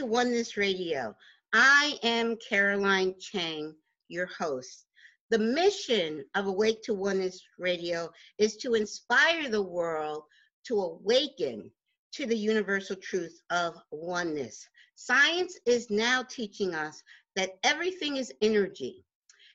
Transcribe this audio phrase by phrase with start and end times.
[0.00, 1.14] To Oneness Radio.
[1.52, 3.74] I am Caroline Chang,
[4.08, 4.86] your host.
[5.28, 8.08] The mission of Awake to Oneness Radio
[8.38, 10.22] is to inspire the world
[10.68, 11.70] to awaken
[12.12, 14.66] to the universal truth of oneness.
[14.94, 17.02] Science is now teaching us
[17.36, 19.04] that everything is energy,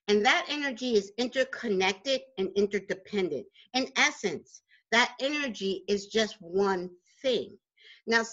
[0.07, 3.47] and that energy is interconnected and interdependent.
[3.73, 6.91] In essence, that energy is just one
[7.23, 7.57] thing.
[8.07, 8.23] Now,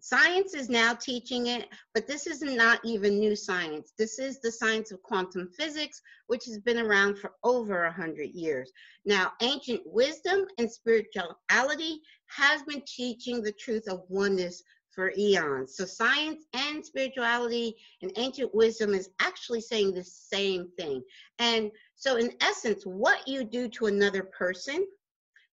[0.00, 3.92] science is now teaching it, but this is not even new science.
[3.98, 8.30] This is the science of quantum physics, which has been around for over a hundred
[8.30, 8.72] years.
[9.04, 15.76] Now, ancient wisdom and spirituality has been teaching the truth of oneness for eons.
[15.76, 21.02] So, science and spirituality and ancient wisdom is actually saying the same thing.
[21.38, 24.86] And so, in essence, what you do to another person,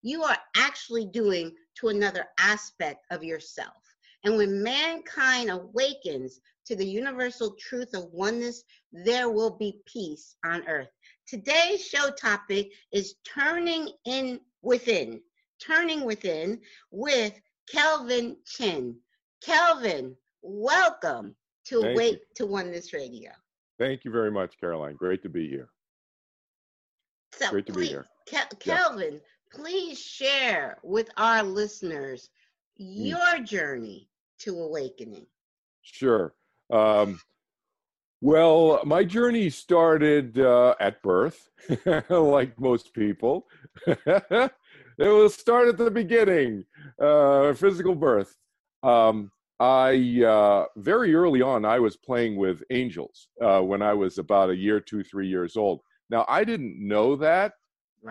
[0.02, 3.74] you are actually doing to another aspect of yourself.
[4.24, 10.68] And when mankind awakens to the universal truth of oneness, there will be peace on
[10.68, 10.90] earth.
[11.28, 15.22] Today's show topic is turning in within,
[15.60, 16.60] turning within
[16.92, 17.34] with
[17.70, 18.96] Kelvin Chin.
[19.44, 22.20] Kelvin, welcome to Thank Awake you.
[22.36, 23.32] to Oneness Radio.
[23.78, 24.96] Thank you very much, Caroline.
[24.96, 25.70] Great to be here.
[27.34, 28.06] So Great to be here.
[28.28, 29.20] Kel- Yeah.
[29.56, 32.30] Please share with our listeners
[32.78, 33.06] Hmm.
[33.06, 35.26] your journey to awakening.
[35.82, 36.36] Sure.
[36.72, 37.20] Um,
[38.22, 41.50] well, my journey started uh, at birth,
[42.10, 43.48] like most people.
[43.88, 44.52] it
[44.98, 46.66] will start at the beginning,
[47.00, 48.36] uh, physical birth.
[48.84, 54.18] Um, I uh, very early on, I was playing with angels uh, when I was
[54.18, 55.82] about a year, two, three years old.
[56.10, 57.54] Now, I didn't know that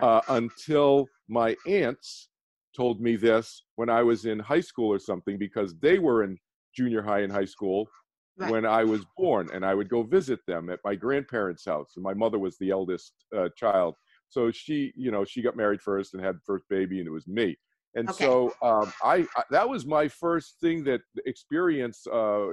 [0.01, 2.29] uh, until my aunts
[2.75, 6.37] told me this when I was in high school or something because they were in
[6.75, 7.89] junior high and high school
[8.37, 8.55] Right.
[8.55, 11.93] when I was born, and I would go visit them at my grandparents' house.
[11.95, 13.95] And my mother was the eldest uh, child,
[14.27, 17.27] so she, you know, she got married first and had first baby, and it was
[17.27, 17.57] me.
[17.95, 18.27] And Okay.
[18.27, 22.47] so um, I, I that was my first thing that experience uh,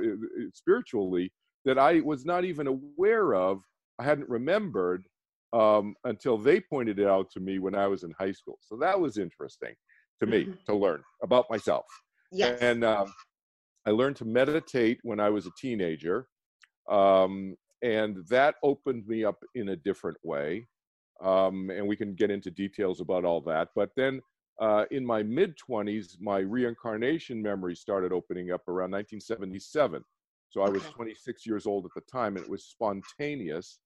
[0.55, 1.33] spiritually
[1.65, 3.63] that I was not even aware of.
[3.99, 5.07] I hadn't remembered
[5.53, 8.59] um, until they pointed it out to me when I was in high school.
[8.63, 9.75] So that was interesting
[10.21, 10.65] to me Mhm.
[10.67, 11.87] to learn about myself.
[12.31, 12.61] Yes.
[12.63, 13.13] And um,
[13.87, 16.29] I learned to meditate when I was a teenager.
[16.89, 20.69] Um, and that opened me up in a different way.
[21.21, 23.69] Um, and we can get into details about all that.
[23.75, 24.23] But then
[24.61, 30.05] uh, in my mid 20s, my reincarnation memory started opening up around 1977.
[30.51, 30.93] So I was Okay.
[30.93, 33.79] 26 years old at the time, and it was spontaneous.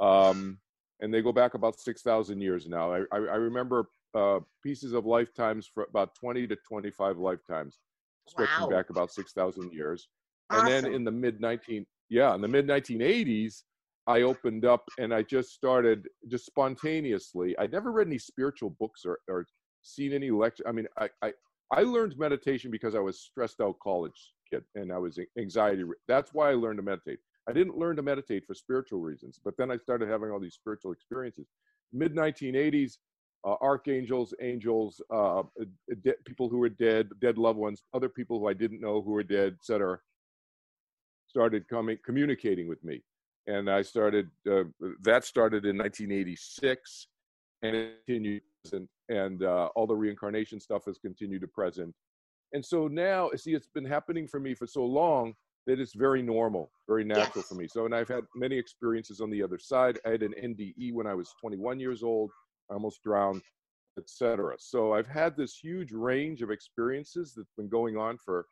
[0.00, 0.60] Um,
[1.00, 2.92] and they go back about 6,000 years now.
[2.92, 7.78] I, I, I remember uh, pieces of lifetimes for about 20 to 25 lifetimes,
[8.28, 8.70] stretching Wow.
[8.70, 10.08] back about 6,000 years.
[10.50, 13.62] And then in the mid 19, yeah, in the mid 1980s,
[14.06, 17.56] I opened up and I just started just spontaneously.
[17.58, 19.46] I'd never read any spiritual books or, or
[19.82, 20.64] seen any lecture.
[20.66, 21.32] I mean, I, I,
[21.70, 25.84] I learned meditation because I was stressed out college kid and I was anxiety.
[26.06, 27.18] That's why I learned to meditate.
[27.48, 30.54] I didn't learn to meditate for spiritual reasons, but then I started having all these
[30.54, 31.46] spiritual experiences.
[31.92, 32.98] Mid 1980s,
[33.44, 35.42] uh, archangels, angels, uh,
[36.02, 39.12] de- people who were dead, dead loved ones, other people who I didn't know who
[39.12, 39.98] were dead, etc.,
[41.26, 43.02] started coming, communicating with me,
[43.46, 44.30] and I started.
[44.50, 44.64] Uh,
[45.02, 47.06] that started in 1986,
[47.62, 48.42] and continued,
[48.72, 51.94] and, and uh, all the reincarnation stuff has continued to present.
[52.52, 55.34] And so now, see, it's been happening for me for so long
[55.68, 57.46] that it's very normal, very natural Yes.
[57.48, 57.68] for me.
[57.68, 60.00] So, and I've had many experiences on the other side.
[60.06, 62.30] I had an NDE when I was 21 years old.
[62.70, 63.42] I almost drowned,
[63.98, 64.56] etc.
[64.58, 68.46] So I've had this huge range of experiences that's been going on for,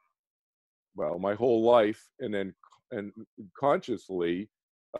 [0.94, 2.54] well, my whole life, and then
[2.92, 3.10] and
[3.58, 4.50] consciously,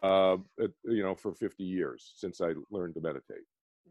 [0.02, 0.38] uh,
[0.84, 3.44] you know, for 50 years since I learned to meditate.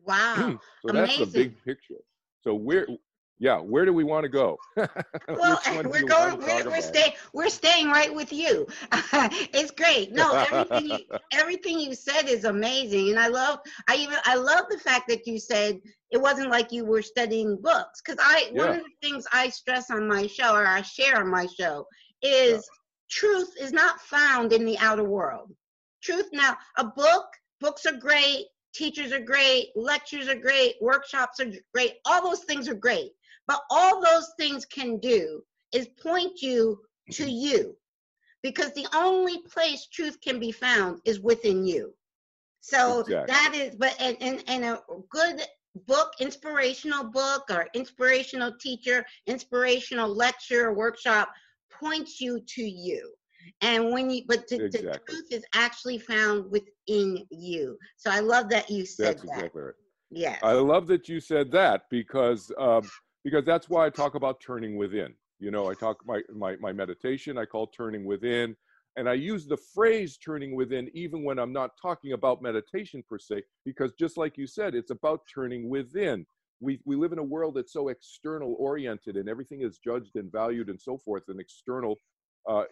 [0.04, 0.60] wow.
[0.82, 2.02] So that's the big picture.
[2.42, 2.88] So where,
[3.38, 4.58] yeah, where do we want to go?
[5.28, 6.38] Well, Which one do we're going.
[6.40, 7.14] We're, we're staying.
[7.34, 8.68] We're staying right with you.
[8.92, 10.14] it's great.
[10.14, 10.90] No, everything.
[10.90, 13.60] You, everything you said is amazing, and I love.
[13.90, 14.18] I even.
[14.26, 15.80] I love the fact that you said
[16.12, 18.02] it wasn't like you were studying books.
[18.06, 18.52] Because I.
[18.54, 21.86] One of the things I stress on my show, or I share on my show,
[22.22, 22.68] is
[23.10, 25.52] truth is not found in the outer world.
[26.02, 26.56] Truth now.
[26.78, 27.26] A book.
[27.60, 28.46] Books are great.
[28.74, 29.70] Teachers are great.
[29.76, 30.76] Lectures are great.
[30.82, 31.96] Workshops are great.
[32.06, 33.12] All those things are great.
[33.48, 36.80] But all those things can do is point you
[37.12, 37.76] to you.
[38.42, 41.94] Because the only place truth can be found is within you.
[42.62, 43.34] So Exactly.
[43.34, 45.42] that is, but and, and, and a good
[45.88, 51.30] book, inspirational book or inspirational teacher, inspirational lecture or workshop
[51.72, 53.14] points you to you.
[53.62, 54.82] And when you, but the, Exactly.
[54.82, 57.78] the truth is actually found within you.
[57.98, 59.36] So I love that you said That's that.
[59.36, 59.74] exactly right.
[60.12, 60.40] Yes.
[60.44, 62.90] I love that you said that because um,
[63.26, 65.14] because that's why I talk about turning within.
[65.40, 68.56] You know, I talk my my my meditation I call turning within,
[68.96, 73.18] and I use the phrase turning within even when I'm not talking about meditation per
[73.18, 76.26] se, because just like you said, it's about turning within.
[76.62, 80.32] We we live in a world that's so external oriented, and everything is judged and
[80.32, 82.00] valued and so forth in external.
[82.48, 82.64] Uh,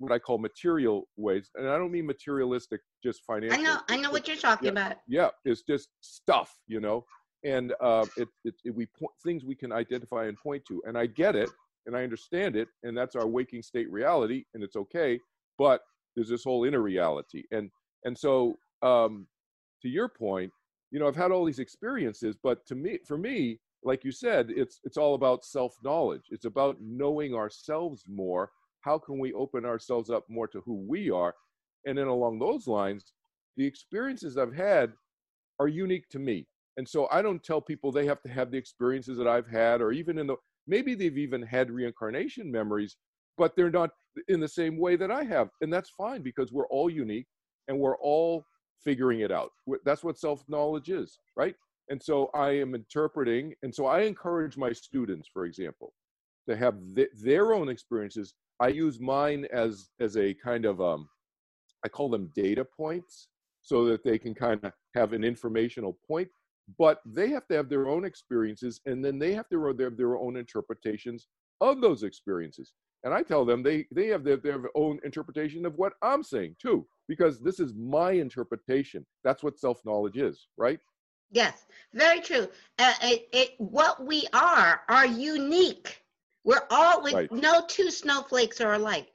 [0.00, 3.56] what I call material ways, and I don't mean materialistic, just financial.
[3.56, 4.72] I know, I know what you're talking Yeah.
[4.72, 4.96] about.
[5.06, 7.04] yeah it's just stuff you know
[7.44, 10.96] and uh, it, it, it we point things we can identify and point to and
[10.96, 11.50] i get it
[11.86, 15.18] and i understand it and that's our waking state reality and it's okay
[15.58, 15.82] but
[16.14, 17.70] there's this whole inner reality and
[18.04, 19.26] and so um,
[19.80, 20.52] to your point
[20.90, 24.48] you know i've had all these experiences but to me for me like you said
[24.50, 28.50] it's it's all about self knowledge it's about knowing ourselves more.
[28.82, 31.34] How can we open ourselves up more to who we are?
[31.86, 33.12] And then along those lines
[33.56, 34.92] the experiences i've had
[35.60, 36.46] are unique to me.
[36.76, 39.80] And so I don't tell people they have to have the experiences that I've had,
[39.80, 40.36] or even in the
[40.66, 42.96] maybe they've even had reincarnation memories,
[43.36, 43.90] but they're not
[44.28, 45.48] in the same way that I have.
[45.60, 47.26] And that's fine because we're all unique
[47.68, 48.44] and we're all
[48.82, 49.50] figuring it out.
[49.84, 51.54] That's what self knowledge is, right?
[51.88, 53.54] And so I am interpreting.
[53.62, 55.92] And so I encourage my students, for example,
[56.48, 58.34] to have th- their own experiences.
[58.60, 61.08] I use mine as as a kind of um,
[61.84, 63.28] I call them data points
[63.62, 66.28] so that they can kind of have an informational point
[66.78, 69.90] but they have to have their own experiences and then they have to have their,
[69.90, 71.26] their own interpretations
[71.60, 72.72] of those experiences
[73.04, 76.54] and i tell them they they have their, their own interpretation of what i'm saying
[76.60, 80.78] too because this is my interpretation that's what self-knowledge is right
[81.32, 82.46] Yes, very true.
[82.78, 86.02] Uh, it, it, what we are are unique.
[86.44, 87.32] We're all with Right.
[87.32, 89.08] no two snowflakes are alike.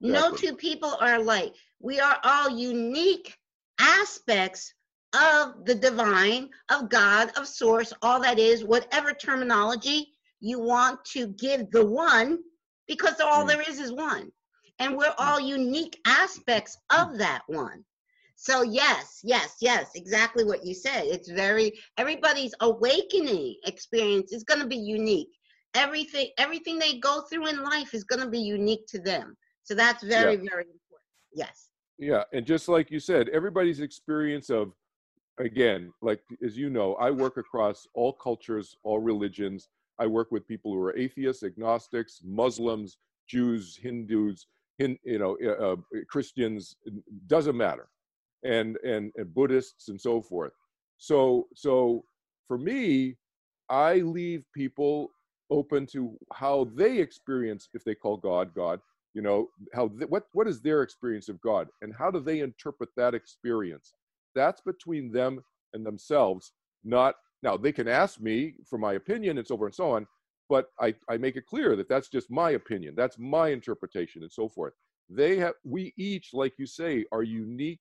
[0.00, 1.54] No two people are alike.
[1.80, 3.36] We are all unique
[3.80, 4.74] aspects
[5.14, 11.28] of the divine, of God, of source, all that is, whatever terminology you want to
[11.28, 12.38] give the one,
[12.86, 14.30] because all there is is one.
[14.78, 17.84] And we're all unique aspects of that one.
[18.36, 21.06] So yes, yes, yes, exactly what you said.
[21.06, 25.30] It's very everybody's awakening experience is going to be unique.
[25.74, 29.36] Everything everything they go through in life is going to be unique to them.
[29.64, 31.10] So that's very very important.
[31.34, 31.70] Yes.
[31.98, 34.72] Yeah, and just like you said, everybody's experience of,
[35.38, 39.68] again, like as you know, I work across all cultures, all religions.
[39.98, 42.98] I work with people who are atheists, agnostics, Muslims,
[43.28, 44.46] Jews, Hindus,
[44.78, 45.76] hin, you know, uh, uh,
[46.08, 46.76] Christians.
[47.26, 47.88] Doesn't matter,
[48.44, 50.52] and, and and Buddhists and so forth.
[50.98, 52.04] So so
[52.46, 53.16] for me,
[53.68, 55.10] I leave people
[55.50, 58.80] open to how they experience, if they call God God,
[59.14, 62.40] you know how th- what what is their experience of god and how do they
[62.40, 63.94] interpret that experience
[64.38, 65.40] that's between them
[65.74, 66.52] and themselves
[66.84, 70.06] not now they can ask me for my opinion and so forth and so on
[70.48, 74.32] but i i make it clear that that's just my opinion that's my interpretation and
[74.32, 74.72] so forth.
[75.10, 77.80] They have we each like you say are unique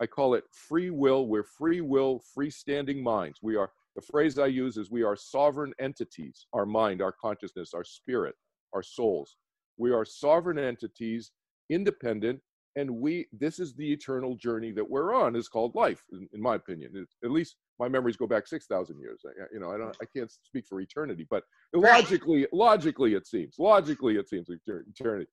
[0.00, 3.38] i call it free will we're free will freestanding minds.
[3.42, 7.74] We are the phrase i use is we are sovereign entities our mind our consciousness
[7.74, 8.34] our spirit
[8.76, 9.36] our souls.
[9.78, 11.32] We are sovereign entities,
[11.70, 12.40] independent,
[12.76, 13.26] and we.
[13.32, 15.34] This is the eternal journey that we're on.
[15.34, 16.92] is called life, in, in my opinion.
[16.94, 19.20] It, at least my memories go back six thousand years.
[19.26, 19.96] I, you know, I don't.
[20.00, 21.42] I can't speak for eternity, but
[21.74, 22.00] Right.
[22.00, 23.56] logically, logically, it seems.
[23.58, 25.28] Logically, it seems eter- eternity.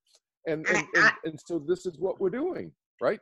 [0.47, 2.71] And and, and and so this is what we're doing,
[3.01, 3.19] right?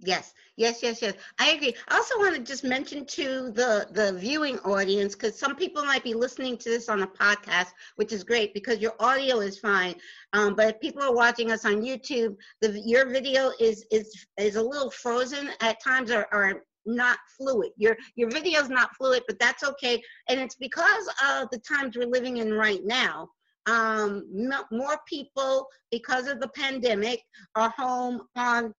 [0.00, 1.14] Yes, yes, yes, yes.
[1.38, 1.74] I agree.
[1.88, 6.02] I also want to just mention to the the viewing audience because some people might
[6.04, 9.94] be listening to this on a podcast, which is great because your audio is fine.
[10.32, 14.56] Um, but if people are watching us on YouTube, the your video is is is
[14.56, 17.70] a little frozen at times, or, or not fluid.
[17.76, 21.96] Your your video is not fluid, but that's okay, and it's because of the times
[21.96, 23.30] we're living in right now.
[23.66, 27.20] Um, mo- more people because of the pandemic
[27.54, 28.74] are home on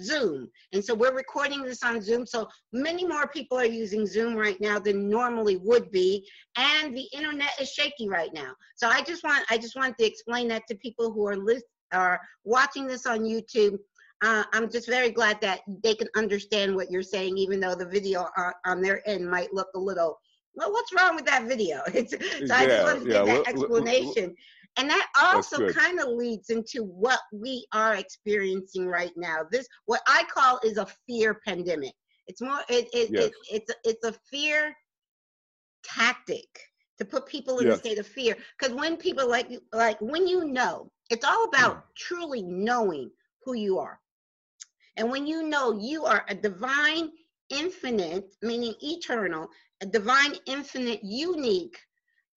[0.00, 0.48] Zoom.
[0.72, 2.26] And so we're recording this on Zoom.
[2.26, 6.26] So many more people are using Zoom right now than normally would be.
[6.56, 8.52] And the internet is shaky right now.
[8.76, 11.64] So I just want I just wanted to explain that to people who are list,
[11.92, 13.78] are watching this on YouTube.
[14.24, 17.86] Uh, I'm just very glad that they can understand what you're saying, even though the
[17.86, 20.16] video on, on their end might look a little,
[20.54, 21.80] well, what's wrong with that video?
[21.94, 22.12] It's,
[22.46, 24.36] so I just Yeah, wanted to yeah, give that explanation.
[24.78, 29.40] And that also kind of leads into what we are experiencing right now.
[29.50, 31.92] This, what I call, is a fear pandemic.
[32.26, 33.24] It's more, it, it, Yes.
[33.26, 34.74] it, it's, a, it's a fear
[35.84, 36.48] tactic
[36.98, 37.76] to put people in yes.
[37.76, 38.36] a state of fear.
[38.58, 41.82] Because when people like like when you know, it's all about mm.
[41.96, 43.10] truly knowing
[43.44, 43.98] who you are.
[44.96, 47.10] And when you know you are a divine,
[47.50, 49.48] infinite, meaning eternal,
[49.80, 51.78] a divine, infinite, unique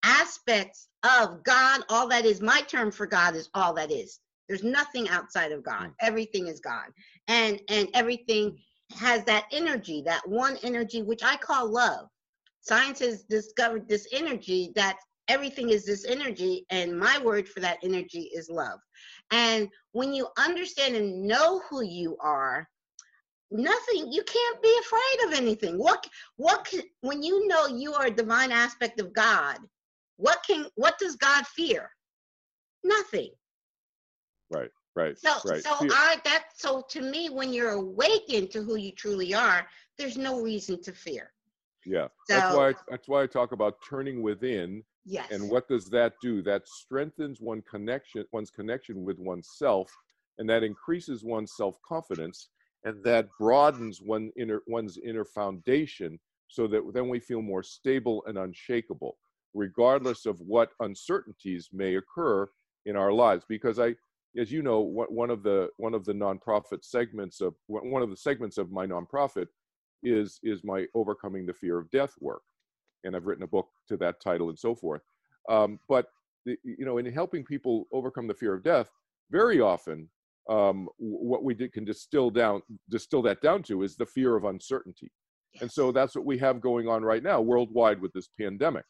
[0.05, 4.19] aspects of God, all that is, my term for God is all that is.
[4.47, 5.89] There's nothing outside of God.
[5.89, 5.93] Mm.
[6.01, 6.87] Everything is God.
[7.27, 8.57] And and everything
[8.95, 12.07] has that energy, that one energy which I call love.
[12.61, 14.97] Science has discovered this energy that
[15.27, 18.79] everything is this energy and my word for that energy is love.
[19.31, 22.67] And when you understand and know who you are,
[23.51, 25.77] nothing you can't be afraid of anything.
[25.77, 26.07] What
[26.37, 29.57] what can, when you know you are a divine aspect of God,
[30.17, 31.89] what can what does God fear?
[32.83, 33.29] Nothing.
[34.51, 34.69] Right.
[34.95, 35.17] Right.
[35.17, 35.61] So right.
[35.61, 35.89] so fear.
[35.91, 39.67] I that so to me when you're awakened to who you truly are,
[39.97, 41.31] there's no reason to fear.
[41.85, 42.07] Yeah.
[42.27, 44.83] So, that's why I, that's why I talk about turning within.
[45.05, 45.27] Yes.
[45.31, 46.41] And what does that do?
[46.41, 49.91] That strengthens one connection one's connection with oneself
[50.37, 52.49] and that increases one's self-confidence
[52.83, 58.23] and that broadens one inner one's inner foundation so that then we feel more stable
[58.27, 59.17] and unshakable
[59.55, 62.47] regardless of what uncertainties may occur
[62.85, 63.43] in our lives.
[63.47, 63.95] Because i
[64.37, 68.17] as you know one of the one of the nonprofit segments of one of the
[68.17, 69.47] segments of my nonprofit
[70.03, 72.41] is is my overcoming the fear of death work.
[73.05, 75.01] And i've written a book to that title and so forth.
[75.49, 76.07] Um, but
[76.45, 78.89] the, you know in helping people overcome the fear of death
[79.31, 80.09] very often
[80.47, 84.43] um, what we did, can distill down distill that down to is the fear of
[84.43, 85.11] uncertainty.
[85.53, 85.61] Yes.
[85.61, 88.83] and so that's what we have going on right now worldwide with this pandemic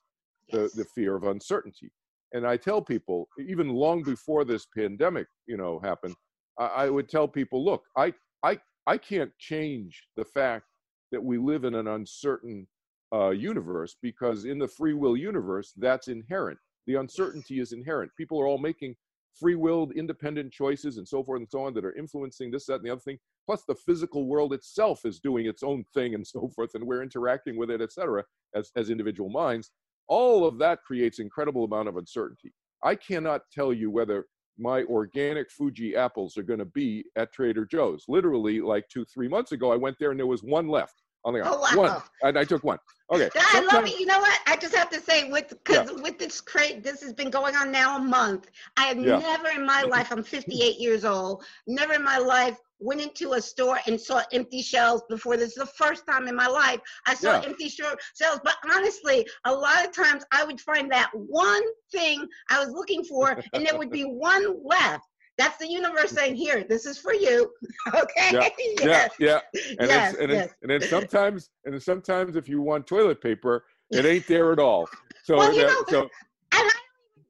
[0.47, 0.73] yes.
[0.73, 1.91] the, the fear of uncertainty.
[2.33, 6.15] And i tell people even long before this pandemic you know happened
[6.59, 10.65] I, I would tell people look i i i can't change the fact
[11.11, 12.67] that we live in an uncertain
[13.13, 16.59] uh, universe because in the free will universe that's inherent.
[16.87, 18.11] The uncertainty is inherent.
[18.17, 18.95] People are all making
[19.39, 22.75] free willed independent choices and so forth and so on that are influencing this that
[22.75, 23.17] and the other thing.
[23.45, 27.03] Plus the physical world itself is doing its own thing and so forth and we're
[27.03, 28.23] interacting with it etc
[28.55, 29.71] as, as individual minds
[30.07, 34.25] all of that creates incredible amount of uncertainty i cannot tell you whether
[34.57, 39.27] my organic fuji apples are going to be at trader joe's literally like two three
[39.27, 41.75] months ago i went there and there was one left Only oh, wow.
[41.75, 42.77] one, and I took one.
[43.11, 43.29] Okay.
[43.35, 43.99] I love it.
[43.99, 44.39] You know what?
[44.45, 46.01] I just have to say, with because yeah.
[46.03, 48.51] with this crate, this has been going on now a month.
[48.77, 49.17] I have yeah.
[49.17, 50.11] never in my life.
[50.11, 51.43] I'm 58 years old.
[51.65, 55.37] Never in my life went into a store and saw empty shelves before.
[55.37, 57.47] This is the first time in my life I saw yeah.
[57.47, 58.01] empty shelves.
[58.43, 63.03] But honestly, a lot of times I would find that one thing I was looking
[63.03, 65.05] for, and there would be one left.
[65.37, 67.51] That's the universe saying, "Here, this is for you."
[67.93, 68.31] okay.
[68.31, 68.49] Yeah,
[68.83, 69.11] yes.
[69.19, 69.61] yeah, yeah.
[69.79, 70.45] And yes, it's, and, yes.
[70.45, 74.51] It's, and then sometimes, and then sometimes, if you want toilet paper, it ain't there
[74.51, 74.87] at all.
[75.23, 76.09] So, well, you know, so and
[76.51, 76.71] I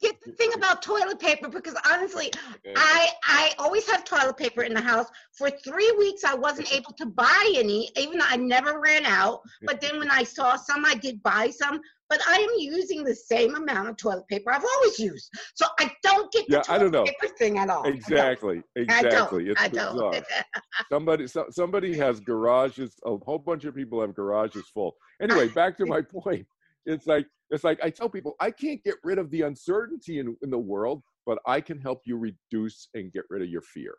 [0.05, 2.31] get the thing about toilet paper because honestly.
[2.75, 5.07] I I always have toilet paper in the house.
[5.37, 9.41] For three weeks, I wasn't able to buy any, even though I never ran out.
[9.63, 11.79] But then when I saw some, I did buy some.
[12.07, 15.91] But I am using the same amount of toilet paper I've always used, so I
[16.03, 17.03] don't get the yeah, toilet I don't know.
[17.03, 17.83] paper thing at all.
[17.85, 19.05] Exactly, exactly.
[19.07, 19.47] I don't.
[19.49, 20.25] It's I don't.
[20.91, 22.95] somebody, so, somebody has garages.
[23.05, 24.95] A whole bunch of people have garages full.
[25.19, 26.45] Anyway, back to my point.
[26.85, 30.35] It's like it's like I tell people, I can't get rid of the uncertainty in,
[30.41, 33.95] in the world, but I can help you reduce and get rid of your fear.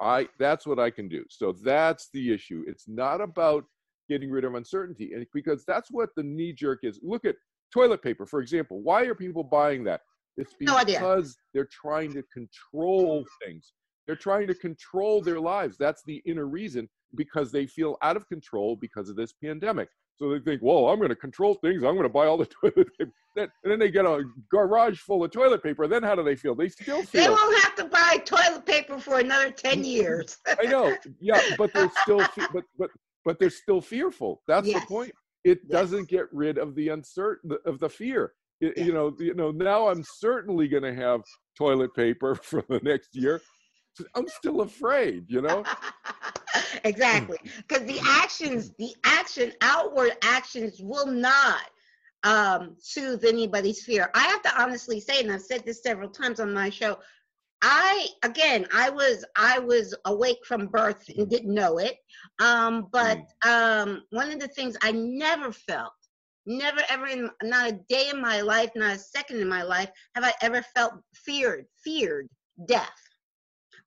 [0.00, 1.24] I that's what I can do.
[1.28, 2.64] So that's the issue.
[2.66, 3.64] It's not about
[4.08, 7.00] getting rid of uncertainty, and because that's what the knee jerk is.
[7.02, 7.36] Look at
[7.72, 8.80] toilet paper, for example.
[8.82, 10.00] Why are people buying that?
[10.36, 13.72] It's because no they're trying to control things.
[14.06, 15.76] They're trying to control their lives.
[15.76, 19.88] That's the inner reason because they feel out of control because of this pandemic.
[20.18, 21.84] So they think, well, I'm going to control things.
[21.84, 23.12] I'm going to buy all the toilet paper.
[23.36, 25.86] and then they get a garage full of toilet paper.
[25.86, 26.56] Then how do they feel?
[26.56, 27.22] They still feel.
[27.22, 30.38] They won't have to buy toilet paper for another 10 years.
[30.46, 30.96] I know.
[31.20, 32.90] Yeah, but they're still, but, but,
[33.24, 34.42] but they're still fearful.
[34.48, 34.80] That's yes.
[34.80, 35.12] the point.
[35.44, 35.70] It yes.
[35.70, 38.32] doesn't get rid of the uncertain, of the fear.
[38.60, 38.86] It, yes.
[38.86, 39.52] You know, you know.
[39.52, 41.22] Now I'm certainly going to have
[41.56, 43.40] toilet paper for the next year.
[44.16, 45.26] I'm still afraid.
[45.28, 45.62] You know.
[46.84, 47.38] exactly.
[47.66, 51.62] Because the actions the action outward actions will not
[52.24, 54.10] um soothe anybody's fear.
[54.14, 56.98] I have to honestly say and i've said this several times on my show
[57.62, 61.96] i again i was i was awake from birth and didn't know it.
[62.40, 63.84] Um but mm.
[63.84, 65.92] um one of the things i never felt
[66.46, 69.90] never ever in not a day in my life not a second in my life
[70.14, 72.26] have i ever felt feared feared
[72.66, 73.07] death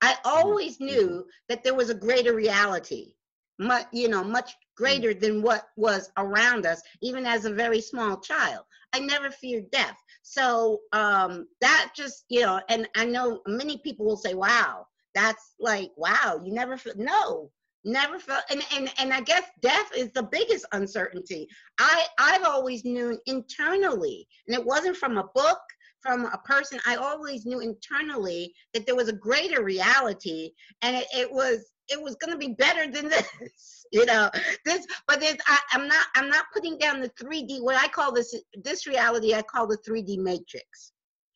[0.02, 0.30] I mm-hmm.
[0.30, 0.86] always mm-hmm.
[0.86, 3.14] knew that there was a greater reality.
[3.60, 8.18] much you know much greater than what was around us even as a very small
[8.20, 13.78] child i never feared death so um that just you know and i know many
[13.78, 17.52] people will say wow that's like wow you never feel no
[17.84, 21.48] never felt and, and and i guess death is the biggest uncertainty
[21.80, 25.60] i i've always known internally and it wasn't from a book
[26.02, 31.08] from a person i always knew internally that there was a greater reality and it,
[31.16, 34.30] it was it was going to be better than this you know
[34.66, 38.12] this but this I, i'm not i'm not putting down the 3d what i call
[38.14, 40.92] this this reality i call the 3d matrix.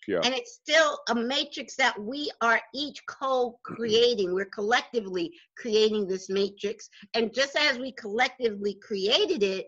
[0.08, 0.20] Yeah.
[0.24, 4.36] and it's still a matrix that we are each co-creating.
[4.36, 6.88] We're collectively creating this matrix.
[7.16, 9.66] And just as we collectively created it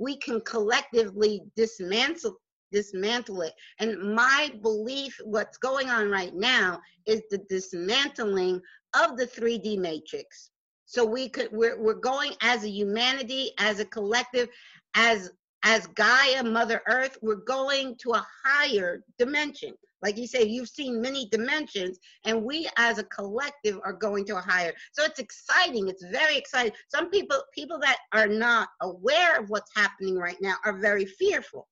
[0.00, 2.36] we can collectively dismantle
[2.72, 3.54] dismantle it.
[3.78, 8.60] And my belief what's going on right now is the dismantling
[8.94, 10.50] of the 3d matrix.
[10.86, 14.48] So we could we're, we're going as a humanity as a collective
[14.94, 15.30] as
[15.62, 19.74] as gaia mother earth we're going to a higher dimension.
[20.02, 24.38] Like you say you've seen many dimensions and we as a collective are going to
[24.38, 24.72] a higher.
[24.92, 26.72] So it's exciting it's very exciting.
[26.88, 31.68] Some people people that are not aware of what's happening right now are very fearful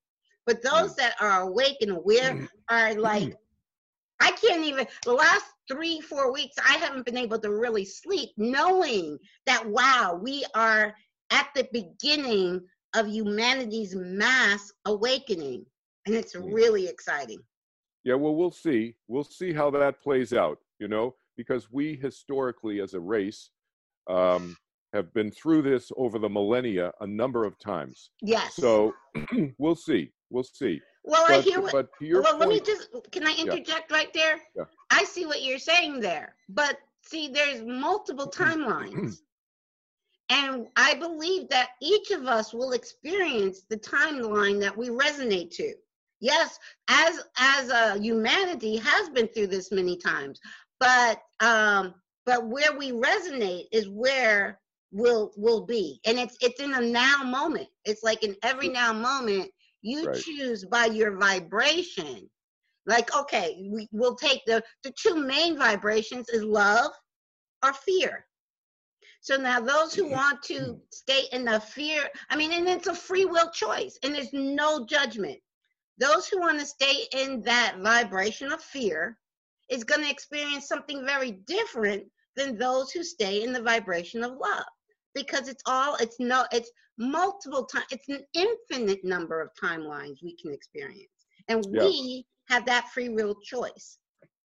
[0.49, 3.35] but those that are awake and aware are like
[4.19, 8.29] i can't even the last three four weeks i haven't been able to really sleep
[8.37, 9.15] knowing
[9.45, 10.91] that wow we are
[11.29, 12.59] at the beginning
[12.95, 15.63] of humanity's mass awakening
[16.07, 16.51] and it's Mm.
[16.53, 17.39] really exciting
[18.03, 18.95] Yeah, well, we'll see.
[19.07, 23.51] We'll see how that plays out, you know, because we historically, as a race,
[24.09, 24.55] um,
[24.93, 28.09] have been through this over the millennia a number of times.
[28.21, 28.93] yes So
[29.57, 30.11] we'll see.
[30.29, 30.81] We'll see.
[31.03, 34.39] well i hear what but well, let me just can I interject right there?
[34.55, 34.63] Yeah.
[34.91, 39.17] I see what you're saying there, but see, there's multiple timelines.
[40.29, 45.73] and I believe that each of us will experience the timeline that we resonate to.
[46.21, 50.39] Yes, as as a humanity has been through this many times,
[50.79, 51.93] but um,
[52.25, 54.59] but where we resonate is where
[54.91, 57.69] we'll will be, and it's it's in a now moment.
[57.85, 59.49] It's like in every now moment
[59.81, 60.21] you Right.
[60.21, 62.29] choose by your vibration.
[62.85, 66.91] Like okay we, we'll take the the two main vibrations is love
[67.63, 68.25] or fear.
[69.21, 70.13] So now those who mm-hmm.
[70.13, 70.73] want to hmm.
[70.91, 74.85] stay in the fear i mean and it's a free will choice and there's no
[74.85, 75.39] judgment.
[75.97, 79.17] Those who want to stay in that vibration of fear
[79.69, 84.37] is going to experience something very different than those who stay in the vibration of
[84.37, 84.65] love
[85.21, 90.35] because it's all it's no it's multiple times it's an infinite number of timelines we
[90.41, 91.83] can experience and Yeah.
[91.83, 93.99] we have that free will choice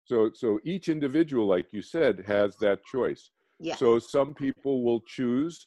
[0.05, 3.31] so so each individual, like you said, has that choice.
[3.61, 5.67] yes So some people will choose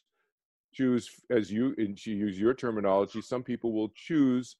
[0.74, 3.22] choose as you and you use your terminology.
[3.22, 4.56] Some people will choose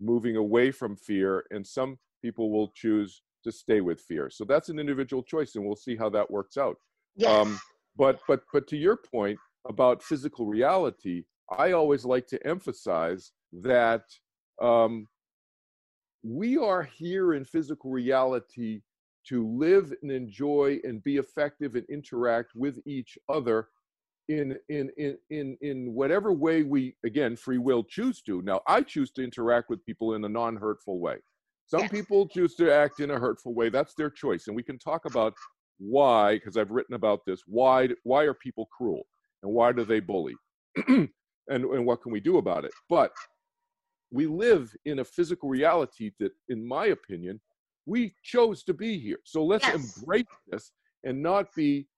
[0.00, 4.28] moving away from fear, and some people will choose to stay with fear.
[4.28, 6.76] So that's an individual choice, and we'll see how that works out.
[7.16, 7.58] yes Um,
[7.96, 11.24] but but but to your point about physical reality,
[11.56, 14.04] I always like to emphasize that
[14.60, 15.08] um,
[16.22, 18.82] we are here in physical reality
[19.28, 23.68] to live and enjoy and be effective and interact with each other
[24.28, 28.40] in in in in in whatever way we again free will choose to.
[28.42, 31.16] Now i choose to interact with people in a non-hurtful way.
[31.66, 31.90] Some Yes.
[31.90, 33.68] people choose to act in a hurtful way.
[33.68, 34.46] That's their choice.
[34.46, 35.34] And we can talk about
[35.78, 39.02] why because i've written about this why why are people cruel
[39.42, 40.34] and why do they bully?
[41.48, 42.70] And and what can we do about it?
[42.88, 43.12] But
[44.12, 47.40] we live in a physical reality that in my opinion
[47.84, 49.18] we chose to be here.
[49.24, 49.74] So let's Yes.
[49.76, 50.70] embrace this
[51.02, 51.88] and not be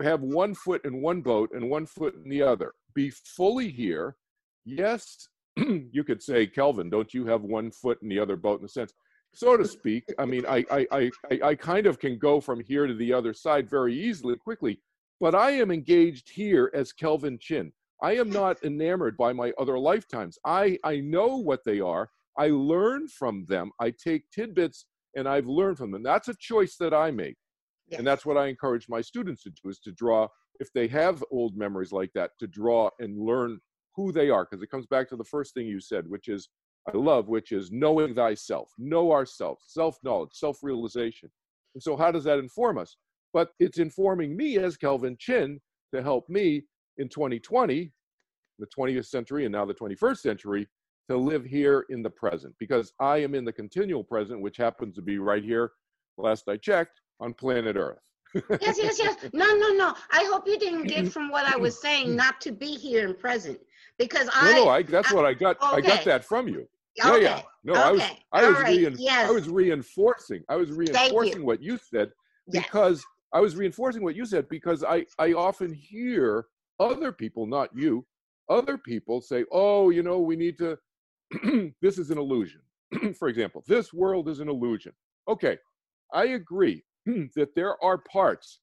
[0.00, 2.74] have one foot in one boat and one foot in the other.
[2.94, 4.16] Be fully here.
[4.64, 8.66] Yes you could say kelvin don't you have one foot in the other boat in
[8.66, 8.92] a sense?
[9.34, 12.60] So to speak i mean I, I i i i kind of can go from
[12.60, 14.80] here to the other side very easily quickly
[15.20, 17.72] but i am engaged here as kelvin chin.
[18.02, 20.38] I am not enamored by my other lifetimes.
[20.44, 22.10] I i know what they are.
[22.38, 23.70] I learn from them.
[23.80, 24.84] I take tidbits
[25.16, 26.02] and i've learned from them.
[26.02, 27.36] That's a choice that i make.
[27.88, 27.98] Yes.
[27.98, 31.22] and that's what i encourage my students to do is to draw if they have
[31.30, 33.60] old memories like that to draw and learn
[33.94, 34.44] who they are.
[34.44, 36.48] Because it comes back to the first thing you said which is
[36.92, 41.30] i love which is knowing thyself know ourselves self-knowledge self-realization.
[41.74, 42.96] And so how does that inform us
[43.36, 45.60] but it's informing me as kelvin chin
[45.94, 46.62] to help me
[46.96, 47.92] in 2020
[48.58, 50.66] the 20th century and now the 21st century
[51.10, 54.94] to live here in the present because i am in the continual present which happens
[54.94, 55.72] to be right here
[56.16, 58.00] last i checked on planet earth
[58.62, 59.16] yes, yes, yes.
[59.32, 59.94] No, no, no.
[60.10, 63.14] I hope you didn't get from what I was saying not to be here in
[63.14, 63.58] present
[63.98, 64.52] because I.
[64.52, 64.70] No, no.
[64.70, 65.56] I, that's I, what I got.
[65.62, 65.76] Okay.
[65.76, 66.68] I got that from you.
[67.02, 67.22] Okay.
[67.22, 67.42] Yeah, yeah.
[67.64, 67.82] No, okay.
[67.82, 68.98] I was, I was, right.
[68.98, 69.30] yes.
[69.30, 70.42] I was reinforcing.
[70.50, 71.46] I was reinforcing you.
[71.46, 72.10] what you said
[72.50, 73.02] because.
[73.32, 76.46] I was reinforcing what you said because I, I often hear
[76.78, 78.06] other people, not you,
[78.48, 80.78] other people say, "Oh, you know, we need to.
[81.82, 82.60] this is an illusion."
[83.18, 84.92] For example, this world is an illusion.
[85.28, 85.58] Okay,
[86.12, 88.60] I agree that there are parts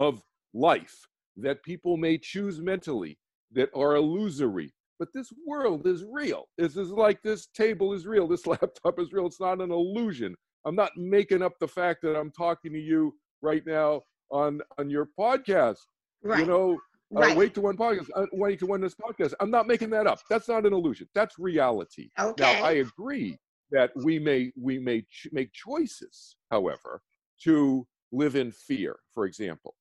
[0.00, 0.22] of
[0.52, 3.18] life that people may choose mentally
[3.52, 4.72] that are illusory
[5.02, 6.46] but this world is real.
[6.56, 8.28] This is like this table is real.
[8.28, 9.26] This laptop is real.
[9.26, 10.36] It's not an illusion.
[10.64, 14.90] I'm not making up the fact that I'm talking to you right now on on
[14.90, 15.78] your podcast.
[16.22, 16.40] Right.
[16.40, 16.72] You know,
[17.14, 17.32] uh, right.
[17.32, 19.34] uh, wait to one podcast, uh, Awake to Oneness podcast.
[19.40, 20.20] I'm not making that up.
[20.30, 21.08] That's not an illusion.
[21.14, 22.10] That's reality.
[22.18, 22.60] Okay.
[22.60, 23.36] Now I agree
[23.70, 27.02] that we may we may ch- make choices, however,
[27.44, 29.74] to live in fear, for example,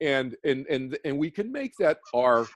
[0.00, 2.46] and and and and we can make that our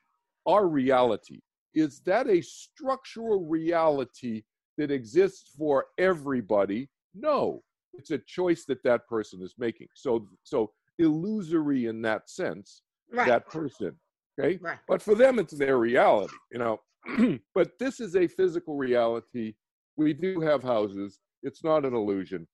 [0.47, 1.41] our reality
[1.75, 4.43] is that a structural reality
[4.77, 6.89] that exists for everybody?
[7.15, 7.63] No,
[7.99, 9.89] it's a choice that that person is making.
[9.95, 12.83] So, so illusory in that sense,
[13.13, 13.27] right.
[13.27, 13.95] that person.
[14.41, 14.79] Okay, right.
[14.87, 16.35] but for them, it's their reality.
[16.53, 19.55] You know, but this is a physical reality.
[19.97, 21.19] We do have houses.
[21.43, 22.47] It's not an illusion.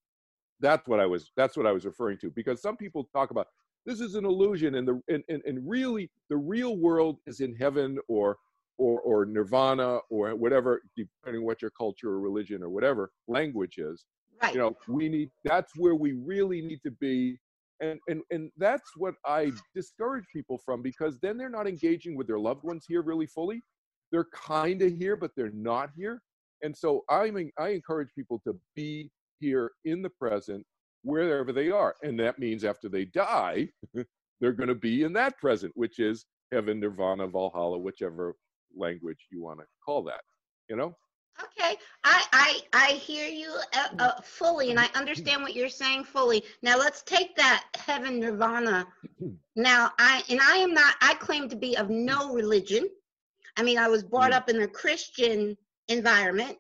[0.61, 1.31] That's what I was.
[1.37, 2.31] That's what I was referring to.
[2.31, 3.49] Because some people talk about
[3.85, 7.55] this is an illusion, and the and, and, and really the real world is in
[7.55, 8.39] heaven or
[8.79, 14.05] or, or nirvana or whatever, depending what your culture or religion or whatever language is.
[14.45, 14.55] Right.
[14.55, 17.39] You know, we need that's where we really need to be.
[17.81, 22.27] And, and and that's what I discourage people from because then they're not engaging with
[22.27, 23.61] their loved ones here really fully.
[24.13, 26.21] They're kind of here, but they're not here.
[26.63, 30.65] And so I mean, I encourage people to be here in the present,
[31.03, 31.95] wherever they are.
[32.03, 33.69] And that means after they die,
[34.41, 38.35] they're going to be in that present, which is heaven, nirvana, Valhalla, whichever
[38.77, 40.21] language you want to call that
[40.69, 40.95] you know
[41.43, 46.05] okay i i i hear you uh, uh, fully and i understand what you're saying
[46.05, 46.43] fully.
[46.63, 48.87] Now let's take that heaven nirvana.
[49.57, 52.89] Now i and i am not i claim to be of no religion.
[53.57, 54.37] I mean i was brought mm.
[54.37, 55.57] up in a christian
[55.89, 56.59] environment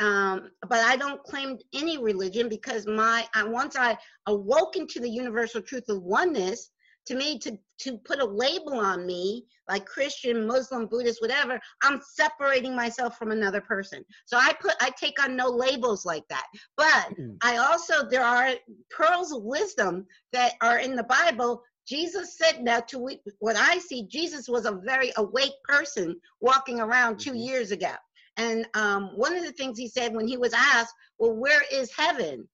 [0.00, 5.08] um, but I don't claim any religion because my I, once I awoke into the
[5.08, 6.70] universal truth of oneness,
[7.06, 12.00] to me to to put a label on me like christian muslim buddhist whatever i'm
[12.14, 16.46] separating myself from another person so i put i take on no labels like that
[16.76, 17.36] but mm.
[17.42, 18.50] i also there are
[18.90, 22.98] pearls of wisdom that are in the bible jesus said now to
[23.38, 27.40] what i see jesus was a very awake person walking around two mm-hmm.
[27.40, 27.92] years ago
[28.36, 31.92] and um, one of the things he said when he was asked well where is
[31.96, 32.46] heaven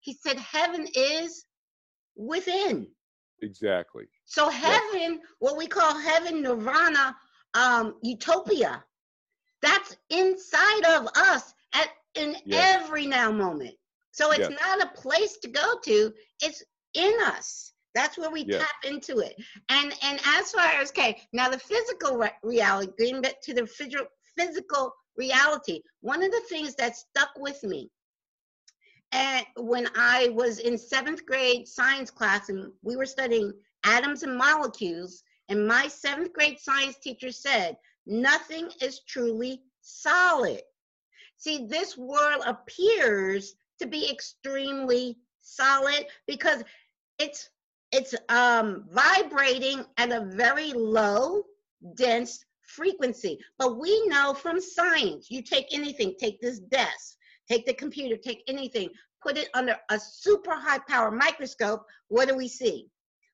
[0.00, 1.44] he said heaven is
[2.16, 2.86] within
[3.42, 4.04] Exactly.
[4.32, 5.18] So heaven, yes.
[5.40, 7.14] what we call heaven, nirvana,
[7.52, 8.82] um, utopia,
[9.60, 12.80] that's inside of us at in yes.
[12.80, 13.74] every now moment.
[14.12, 14.58] So it's yes.
[14.58, 16.62] not a place to go to; it's
[16.94, 17.74] in us.
[17.94, 19.34] That's where we tap into it.
[19.68, 23.66] And and as far as okay, now the physical re- reality, getting back to the
[23.66, 24.06] physical
[24.38, 25.82] physical reality.
[26.00, 27.90] One of the things that stuck with me
[29.12, 33.52] and when I was in seventh grade science class and we were studying
[33.84, 40.62] atoms and molecules, and my seventh grade science teacher said, nothing is truly solid.
[41.36, 46.62] See, this world appears to be extremely solid because
[47.18, 47.50] it's
[47.90, 51.42] it's um, vibrating at a very low,
[51.94, 53.38] dense frequency.
[53.58, 57.16] But we know from science, you take anything, take this desk,
[57.50, 58.88] take the computer, take anything,
[59.22, 62.88] put it under a super high power microscope, what do we see?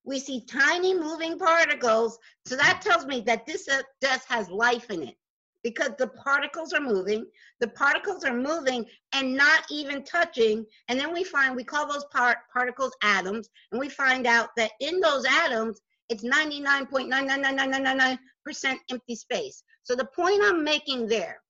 [0.09, 2.19] We see tiny moving particles.
[2.47, 5.17] So that tells me that this uh, dust has life in it
[5.63, 7.27] because the particles are moving.
[7.61, 10.65] The particles are moving and not even touching.
[10.89, 14.71] And then we find, we call those part, particles atoms, and we find out that
[14.81, 18.19] in those atoms, it's 99.99999%
[18.91, 19.63] empty space.
[19.83, 21.43] So the point I'm making there,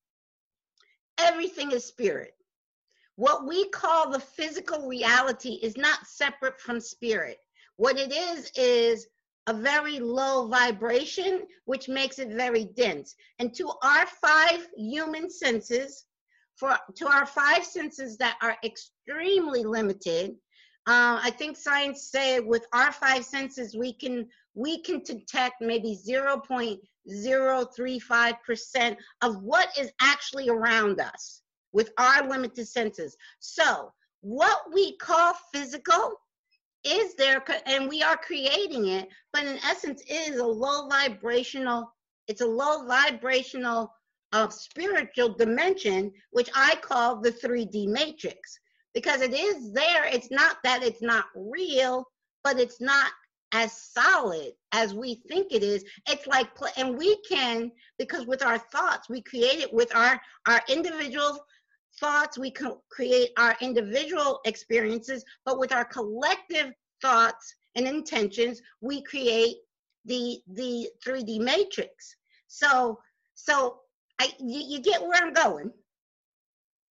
[1.21, 2.33] everything is spirit.
[3.15, 7.39] What we call the physical reality is not separate from spirit.
[7.79, 9.07] What it is, is
[9.47, 13.15] a very low vibration, which makes it very dense.
[13.39, 16.05] And to our five human senses,
[16.57, 20.33] for to our five senses that are extremely limited,
[20.89, 25.97] uh, I think science say with our five senses we can we can detect maybe
[25.97, 33.17] 0.035% of what is actually around us with our limited senses.
[33.39, 36.21] So, what we call physical
[36.89, 41.93] is there and we are creating it but in essence it is a low vibrational
[42.27, 43.93] it's a low vibrational
[44.33, 48.59] uh, spiritual dimension which i call the 3d matrix.
[48.95, 52.05] Because it is there it's not that it's not real
[52.43, 53.13] but it's not
[53.53, 55.85] as solid as we think it is.
[56.09, 60.61] It's like and we can because with our thoughts we create it with our our
[60.69, 61.39] individual
[61.99, 69.03] thoughts, we can create our individual experiences, but with our collective thoughts and intentions, we
[69.03, 69.57] create
[70.05, 72.17] the the 3D matrix.
[72.47, 72.99] So
[73.35, 73.81] so
[74.21, 75.71] I you, you get where I'm going.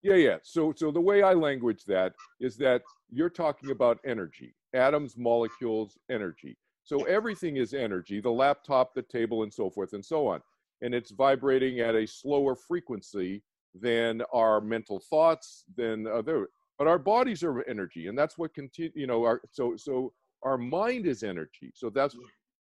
[0.02, 0.36] Yeah, yeah.
[0.42, 5.98] So so the way I language that is that you're talking about energy, atoms, molecules,
[6.10, 6.56] energy.
[6.84, 10.40] So everything is energy, the laptop, the table, and so forth and so on.
[10.80, 13.42] And it's vibrating at a slower frequency
[13.74, 16.48] than our mental thoughts, than other.
[16.78, 18.92] But our bodies are energy, and that's what continue.
[18.94, 21.72] You know, our so so our mind is energy.
[21.74, 22.16] So that's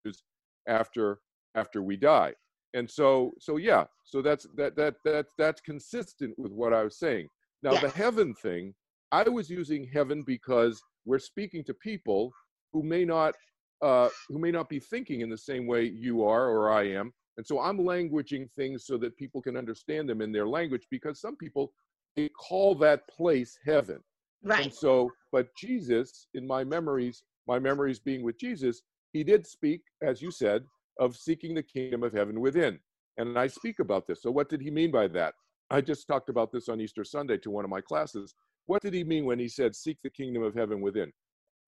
[0.05, 0.23] is
[0.67, 1.19] after
[1.55, 2.33] after we die.
[2.73, 3.85] And so so yeah.
[4.03, 7.27] So that's that that that that's consistent with what I was saying.
[7.63, 8.73] Now the heaven thing,
[9.11, 12.31] I was using heaven because we're speaking to people
[12.73, 13.35] who may not
[13.81, 17.11] uh, who may not be thinking in the same way you are or I am,
[17.41, 21.19] and so I'm languaging things so that people can understand them in their language because
[21.19, 21.73] some people
[22.15, 23.97] they call that place heaven.
[24.43, 24.65] Right.
[24.65, 29.81] And so, but Jesus, in my memories, my memories being with Jesus, he did speak,
[30.03, 30.65] as you said,
[30.99, 32.77] of seeking the kingdom of heaven within.
[33.17, 34.21] And I speak about this.
[34.21, 35.33] So, what did he mean by that?
[35.71, 38.35] I just talked about this on Easter Sunday to one of my classes.
[38.67, 41.11] What did he mean when he said, Seek the kingdom of heaven within?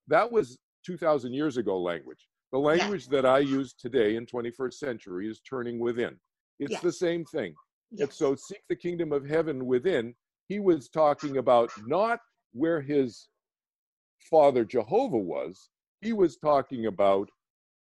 [0.08, 2.28] That was 2,000 years ago language.
[2.54, 6.16] The language that I use today in 21st century is turning within.
[6.60, 7.56] It's the same thing.
[7.92, 10.14] It's so seek the kingdom of heaven within.
[10.50, 12.20] He was talking about not
[12.52, 13.28] where his
[14.30, 15.70] father Jehovah was.
[16.02, 17.28] He was talking about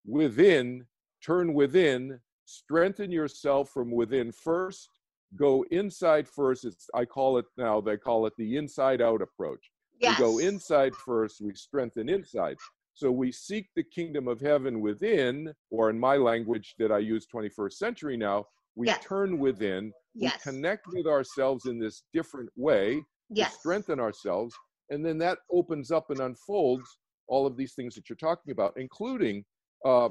[0.05, 0.85] within,
[1.25, 4.89] turn within, strengthen yourself from within first,
[5.37, 6.65] go inside first.
[6.65, 9.71] It's I call it now, they call it the inside out approach.
[10.01, 10.19] Yes.
[10.19, 12.57] We go inside first, we strengthen inside.
[12.97, 17.27] So we seek the kingdom of heaven within, or in my language that I use
[17.31, 19.05] 21st century now, we yes.
[19.05, 20.43] turn within, yes.
[20.43, 23.53] we connect with ourselves in this different way yes.
[23.53, 24.55] to strengthen ourselves.
[24.89, 28.73] And then that opens up and unfolds all of these things that you're talking about,
[28.77, 29.45] including
[29.85, 30.09] uh,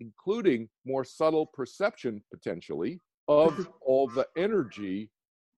[0.00, 5.08] including more subtle perception potentially of all the energy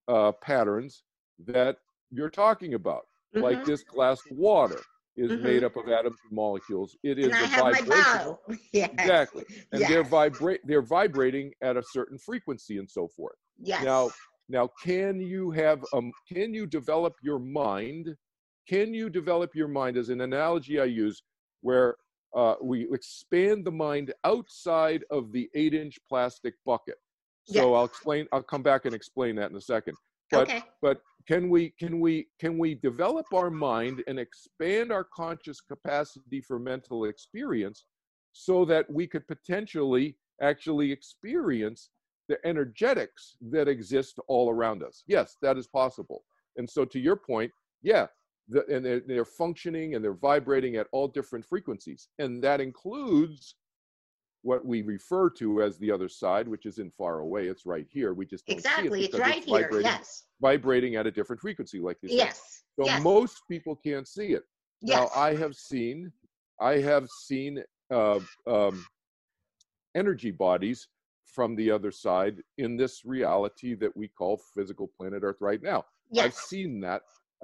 [0.09, 1.04] uh, patterns
[1.46, 1.78] that
[2.11, 3.42] you're talking about, mm-hmm.
[3.42, 4.83] like this glass of water
[5.16, 5.42] is mm-hmm.
[5.42, 6.96] made up of atoms and molecules.
[7.03, 8.37] It is and a vibration.
[8.72, 8.90] yes.
[8.92, 9.44] Exactly.
[9.72, 9.90] And yes.
[9.90, 13.37] they're vibrate they're vibrating at a certain frequency and so forth.
[13.59, 13.85] Yes.
[13.85, 14.11] Now
[14.48, 18.14] now can you have um can you develop your mind?
[18.68, 21.22] Can you develop your mind as an analogy I use
[21.61, 21.96] where
[22.35, 26.96] uh, we expand the mind outside of the eight inch plastic bucket.
[27.44, 27.64] So yes.
[27.64, 29.96] I'll explain, I'll come back and explain that in a second.
[30.31, 30.62] But okay.
[30.83, 36.40] but can we can we can we develop our mind and expand our conscious capacity
[36.40, 37.84] for mental experience
[38.32, 41.90] so that we could potentially actually experience
[42.28, 45.02] the energetics that exist all around us?
[45.06, 46.24] Yes that is possible.
[46.56, 47.50] And so to your point
[47.82, 48.06] yeah
[48.48, 52.08] the, and they're, they're functioning and they're vibrating at all different frequencies.
[52.18, 53.56] And that includes
[54.44, 57.46] what we refer to as the other side, which isn't far away.
[57.46, 58.12] It's right here.
[58.12, 59.04] We just exactly.
[59.04, 59.80] It it's right it's here.
[59.80, 60.24] Yes.
[60.40, 62.12] Vibrating at a different frequency, like this.
[62.12, 62.62] Yes.
[62.78, 63.02] So yes.
[63.02, 64.42] most people can't see it.
[64.83, 64.98] Yes.
[64.98, 66.12] Now I have seen,
[66.61, 68.85] I have seen uh, um,
[69.96, 70.88] energy bodies
[71.24, 75.85] from the other side in this reality that we call physical planet Earth right now.
[76.11, 76.26] Yes.
[76.26, 77.00] I've seen that.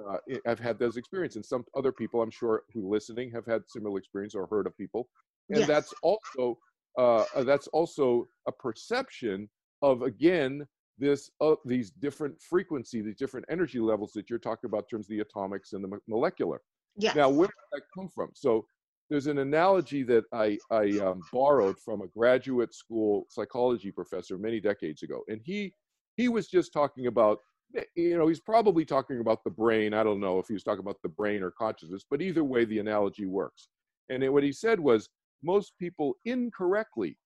[0.07, 3.63] Uh, I've had those experiences, and some other people, I'm sure, who listening have had
[3.67, 5.09] similar experience or heard of people,
[5.49, 5.67] and yes.
[5.67, 6.57] that's also
[6.97, 9.49] uh, that's also a perception
[9.81, 10.65] of again
[10.97, 15.05] this uh, these different frequency, these different energy levels that you're talking about in terms
[15.07, 16.61] of the atomics and the molecular.
[16.95, 17.15] Yes.
[17.15, 18.29] Now, where did that come from?
[18.33, 18.65] So
[19.09, 24.59] there's an analogy that I, I um, borrowed from a graduate school psychology professor many
[24.61, 25.73] decades ago, and he
[26.15, 27.39] he was just talking about
[27.75, 29.93] eh, you know he's probably talking about the brain.
[29.93, 32.63] I don't know if he was talking about the brain or consciousness, but either way,
[32.63, 33.69] the analogy works.
[34.09, 35.09] And it, what he said was
[35.43, 37.17] most people incorrectly,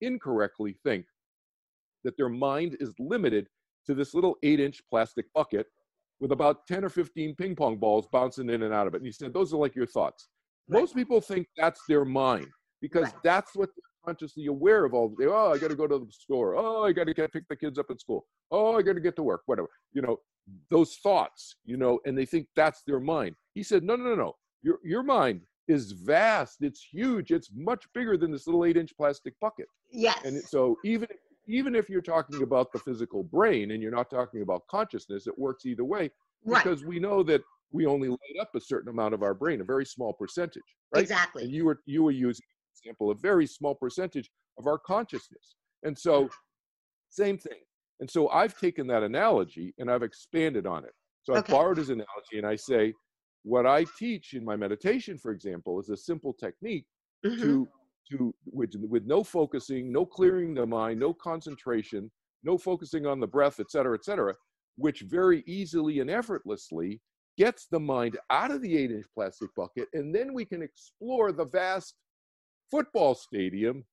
[0.00, 1.06] incorrectly think
[2.04, 3.46] that their mind is limited
[3.86, 5.66] to this little eight inch plastic bucket
[6.20, 8.98] with about 10 or 15 ping pong balls bouncing in and out of it.
[8.98, 10.28] And he said, Those are like your thoughts.
[10.68, 10.80] Right.
[10.80, 12.46] Most people think that's their mind
[12.80, 13.22] because right.
[13.22, 15.26] that's what they're consciously aware of all day.
[15.26, 16.56] Oh, I got to go to the store.
[16.56, 18.26] Oh, I got to get pick the kids up at school.
[18.50, 19.68] Oh, I got to get to work, whatever.
[19.92, 20.18] You know,
[20.70, 23.36] those thoughts, you know, and they think that's their mind.
[23.54, 24.36] He said, No, no, no, no.
[24.62, 26.58] Your, your mind is vast.
[26.60, 27.30] It's huge.
[27.30, 29.66] It's much bigger than this little eight inch plastic bucket.
[29.90, 30.18] Yes.
[30.24, 31.08] And so even
[31.48, 35.38] even if you're talking about the physical brain and you're not talking about consciousness, it
[35.38, 36.10] works either way
[36.44, 36.62] right.
[36.62, 37.40] because we know that
[37.72, 40.62] we only light up a certain amount of our brain, a very small percentage.
[40.94, 41.02] Right?
[41.02, 41.44] Exactly.
[41.44, 42.44] And you were you were using
[42.76, 45.56] for example, a very small percentage of our consciousness.
[45.82, 46.28] And so
[47.10, 47.58] same thing.
[48.00, 50.92] And so I've taken that analogy and I've expanded on it.
[51.22, 52.92] So I've borrowed his analogy and I say,
[53.46, 56.86] what I teach in my meditation, for example, is a simple technique
[57.24, 57.42] Mhm.
[57.42, 57.68] to
[58.10, 62.10] to with, with no focusing, no clearing the mind, no concentration,
[62.44, 64.32] no focusing on the breath, et cetera, et cetera,
[64.76, 67.00] which very easily and effortlessly
[67.36, 69.88] gets the mind out of the eight inch plastic bucket.
[69.92, 71.96] And then we can explore the vast
[72.70, 73.84] football stadium,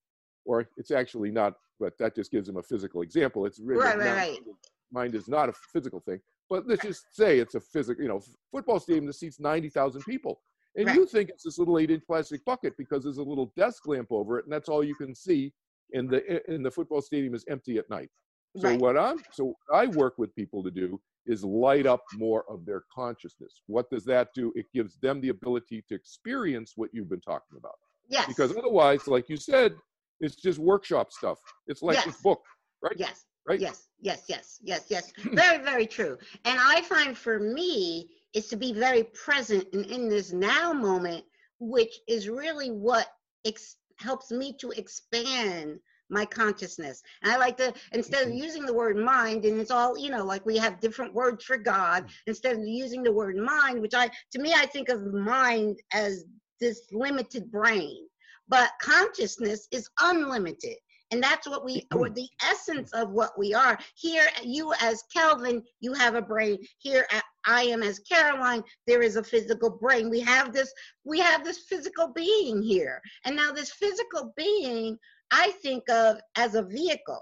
[0.45, 3.45] or it's actually not, but that just gives them a physical example.
[3.47, 4.55] It's really Right, right, right.
[4.91, 6.21] mind is not a physical thing,
[6.53, 10.39] but let's just say it's a physical, you know, football stadium that seats 90,000 people.
[10.75, 10.95] And Right.
[10.95, 14.09] you think it's this little eight inch plastic bucket because there's a little desk lamp
[14.11, 15.51] over it, and that's all you can see.
[15.93, 16.19] And the
[16.51, 18.09] and the football stadium is empty at night.
[18.57, 18.79] So Right.
[18.79, 22.65] what I'm so what I work with people to do is light up more of
[22.65, 23.61] their consciousness.
[23.67, 24.51] What does that do?
[24.55, 27.77] It gives them the ability to experience what you've been talking about.
[28.07, 28.27] Yes.
[28.27, 29.75] Because otherwise, like you said,
[30.19, 31.39] it's just workshop stuff.
[31.67, 32.07] It's like Yes.
[32.07, 32.43] it's book,
[32.83, 32.95] right?
[32.97, 33.25] Yes.
[33.47, 33.59] Right?
[33.59, 35.11] Yes, yes, yes, yes, yes.
[35.33, 36.17] Very, very true.
[36.45, 41.23] And I find for me is to be very present and in this now moment,
[41.59, 43.07] which is really what
[43.45, 45.79] ex- helps me to expand
[46.09, 47.01] my consciousness.
[47.21, 48.43] And I like to, instead of mm-hmm.
[48.43, 51.57] using the word mind, and it's all, you know, like we have different words for
[51.57, 52.09] God, mm.
[52.27, 56.25] instead of using the word mind, which I, to me, I think of mind as
[56.59, 58.07] this limited brain.
[58.47, 60.77] But consciousness is unlimited.
[61.11, 62.13] And that's what we, or mm-hmm.
[62.13, 63.77] the essence of what we are.
[63.95, 66.57] Here, you as Kelvin, you have a brain.
[66.79, 67.07] Here,
[67.45, 68.63] I am as Caroline.
[68.87, 70.09] There is a physical brain.
[70.09, 73.01] We have this, we have this physical being here.
[73.25, 74.97] And now this physical being,
[75.31, 77.21] I think of as a vehicle.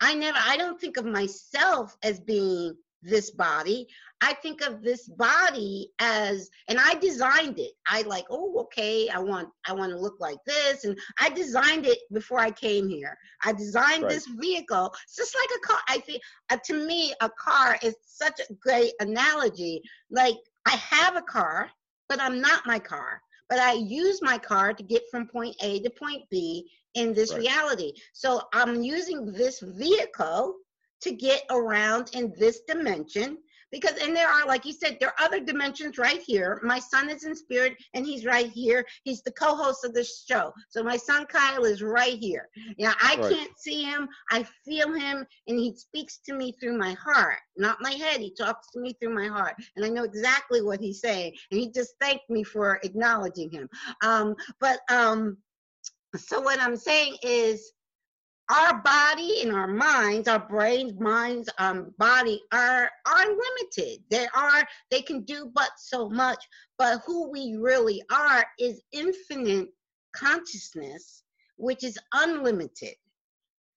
[0.00, 3.86] I never, I don't think of myself as being this body.
[4.20, 7.72] I think of this body as, and I designed it.
[7.86, 11.86] I like, oh, okay, I want, I want to look like this, and I designed
[11.86, 13.16] it before I came here.
[13.44, 14.12] I designed Right.
[14.12, 14.92] this vehicle.
[15.04, 15.78] It's just like a car.
[15.88, 19.82] I think, uh, to me, a car is such a great analogy.
[20.10, 20.36] Like,
[20.66, 21.70] I have a car,
[22.08, 23.22] but I'm not my car.
[23.48, 27.32] But I use my car to get from point A to point B in this
[27.32, 27.40] Right.
[27.40, 27.92] reality.
[28.12, 30.56] So I'm using this vehicle
[31.02, 33.38] to get around in this dimension
[33.72, 36.60] because and there are like you said there are other dimensions right here.
[36.64, 38.84] My son is in spirit and he's right here.
[39.04, 40.52] He's the co-host of this show.
[40.68, 42.48] So my son kyle is right here.
[42.78, 43.32] Yeah i Right.
[43.32, 44.08] can't see him.
[44.30, 48.20] I feel him and he speaks to me through my heart not my head.
[48.20, 51.60] He talks to me through my heart and i know exactly what he's saying and
[51.60, 53.68] he just thanked me for acknowledging him.
[54.02, 55.38] Um but um
[56.16, 57.72] so what i'm saying is
[58.50, 64.02] our body and our minds, our brains, minds, um, body are are limited.
[64.10, 66.44] They are they can do but so much.
[66.76, 69.68] But who we really are is infinite
[70.14, 71.22] consciousness,
[71.56, 72.94] which is unlimited.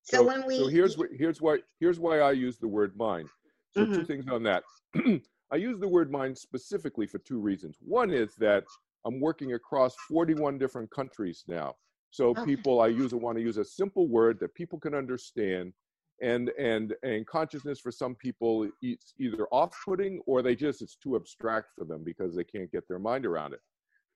[0.04, 3.30] So, when we so here's what here's why here's why I use the word mind.
[3.72, 4.08] So two Mhm.
[4.08, 4.64] things on that.
[5.52, 7.78] I use the word mind specifically for two reasons.
[7.80, 8.64] One is that
[9.06, 11.76] I'm working across 41 different countries now.
[12.14, 12.46] So Okay.
[12.46, 15.74] people I use want to use a simple word that people can understand.
[16.22, 21.16] And and and consciousness for some people it's either off-putting or they just it's too
[21.16, 23.62] abstract for them because they can't get their mind around it.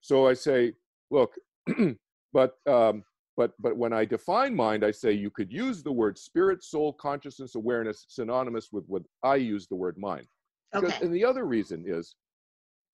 [0.01, 0.73] So I say,
[1.09, 1.33] look,
[2.33, 3.03] but um,
[3.35, 6.93] but but when I define mind, I say you could use the word spirit, soul,
[6.93, 10.27] consciousness, awareness synonymous with what I use the word mind.
[10.71, 12.15] Because- okay, And the other reason is,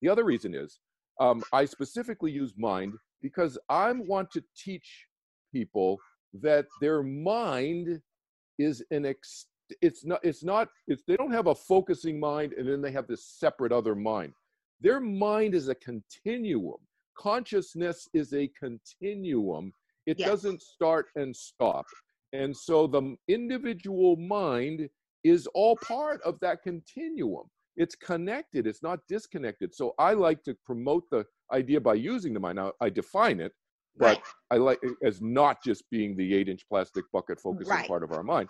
[0.00, 0.80] the other reason is,
[1.20, 5.06] um, I specifically use mind because I want to teach
[5.50, 5.98] people
[6.42, 8.02] that their mind
[8.58, 9.46] is an ex.
[9.80, 10.20] It's not.
[10.22, 10.68] It's not.
[10.86, 14.34] It's they don't have a focusing mind and then they have this separate other mind.
[14.82, 16.80] Their mind is a continuum.
[17.16, 19.72] Consciousness is a continuum.
[20.04, 20.28] It Yes.
[20.28, 21.86] doesn't start and stop.
[22.34, 24.90] And so the individual mind
[25.22, 27.46] is all part of that continuum.
[27.76, 29.74] It's connected, it's not disconnected.
[29.74, 32.56] So I like to promote the idea by using the mind.
[32.56, 33.52] Now, I define it,
[33.96, 37.72] but right, I like it as not just being the eight inch plastic bucket focusing
[37.72, 37.88] Right.
[37.88, 38.48] part of our mind,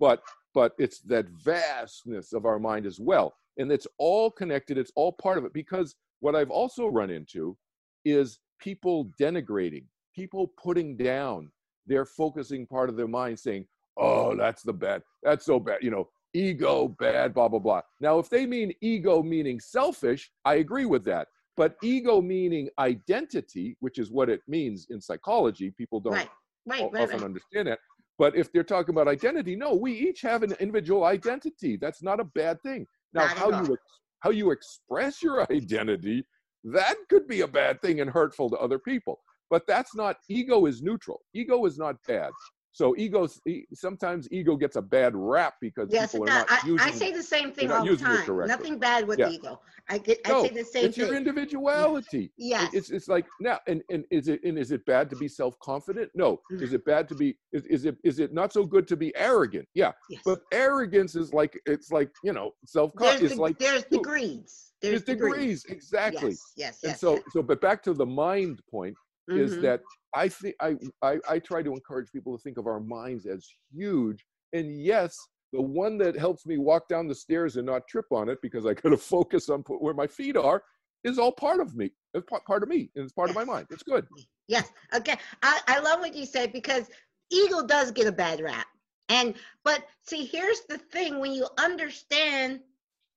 [0.00, 0.22] but
[0.54, 3.34] but it's that vastness of our mind as well.
[3.58, 5.52] And it's all connected, it's all part of it.
[5.52, 7.56] Because what I've also run into
[8.04, 9.84] is people denigrating,
[10.14, 11.50] people putting down
[11.86, 15.90] their focusing part of their mind, saying, Oh, that's the bad, that's so bad, you
[15.90, 17.82] know, ego, bad, blah, blah, blah.
[18.00, 21.28] Now, if they mean ego meaning selfish, I agree with that.
[21.56, 25.70] But ego meaning identity, which is what it means in psychology.
[25.70, 26.28] People don't Right,
[26.66, 27.22] right, often right.
[27.22, 27.78] understand that.
[28.18, 31.76] But if they're talking about identity, no, we each have an individual identity.
[31.76, 32.86] That's not a bad thing.
[33.12, 36.24] Now, Not how you ex- how you express your identity,
[36.64, 39.20] that could be a bad thing and hurtful to other people.
[39.50, 41.20] But that's not ego is neutral.
[41.34, 42.30] Ego is not bad.
[42.74, 46.60] So ego e- sometimes ego gets a bad rap because Yes, people are not I,
[46.66, 48.26] using I say the same thing all the time.
[48.48, 49.30] Nothing bad with Yeah.
[49.30, 49.60] ego.
[49.88, 50.18] I get.
[50.26, 50.84] I No, say the same thing.
[50.88, 52.32] it's your individuality.
[52.36, 52.74] Yes.
[52.74, 56.10] It's it's like now and, and is it and is it bad to be self-confident?
[56.16, 56.40] No.
[56.50, 56.62] Mm.
[56.62, 59.14] Is it bad to be is, is it is it not so good to be
[59.14, 59.68] arrogant?
[59.74, 59.92] Yeah.
[60.10, 60.22] yes.
[60.24, 64.72] But arrogance is like it's like, you know, self-confidence is de- like there's degrees.
[64.82, 65.64] there's There's, degrees.
[65.68, 66.30] Exactly.
[66.30, 66.52] Yes.
[66.56, 66.82] Yes.
[66.82, 67.00] And Yes.
[67.00, 67.22] so yes.
[67.30, 68.96] so but back to the mind point
[69.28, 69.62] is Mhm.
[69.62, 69.80] that
[70.14, 73.48] I think I, I I try to encourage people to think of our minds as
[73.72, 74.24] huge.
[74.52, 75.16] And yes,
[75.52, 78.66] the one that helps me walk down the stairs and not trip on it because
[78.66, 80.62] I gotta focus on where my feet are
[81.04, 81.90] is all part of me.
[82.14, 83.66] It's part, part of me and it's part of my mind.
[83.70, 84.06] It's good.
[84.48, 84.70] Yes.
[84.94, 85.16] Okay.
[85.42, 86.88] I, I love what you said because
[87.30, 88.66] ego does get a bad rap.
[89.08, 89.34] And
[89.64, 92.60] but see, here's the thing: when you understand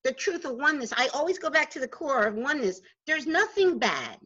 [0.03, 2.81] the truth of oneness, I always go back to the core of oneness.
[3.05, 4.17] There's nothing bad.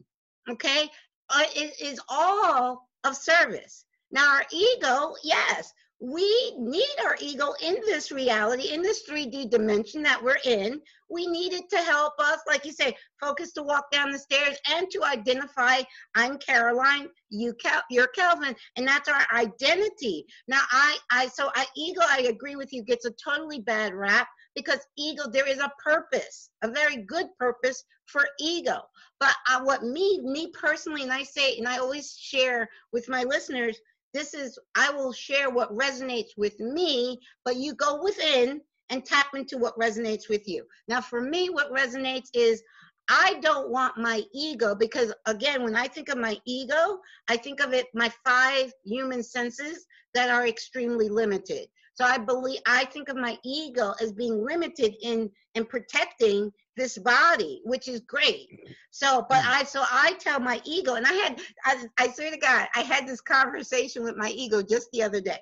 [0.50, 0.88] Okay,
[1.32, 3.84] uh, it is all of service.
[4.10, 10.02] Now, our ego, yes, we need our ego in this reality, in this 3D dimension
[10.02, 10.80] that we're in.
[11.08, 14.56] We need it to help us, like you say, focus to walk down the stairs
[14.68, 15.82] and to identify
[16.16, 20.26] I'm Caroline, you Cal- you're Kelvin, and that's our identity.
[20.48, 24.26] Now, I, I, so I ego, I agree with you, gets a totally bad rap
[24.54, 28.80] because ego, there is a purpose, a very good purpose for ego.
[29.20, 33.78] But what me, me personally, and I say, and I always share with my listeners,
[34.14, 39.28] this is I will share what resonates with me, but you go within and tap
[39.34, 40.66] into what resonates with you.
[40.88, 42.62] Now, for me, what resonates is
[43.08, 46.98] I don't want my ego because, again, when I think of my ego,
[47.28, 51.68] I think of it my five human senses that are extremely limited.
[52.02, 56.98] So I believe I think of my ego as being limited in in protecting this
[56.98, 58.48] body, which is great.
[58.90, 59.50] So, but hmm.
[59.52, 62.80] I so I tell my ego, and I had I, I swear to God, I
[62.80, 65.38] had this conversation with my ego just the other day.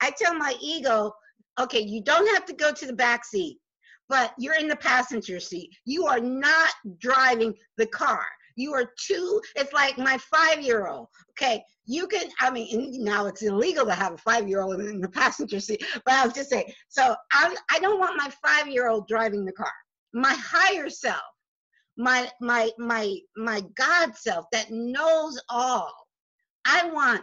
[0.00, 1.12] I tell my ego,
[1.58, 3.58] okay, you don't have to go to the back seat,
[4.08, 5.70] but you're in the passenger seat.
[5.86, 8.24] You are not driving the car.
[8.54, 11.08] You are too, it's like my five year old.
[11.32, 15.00] Okay, you can, I mean, now it's illegal to have a five year old in
[15.00, 18.68] the passenger seat, but I was just saying, so I'm, I don't want my five
[18.68, 19.72] year old driving the car.
[20.12, 21.20] My higher self,
[21.96, 25.92] my, my, my, my God self that knows all,
[26.64, 27.22] I want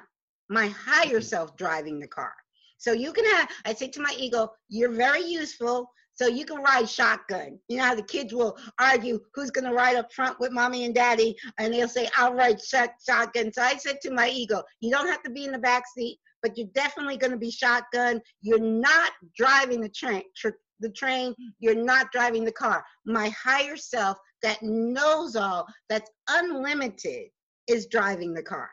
[0.49, 1.21] my higher mm-hmm.
[1.21, 2.33] self driving the car.
[2.77, 5.89] So you can have, I say to my ego, you're very useful.
[6.15, 7.59] So you can ride shotgun.
[7.67, 10.85] You know how the kids will argue who's going to ride up front with mommy
[10.85, 13.51] and daddy, and they'll say, I'll ride shot, shotgun.
[13.53, 16.19] So I said to my ego, you don't have to be in the back seat,
[16.41, 18.21] but you're definitely going to be shotgun.
[18.41, 20.23] You're not driving the train.
[20.35, 20.49] Tr-
[20.79, 22.83] the train, you're not driving the car.
[23.05, 27.29] My higher self that knows all, that's unlimited,
[27.67, 28.69] is driving the car.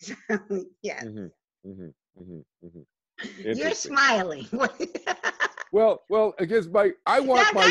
[0.82, 1.30] yeah, Mhm,
[1.64, 2.86] mhm, mhm, mhm.
[3.52, 4.46] you're smiling.
[5.74, 7.66] Well, well, because my I want my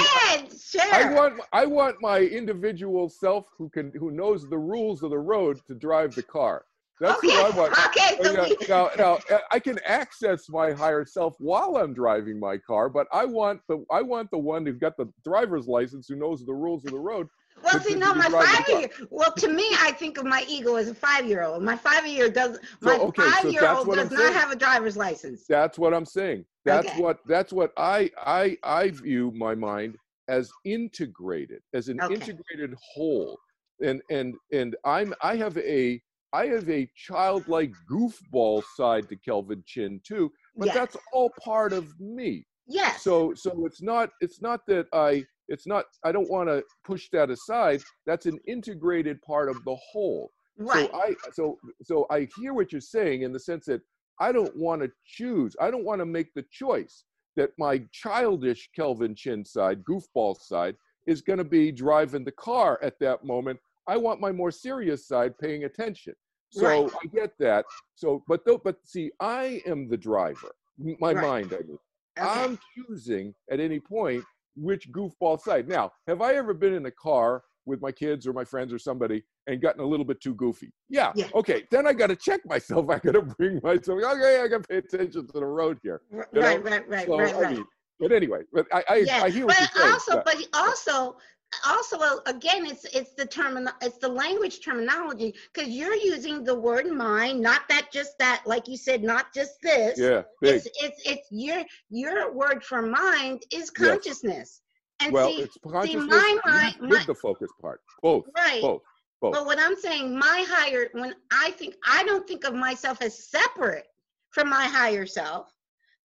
[0.58, 0.84] share.
[0.92, 5.20] I want I want my individual self who can who knows the rules of the
[5.20, 6.66] road to drive the car.
[7.00, 7.72] That's okay, who I want.
[7.88, 11.94] okay, so yeah, we- now, now, uh, I can access my higher self while I'm
[11.94, 15.68] driving my car, but I want the I want the one who's got the driver's
[15.68, 17.30] license who knows the rules of the road.
[17.64, 18.90] Well, see, no, my five year.
[19.10, 21.64] Well, to me, I think of my ego as a five year old.
[21.64, 22.60] My five year does.
[22.82, 24.34] My so, okay, five year old what does I'm not saying.
[24.34, 25.46] have a driver's license.
[25.48, 26.46] That's what I'm saying.
[26.66, 27.02] That's Okay.
[27.02, 29.98] what that's what I I I view my mind
[30.28, 32.14] as integrated, as an Okay.
[32.16, 33.38] integrated whole.
[33.82, 36.02] And and and I'm I have a
[36.34, 40.76] I have a childlike goofball side to Kelvin Chin too, but yes.
[40.76, 42.46] that's all part of me.
[42.68, 43.04] yes.
[43.04, 47.10] So so it's not it's not that I it's not I don't want to push
[47.12, 47.82] that aside.
[48.06, 50.32] That's an integrated part of the whole.
[50.58, 50.90] right.
[50.90, 53.82] So I so so I hear what you're saying in the sense that
[54.20, 55.56] I don't want to choose.
[55.62, 60.76] I don't want to make the choice that my childish Kelvin Chin side, goofball side,
[61.08, 63.60] is going to be driving the car at that moment.
[63.88, 66.14] I want my more serious side paying attention.
[66.52, 66.92] So Right.
[67.04, 67.66] I get that.
[67.96, 70.54] So, but though, but see, I am the driver.
[71.00, 71.22] My Right.
[71.22, 71.80] mind, I mean.
[72.20, 72.30] okay.
[72.44, 74.24] I'm choosing at any point
[74.56, 75.68] which goofball side.
[75.68, 78.80] Now, have I ever been in a car with my kids or my friends or
[78.80, 80.72] somebody and gotten a little bit too goofy?
[80.90, 81.12] Yeah.
[81.16, 81.28] Yeah.
[81.34, 81.64] Okay.
[81.72, 82.90] Then I got to check myself.
[82.90, 84.02] I got to bring myself.
[84.04, 86.02] Okay, I got to pay attention to the road here.
[86.14, 87.56] R- you know, right, right, right, So, right, I right.
[87.58, 87.66] mean,
[88.00, 89.94] but anyway, but I I, yeah, I hear what but you're saying.
[89.94, 91.18] also, but also,
[91.66, 96.88] also again it's it's the term it's the language terminology because you're using the word
[96.88, 100.56] mind not that just that like you said not just this Yeah, big.
[100.56, 104.62] it's it's it's your your word for mind is consciousness
[105.00, 107.82] and well, see it's consciousness my with- mind- my- the focus part.
[108.02, 108.82] Both, right both,
[109.22, 109.34] both.
[109.34, 113.30] but what i'm saying my higher when i think i don't think of myself as
[113.30, 113.86] separate
[114.32, 115.53] from my higher self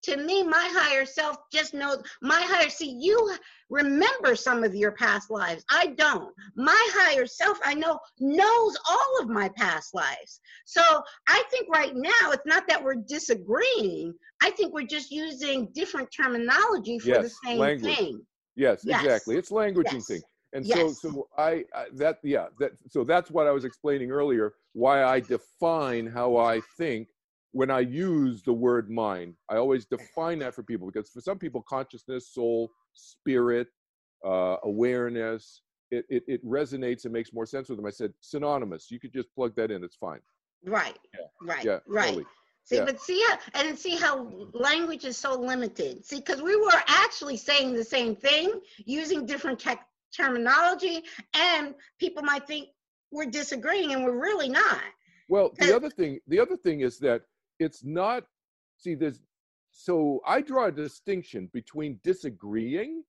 [0.03, 3.34] to me my higher self just knows my higher see you
[3.70, 9.18] remember some of your past lives i don't my higher self i know knows all
[9.20, 10.82] of my past lives so
[11.28, 16.09] i think right now it's not that we're disagreeing i think we're just using different
[16.11, 17.96] terminology for the Yes, same language.
[17.99, 18.20] thing
[18.59, 19.05] Yes, Yes.
[19.05, 19.36] exactly.
[19.36, 20.09] It's languaging Yes.
[20.09, 20.22] thing.
[20.53, 21.01] And Yes.
[21.01, 24.55] so, so I, I that yeah that so that's what I was explaining earlier.
[24.72, 27.09] Why I define how I think
[27.53, 29.34] when I use the word mind.
[29.49, 33.68] I always define that for people because for some people, consciousness, soul, spirit,
[34.24, 37.86] uh, awareness, it, it it resonates and makes more sense with them.
[37.86, 38.90] I said synonymous.
[38.90, 39.82] You could just plug that in.
[39.82, 40.20] It's fine.
[40.64, 41.20] right Yeah.
[41.42, 42.26] right Yeah, right totally.
[42.64, 42.84] See, Yeah.
[42.84, 46.05] but see how and see how language is so limited.
[46.05, 52.22] See, because we were actually saying the same thing using different tech terminology, and people
[52.22, 52.68] might think
[53.11, 54.82] we're disagreeing, and we're really not.
[55.28, 57.22] Well, the other thing, the other thing is that
[57.59, 58.24] it's not.
[58.76, 59.20] See, there's.
[59.70, 63.02] So I draw a distinction between disagreeing,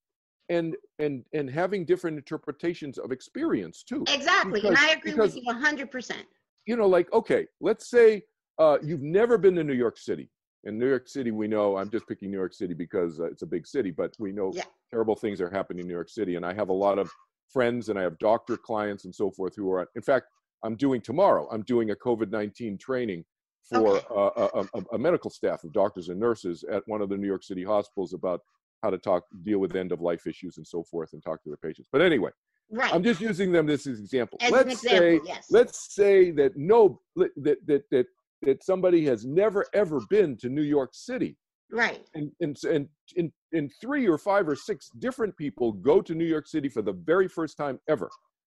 [0.49, 4.03] and and and having different interpretations of experience too.
[4.07, 6.25] Exactly, and I agree because- with you hundred percent.
[6.65, 8.23] You know, like okay, let's say
[8.59, 10.29] uh, you've never been to New York City.
[10.65, 11.77] In New York City, we know.
[11.77, 14.51] I'm just picking New York City because uh, it's a big city, but we know
[14.53, 14.63] Yeah.
[14.91, 16.35] terrible things are happening in New York City.
[16.35, 17.09] And I have a lot of
[17.49, 19.87] friends, and I have doctor clients and so forth who are.
[19.95, 20.25] In fact,
[20.63, 21.47] I'm doing tomorrow.
[21.49, 23.23] I'm doing a COVID 19 training
[23.63, 24.05] for Okay.
[24.15, 27.27] uh, a, a, a medical staff of doctors and nurses at one of the New
[27.27, 28.41] York City hospitals about
[28.83, 31.49] how to talk, deal with end of life issues and so forth, and talk to
[31.49, 31.89] their patients.
[31.91, 32.31] But anyway,
[32.71, 34.37] Right, I'm just using them this as an example.
[34.41, 35.47] as let's an example, say, yes.
[35.49, 37.31] let's say that no, that
[37.65, 38.05] that that
[38.43, 41.35] that somebody has never ever been to New York City,
[41.71, 46.13] right, and and and in in three or five or six different people go to
[46.13, 48.09] New York City for the very first time ever.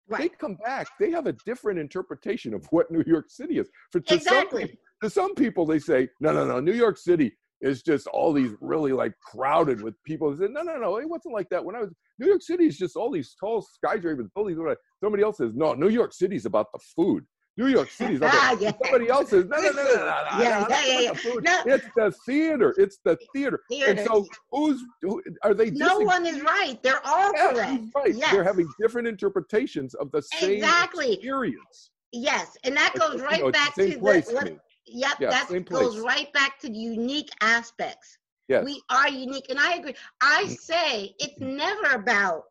[0.09, 0.23] Right.
[0.23, 3.69] They come back, they have a different interpretation of what New York City is.
[3.93, 4.79] For exactly.
[5.03, 8.53] To some people, they say, no, no, no, New York City is just all these
[8.61, 10.35] really like crowded with people.
[10.35, 11.65] They say, no, no, no, it wasn't like that.
[11.65, 14.59] When I was New York City is just all these tall skyscrapers, buildings.
[15.03, 17.25] Somebody else says, no, New York City's about the food.
[17.57, 18.71] New York City's about Ah, yeah.
[18.85, 21.35] somebody else says, no, no, no, no, no, no, no, Yeah, no, yeah, yeah, yeah.
[21.43, 21.63] No.
[21.75, 22.75] It's the theater.
[22.79, 23.61] It's the theater.
[23.89, 25.71] And so who's who, are they?
[25.71, 26.79] no disag- one is right.
[26.85, 27.83] They're all Yeah, correct.
[27.97, 28.15] right.
[28.15, 28.33] Yes.
[28.33, 31.15] They're having different interpretations of the same Exactly.
[31.15, 31.91] experience.
[32.13, 34.59] Yes, and that goes you right know, it's back the to the what.
[34.91, 38.19] Yep, Yeah, that goes right back to the unique aspects.
[38.49, 38.65] Yes.
[38.65, 39.95] We are unique, and I agree.
[40.21, 40.57] I Mm.
[40.59, 42.45] say it's never about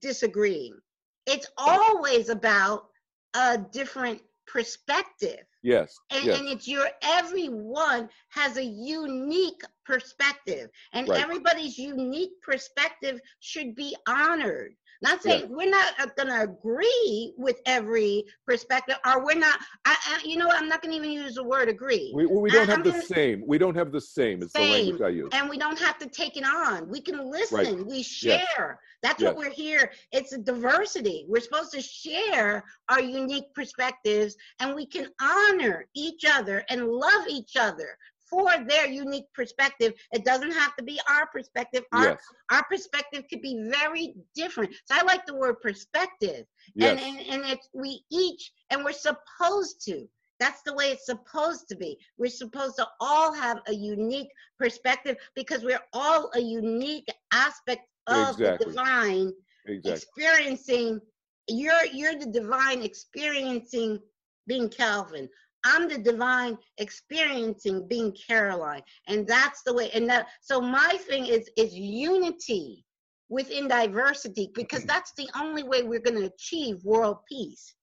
[0.00, 0.80] disagreeing.
[1.26, 2.88] It's always about
[3.34, 5.40] a different perspective.
[5.62, 6.00] Yes.
[6.10, 6.38] And, yes.
[6.38, 11.18] and it's your everyone has a unique perspective, and Right.
[11.18, 14.74] everybody's unique perspective should be honored.
[15.00, 15.38] Not Yeah.
[15.38, 19.58] saying we're not uh, going to agree with every perspective, or we're not.
[19.84, 22.12] I, I, you know, what, I'm not going to even use the word agree.
[22.14, 23.44] we, we don't have I'm the gonna- same.
[23.46, 24.42] We don't have the same.
[24.42, 25.06] It's the language Same.
[25.06, 25.28] I use.
[25.32, 26.88] and we don't have to take it on.
[26.88, 27.86] We can listen.
[27.86, 28.80] We share.
[29.02, 29.92] That's what we're here.
[30.10, 31.24] It's a diversity.
[31.28, 37.28] We're supposed to share our unique perspectives, and we can honor each other and love
[37.28, 37.96] each other
[38.30, 39.94] for their unique perspective.
[40.12, 41.84] It doesn't have to be our perspective.
[41.92, 42.20] Our Yes.
[42.50, 44.74] our perspective could be very different.
[44.86, 46.44] So I like the word perspective.
[46.74, 47.00] Yes.
[47.02, 50.08] And, and, and it's we each, and we're supposed to.
[50.40, 51.98] That's the way it's supposed to be.
[52.16, 58.38] We're supposed to all have a unique perspective because we're all a unique aspect of
[58.38, 58.64] Exactly.
[58.64, 59.32] the divine
[59.66, 59.92] exactly.
[59.92, 61.00] experiencing.
[61.48, 63.98] You're you're the divine experiencing
[64.46, 65.28] being Kelvin.
[65.64, 68.82] I'm the divine experiencing being Caroline.
[69.06, 69.90] And that's the way.
[69.92, 72.84] And that so my thing is is unity
[73.28, 77.74] within diversity because that's the only way we're going to achieve world peace.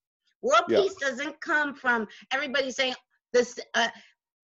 [0.42, 0.82] World Yeah.
[0.82, 2.96] peace doesn't come from everybody saying
[3.34, 3.90] this uh,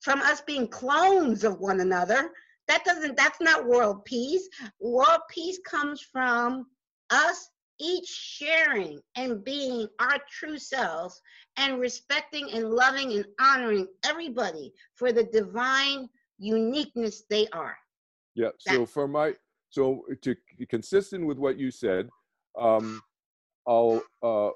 [0.02, 2.32] from us being clones of one another.
[2.68, 4.48] That doesn't that's not world peace.
[4.80, 6.68] World peace comes from
[7.10, 7.50] us
[7.82, 11.20] each sharing and being our true selves
[11.58, 16.08] and respecting and loving and honoring everybody for the divine
[16.38, 17.78] uniqueness they are.
[18.36, 18.50] Yeah.
[18.60, 19.36] So That- for my
[19.70, 20.36] so to
[20.70, 22.10] consistent with what you said,
[22.58, 23.02] um,
[23.68, 24.50] I'll uh,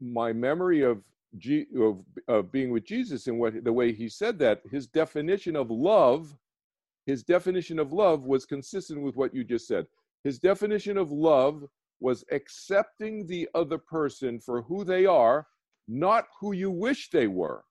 [0.00, 1.02] my memory of
[1.38, 5.56] G, of of being with Jesus and what the way he said that his definition
[5.56, 6.34] of love,
[7.04, 9.86] his definition of love was consistent with what you just said.
[10.24, 11.68] His definition of love
[12.00, 15.46] was accepting the other person for who they are,
[15.88, 17.62] not who you wish they were.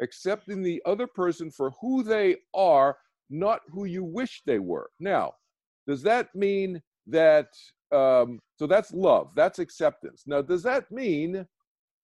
[0.00, 2.96] Accepting the other person for who they are,
[3.28, 4.90] not who you wish they were.
[4.98, 5.32] Now,
[5.86, 7.48] does that mean that,
[7.92, 10.24] um, so that's love, that's acceptance.
[10.26, 11.46] Now, does that mean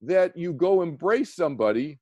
[0.03, 1.99] that you go embrace somebody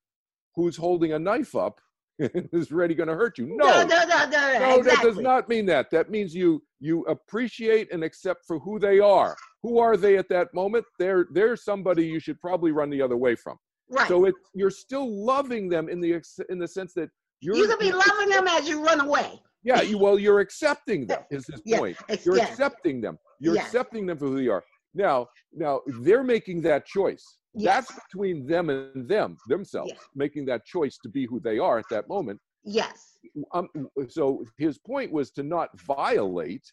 [0.55, 1.81] who's holding a knife up
[2.19, 3.47] is ready going to hurt you?
[3.47, 4.59] No, no, no, no, no.
[4.59, 4.83] no, exactly.
[4.83, 5.91] that does not mean that.
[5.91, 9.37] That means you you appreciate and accept for who they are.
[9.63, 10.85] Who are they at that moment?
[10.99, 13.57] They're they're somebody you should probably run the other way from.
[13.91, 14.07] Right.
[14.09, 17.09] So it you're still loving them in the in the sense that
[17.41, 19.41] you're you could be loving them as you run away.
[19.65, 21.97] yeah you well you're accepting them is his Yeah, point.
[22.25, 22.51] You're yes.
[22.51, 23.19] accepting them.
[23.41, 23.67] You're Yes.
[23.67, 24.63] accepting them for who they are.
[24.95, 27.39] Now now they're making that choice.
[27.55, 27.87] Yes.
[27.89, 30.01] That's between them and them themselves Yes.
[30.15, 33.19] making that choice to be who they are at that moment Yes.
[33.53, 33.69] um,
[34.09, 36.73] so his point was to not violate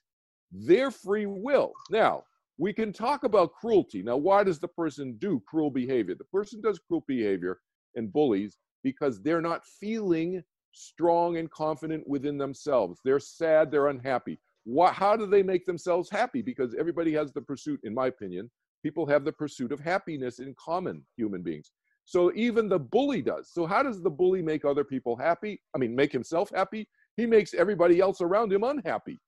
[0.52, 1.74] their free will.
[1.90, 2.24] Now,
[2.58, 4.02] we can talk about cruelty.
[4.04, 6.16] Now, why does the person do cruel behavior?
[6.16, 7.60] The person does cruel behavior
[7.96, 10.44] and bullies because they're not feeling
[10.74, 13.00] strong and confident within themselves.
[13.04, 14.40] They're sad, they're unhappy.
[14.64, 16.42] Why, how do they make themselves happy?
[16.42, 18.50] Because everybody has the pursuit, in my opinion,
[18.84, 21.72] people have the pursuit of happiness in common, human beings.
[22.06, 23.50] So even the bully does.
[23.52, 25.62] So how does the bully make other people happy?
[25.76, 26.88] I mean, make himself happy?
[27.18, 29.20] He makes everybody else around him unhappy.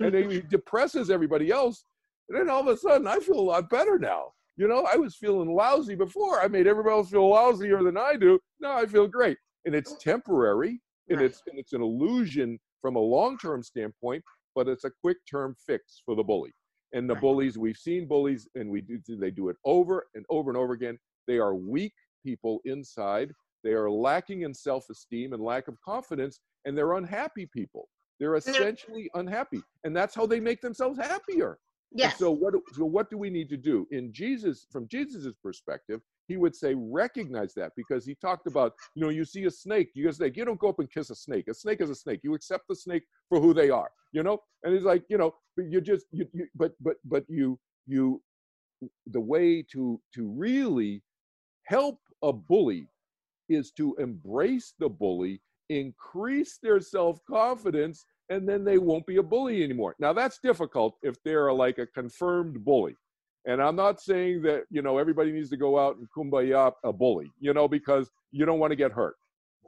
[0.00, 1.84] and he depresses everybody else.
[2.28, 4.32] And then all of a sudden, I feel a lot better now.
[4.56, 6.40] You know, I was feeling lousy before.
[6.40, 8.38] I made everybody else feel lousier than I do.
[8.60, 9.38] Now I feel great.
[9.64, 14.22] And it's temporary and it's and it's an illusion from a long-term standpoint,
[14.54, 16.52] but it's a quick-term fix for the bully.
[16.92, 17.20] And the Right.
[17.20, 20.72] bullies, we've seen bullies and we do they do it over and over and over
[20.72, 20.98] again.
[21.26, 21.94] They are weak
[22.24, 23.32] people inside.
[23.62, 27.88] They are lacking in self-esteem and lack of confidence, and they're unhappy people.
[28.18, 31.58] They're essentially unhappy, and that's how they make themselves happier.
[31.92, 32.18] And Yes.
[32.18, 32.54] So what?
[32.72, 34.66] So what do we need to do in Jesus?
[34.70, 36.00] From Jesus's perspective,
[36.30, 39.90] he would say recognize that because he talked about you know you see a snake,
[39.94, 41.48] you snake, you don't go up and kiss a snake.
[41.48, 42.20] A snake is a snake.
[42.22, 43.90] You accept the snake for who they are.
[44.12, 47.58] You know, and he's like you know, you just you, you but but but you
[47.86, 48.22] you
[49.08, 51.02] the way to to really
[51.64, 52.86] help a bully
[53.48, 59.22] is to embrace the bully, increase their self confidence, and then they won't be a
[59.22, 59.96] bully anymore.
[59.98, 62.94] Now, that's difficult if they're like a confirmed bully.
[63.46, 66.92] And I'm not saying that, you know, everybody needs to go out and kumbaya a
[66.92, 69.14] bully, you know, because you don't want to get hurt.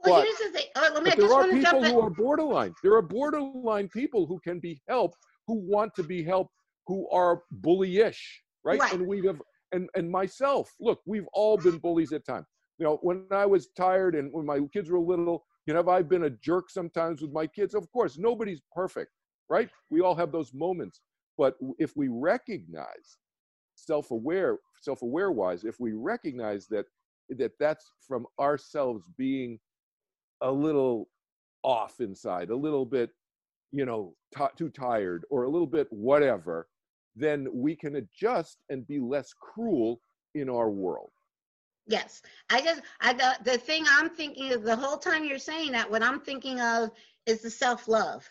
[0.05, 0.67] well, but- here's the thing.
[0.75, 1.09] Let me.
[1.11, 1.91] But there are people in.
[1.91, 2.73] who are borderline.
[2.83, 5.17] There are borderline people who can be helped,
[5.47, 6.51] who want to be helped,
[6.87, 8.19] who are bullyish,
[8.63, 8.79] right?
[8.79, 8.93] Right.
[8.93, 10.71] And we have, and and myself.
[10.79, 12.47] Look, we've all been bullies at times.
[12.79, 15.89] You know, when I was tired and when my kids were little, you know, have
[15.89, 17.73] I been a jerk sometimes with my kids?
[17.73, 19.11] Of course, nobody's perfect,
[19.49, 19.69] right?
[19.89, 21.01] We all have those moments.
[21.37, 23.17] But if we recognize
[23.85, 26.85] self-aware, self-aware wise, if we recognize that
[27.29, 29.59] that that's from ourselves being
[30.41, 31.09] a little
[31.63, 33.11] off inside, a little bit,
[33.71, 36.67] you know, ti too tired or a little bit whatever,
[37.15, 40.01] then we can adjust and be less cruel
[40.35, 41.11] in our world.
[41.87, 45.71] Yes, I just I the, the thing I'm thinking is the whole time you're saying
[45.73, 46.91] that what I'm thinking of
[47.25, 48.27] is the self love.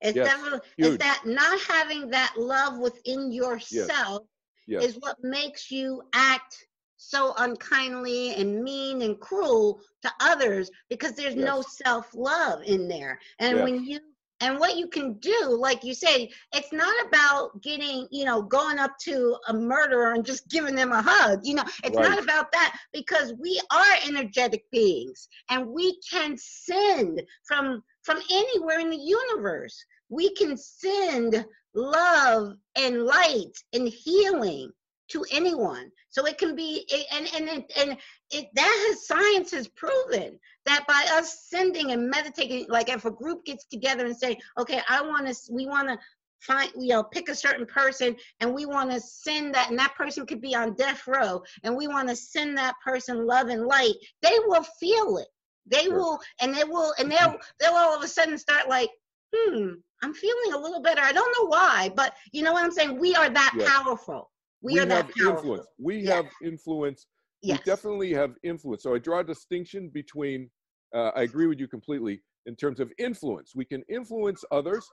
[0.00, 4.37] It's Yes, definitely it's that not having that love within yourself Yes.
[4.78, 6.66] Is what makes you act
[6.96, 13.18] so unkindly and mean and cruel to others because there's no self love in there.
[13.38, 13.62] And Yes.
[13.62, 14.00] when you
[14.40, 18.78] and what you can do, like you say, it's not about getting, you know, going
[18.78, 21.40] up to a murderer and just giving them a hug.
[21.44, 22.08] You know, it's Right.
[22.08, 28.78] not about that because we are energetic beings and we can send from from anywhere
[28.80, 29.84] in the universe.
[30.08, 31.44] We can send
[31.74, 34.70] love and light and healing
[35.08, 35.90] to anyone.
[36.10, 37.96] So it can be and and and, and
[38.30, 43.10] it that has science has proven that by us sending and meditating, like if a
[43.10, 45.98] group gets together and say, okay, I want to, we want to
[46.40, 49.94] find, you know, pick a certain person and we want to send that, and that
[49.96, 53.66] person could be on death row, and we want to send that person love and
[53.66, 55.28] light, they will feel it.
[55.66, 57.30] They will, and they will, and mm-hmm.
[57.30, 58.90] they'll, they'll all of a sudden start like,
[59.34, 59.68] hmm,
[60.02, 61.00] I'm feeling a little better.
[61.02, 62.98] I don't know why, but you know what I'm saying?
[62.98, 63.68] We are that Yes.
[63.68, 64.30] powerful.
[64.62, 65.42] We, we are that have powerful.
[65.44, 65.66] influence.
[65.78, 66.16] We Yes.
[66.16, 67.06] have influence
[67.42, 67.58] Yes.
[67.60, 68.82] we definitely have influence.
[68.82, 70.50] So I draw a distinction between,
[70.94, 73.52] uh, I agree with you completely in terms of influence.
[73.54, 74.86] We can influence others,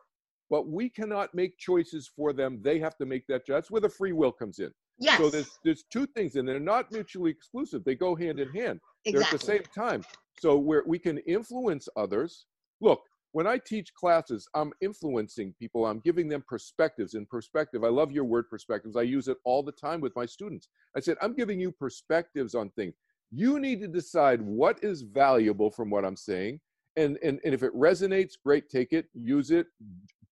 [0.49, 2.59] but we cannot make choices for them.
[2.61, 3.55] They have to make that choice.
[3.55, 4.71] That's where the free will comes in.
[4.99, 5.19] yes.
[5.19, 7.83] So there's there's two things, and they're not mutually exclusive.
[7.83, 8.79] They go hand in hand.
[9.05, 9.11] exactly.
[9.11, 10.05] They're at the same time.
[10.37, 12.45] So where we can influence others.
[12.81, 13.01] Look,
[13.35, 15.85] when I teach classes, I'm influencing people.
[15.85, 17.15] I'm giving them perspectives.
[17.15, 18.95] In perspective, I love your word perspectives.
[18.95, 20.69] I use it all the time with my students.
[20.95, 22.93] I said, I'm giving you perspectives on things.
[23.31, 26.61] You need to decide what is valuable from what I'm saying.
[26.95, 29.67] And, and, and if it resonates, great, take it, use it,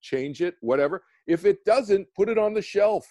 [0.01, 1.03] change it, whatever.
[1.27, 3.05] If it doesn't, put it on the shelf.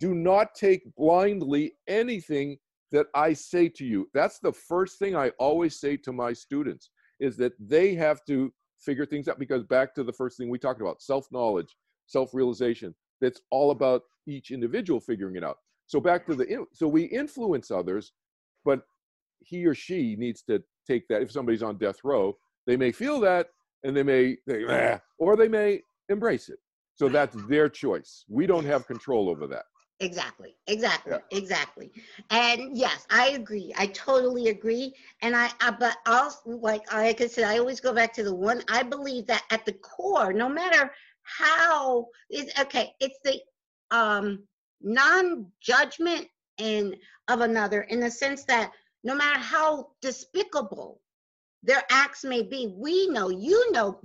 [0.00, 2.56] Do not take blindly anything
[2.92, 4.08] that I say to you.
[4.14, 6.88] That's the first thing I always say to my students
[7.20, 8.50] is that they have to
[8.84, 11.76] figure things out because back to the first thing we talked about self-knowledge
[12.06, 15.58] self-realization that's all about each individual figuring it out.
[15.86, 18.12] So back to the so we influence others
[18.64, 18.82] but
[19.40, 23.20] he or she needs to take that if somebody's on death row they may feel
[23.20, 23.48] that
[23.84, 26.58] and they may they, or they may embrace it.
[26.96, 28.24] So that's their choice.
[28.28, 29.64] We don't have control over that
[30.04, 31.38] Exactly, exactly, yeah.
[31.38, 31.90] exactly.
[32.30, 33.72] And yes, I agree.
[33.76, 34.94] I totally agree.
[35.22, 38.34] And I, I, but also, like, like I said, I always go back to the
[38.34, 38.62] one.
[38.68, 40.92] I believe that at the core, no matter
[41.22, 43.40] how, is okay, it's the
[43.90, 44.44] um,
[44.82, 46.28] non-judgment
[46.58, 46.96] and
[47.28, 51.00] of another in the sense that no matter how despicable
[51.62, 53.98] their acts may be we know you know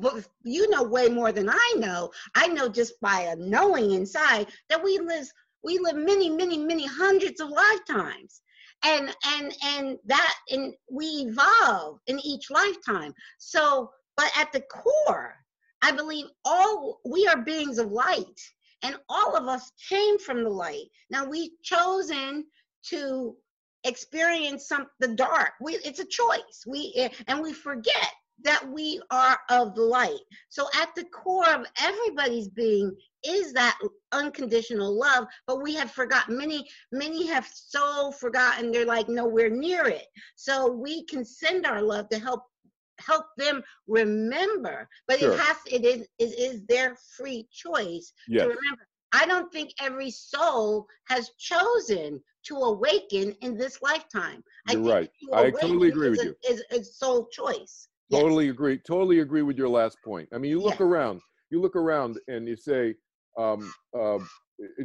[0.43, 4.83] you know way more than i know i know just by a knowing inside that
[4.83, 5.29] we live
[5.63, 8.41] we live many many many hundreds of lifetimes.
[8.83, 13.13] And and and that and we evolve in each lifetime.
[13.37, 15.35] So but at the core
[15.81, 18.39] i believe all we are beings of light.
[18.81, 20.85] And all of us came from the light.
[21.09, 22.45] Now we've chosen
[22.89, 23.35] to
[23.83, 25.51] experience some the dark.
[25.61, 26.63] We it's a choice.
[26.65, 28.11] We eh, and we forget
[28.43, 30.19] that we are of light.
[30.49, 33.77] So at the core of everybody's being is that
[34.11, 39.85] unconditional love, but we have forgotten many, many have so forgotten they're like nowhere near
[39.87, 40.05] it.
[40.35, 42.43] So we can send our love to help
[42.99, 44.87] help them remember.
[45.07, 45.33] But sure.
[45.33, 48.43] it has it is it is their free choice yes.
[48.43, 48.87] to remember.
[49.11, 54.43] I don't think every soul has chosen to awaken in this lifetime.
[54.69, 55.09] You're right.
[55.33, 56.35] I totally agree with a, you.
[56.47, 57.87] Is a soul choice.
[58.11, 58.53] Totally yes.
[58.53, 58.77] agree.
[58.79, 60.27] Totally agree with your last point.
[60.33, 62.95] I mean, you look around, you look around, and you say,
[63.37, 64.17] um, uh,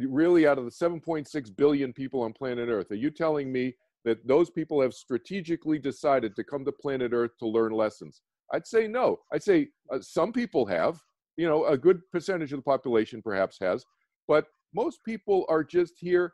[0.07, 4.25] really, out of the 7.6 billion people on planet Earth, are you telling me that
[4.27, 8.21] those people have strategically decided to come to planet Earth to learn lessons?
[8.53, 9.19] I'd say no.
[9.33, 10.99] I'd say uh, some people have.
[11.37, 13.83] You know, a good percentage of the population perhaps has,
[14.25, 16.31] but most people are just here,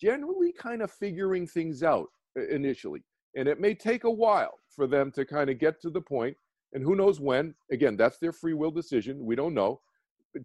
[0.00, 2.06] generally, kind of figuring things out
[2.50, 3.02] initially.
[3.36, 6.36] And it may take a while for them to kind of get to the point,
[6.72, 7.54] and who knows when.
[7.70, 9.24] Again, that's their free will decision.
[9.24, 9.80] We don't know.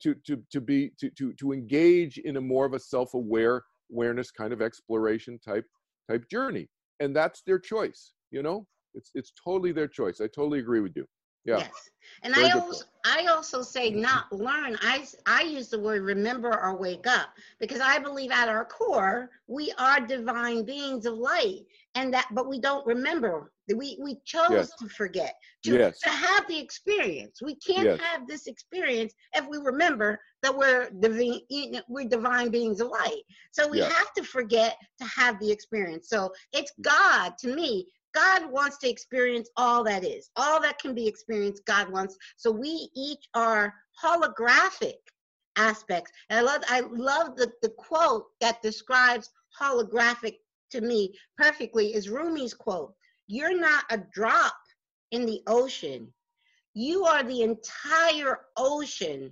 [0.01, 4.32] To to to be to to to engage in a more of a self-aware awareness
[4.32, 5.65] kind of exploration type
[6.09, 6.67] type journey,
[6.99, 8.13] and that's their choice.
[8.32, 8.65] You know,
[8.95, 10.21] it's it's totally their choice.
[10.21, 11.05] I totally agree with you.
[11.45, 11.59] Yeah.
[11.59, 11.89] Yes.
[12.23, 14.01] And Very I also I also say mm-hmm.
[14.01, 14.78] not learn.
[14.82, 19.30] I I use the word remember or wake up because I believe at our core
[19.47, 23.51] we are divine beings of light and that but we don't remember.
[23.74, 24.72] We we chose yes.
[24.80, 25.99] to forget to, yes.
[26.01, 27.39] to have the experience.
[27.41, 27.99] We can't yes.
[27.99, 31.39] have this experience if we remember that we're divine
[31.88, 33.24] we're divine beings of light.
[33.51, 36.09] So we have to forget to have the experience.
[36.09, 40.95] So it's God to me God wants to experience all that is, all that can
[40.95, 41.66] be experienced.
[41.66, 42.18] God wants.
[42.38, 44.93] So we each are holographic
[45.57, 46.11] aspects.
[46.30, 50.38] And I love, I love the, the quote that describes holographic
[50.72, 52.93] to me perfectly is Rumi's quote.
[53.28, 54.55] You're not a drop
[55.11, 56.13] in the ocean.
[56.73, 59.32] You are the entire ocean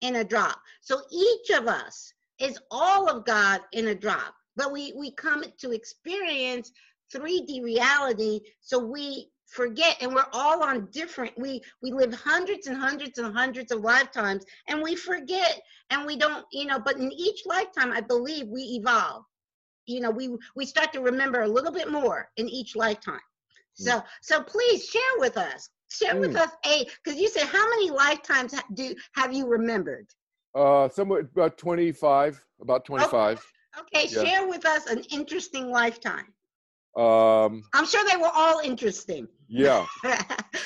[0.00, 0.60] in a drop.
[0.80, 4.34] So each of us is all of God in a drop.
[4.56, 6.72] But we, we come to experience
[7.14, 8.40] 3D reality.
[8.60, 13.34] So we forget and we're all on different we we live hundreds and hundreds and
[13.34, 15.60] hundreds of lifetimes and we forget
[15.90, 19.24] and we don't you know but in each lifetime i believe we evolve
[19.86, 23.20] you know we we start to remember a little bit more in each lifetime.
[23.80, 26.20] So so please share with us share mm.
[26.20, 30.06] with us a because you said how many lifetimes do have you remembered
[30.54, 33.44] uh somewhere about 25 about 25
[33.78, 34.14] okay, okay.
[34.14, 34.24] Yeah.
[34.24, 36.26] share with us an interesting lifetime
[36.96, 39.28] um, I'm sure they were all interesting.
[39.48, 39.86] Yeah.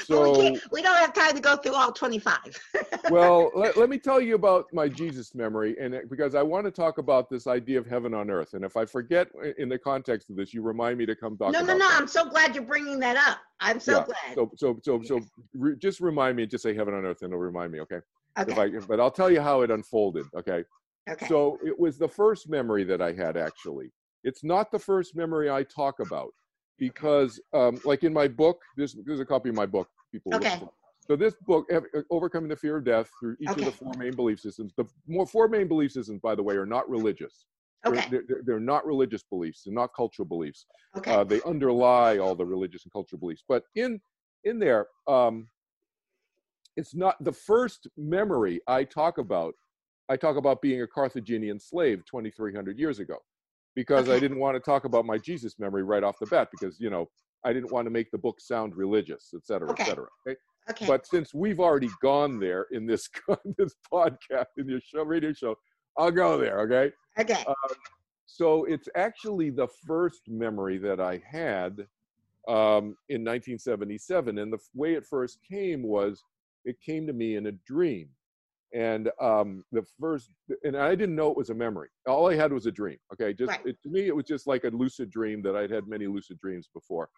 [0.04, 2.38] so we, we, don't have time to go through all 25.
[3.10, 6.70] well, let, let me tell you about my Jesus memory, and because I want to
[6.70, 8.54] talk about this idea of heaven on earth.
[8.54, 11.52] And if I forget in the context of this, you remind me to come talk.
[11.52, 11.78] No, no, no.
[11.78, 11.98] That.
[11.98, 13.38] I'm so glad you're bringing that up.
[13.60, 14.04] I'm so yeah.
[14.04, 14.34] glad.
[14.34, 15.20] So, so, so, so,
[15.54, 16.46] re, just remind me.
[16.46, 17.80] Just say heaven on earth, and it'll remind me.
[17.80, 18.00] Okay.
[18.38, 18.52] Okay.
[18.52, 20.26] If I, but I'll tell you how it unfolded.
[20.34, 20.64] Okay.
[21.08, 21.26] Okay.
[21.26, 23.92] So it was the first memory that I had actually.
[24.24, 26.32] It's not the first memory I talk about
[26.78, 29.88] because, um, like in my book, there's, there's a copy of my book.
[30.10, 30.60] People, okay.
[31.06, 31.68] So this book,
[32.10, 33.66] Overcoming the Fear of Death, through each okay.
[33.66, 34.72] of the four main belief systems.
[34.76, 37.46] The more, four main belief systems, by the way, are not religious.
[37.86, 38.06] Okay.
[38.10, 39.62] They're, they're, they're not religious beliefs.
[39.64, 40.64] They're not cultural beliefs.
[40.96, 41.12] Okay.
[41.12, 43.44] Uh, they underlie all the religious and cultural beliefs.
[43.46, 44.00] But in
[44.44, 45.48] in there, um,
[46.76, 49.54] it's not the first memory I talk about.
[50.08, 53.16] I talk about being a Carthaginian slave 2,300 years ago,
[53.74, 54.16] because okay.
[54.16, 56.90] I didn't want to talk about my Jesus memory right off the bat, because you
[56.90, 57.08] know
[57.44, 59.82] I didn't want to make the book sound religious, et cetera, okay.
[59.82, 60.06] et cetera.
[60.26, 60.36] Okay?
[60.70, 60.86] okay.
[60.86, 63.08] But since we've already gone there in this
[63.58, 65.56] this podcast, in your show, radio show,
[65.98, 66.60] I'll go there.
[66.60, 66.92] Okay.
[67.18, 67.44] Okay.
[67.46, 67.74] Uh,
[68.26, 71.86] so it's actually the first memory that I had
[72.48, 76.22] um, in 1977, and the way it first came was
[76.64, 78.08] it came to me in a dream.
[78.74, 80.30] And um, the first,
[80.64, 81.88] and I didn't know it was a memory.
[82.08, 82.98] All I had was a dream.
[83.12, 83.66] Okay, just right.
[83.66, 86.38] it, to me, it was just like a lucid dream that I'd had many lucid
[86.40, 87.08] dreams before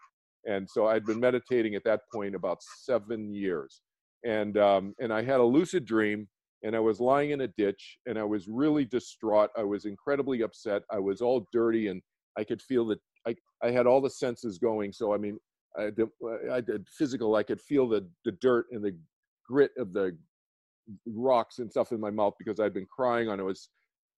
[0.47, 3.83] and so I'd been meditating at that point about seven years,
[4.25, 6.29] and um, and I had a lucid dream,
[6.63, 9.51] and I was lying in a ditch, and I was really distraught.
[9.57, 10.83] I was incredibly upset.
[10.91, 12.01] I was all dirty, and
[12.39, 14.93] I could feel that I I had all the senses going.
[14.93, 15.39] So I mean,
[15.79, 16.09] I did,
[16.51, 17.35] I did physical.
[17.35, 18.97] I could feel the the dirt and the
[19.49, 20.17] grit of the
[21.07, 23.41] rocks and stuff in my mouth because I'd been crying on.
[23.41, 23.69] I was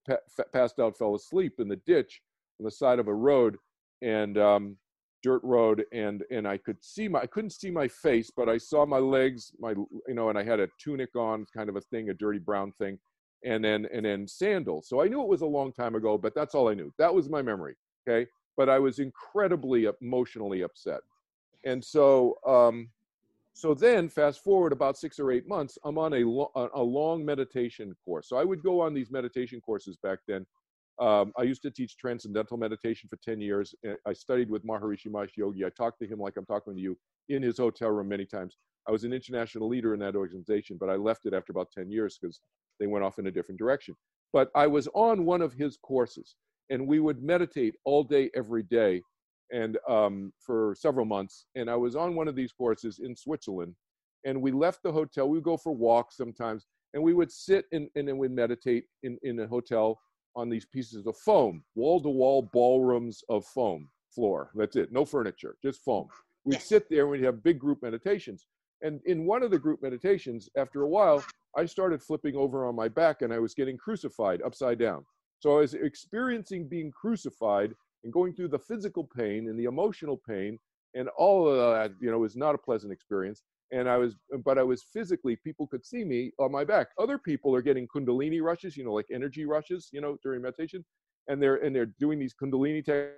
[0.07, 2.21] pa- passed out, fell asleep in the ditch
[2.61, 3.57] on the side of a road,
[4.03, 4.77] and um,
[5.23, 8.57] dirt road and and I could see my I couldn't see my face but I
[8.59, 11.81] saw my legs my you know and I had a tunic on kind of a
[11.81, 12.99] thing a dirty brown thing
[13.45, 14.89] and then and then sandals.
[14.89, 16.93] So I knew it was a long time ago but that's all I knew.
[16.99, 17.75] That was my memory
[18.09, 18.29] okay?
[18.57, 21.01] But I was incredibly emotionally upset.
[21.65, 22.89] And so um
[23.59, 27.25] so then fast forward about 6 or 8 months I'm on a lo- a long
[27.25, 30.47] meditation course so I would go on these meditation courses back then
[31.01, 33.75] um, I used to teach transcendental meditation for 10 years.
[34.05, 35.65] I studied with Maharishi Mahesh Yogi.
[35.65, 36.99] I talked to him like I'm talking to you
[37.29, 38.57] in his hotel room many times.
[38.89, 41.91] I was an international leader in that organization, but I left it after about 10
[41.91, 42.41] years because
[42.81, 43.95] they went off in a different direction.
[44.33, 46.35] But I was on one of his courses,
[46.71, 49.03] and we would meditate all day, every day,
[49.53, 51.47] and um, for several months.
[51.55, 53.75] And I was on one of these courses in Switzerland,
[54.25, 55.29] and we left the hotel.
[55.29, 58.85] We would go for walks sometimes, and we would sit and, and then we'd meditate
[59.03, 59.99] in, in a hotel
[60.37, 64.51] on these pieces of foam, wall to wall ballrooms of foam floor.
[64.55, 66.09] That's it, no furniture, just foam.
[66.45, 68.47] We'd sit there and we'd have big group meditations.
[68.83, 71.25] And in one of the group meditations, after a while,
[71.57, 75.05] I started flipping over on my back and I was getting crucified upside down.
[75.41, 77.75] So I was experiencing being crucified
[78.05, 80.59] and going through the physical pain and the emotional pain
[80.95, 84.59] and all of that, you know, was not a pleasant experience and I was, but
[84.59, 86.89] I was physically, people could see me on my back.
[86.99, 90.85] Other people are getting Kundalini rushes, you know, like energy rushes, you know, during meditation,
[91.29, 93.15] and they're and they're doing these Kundalini te-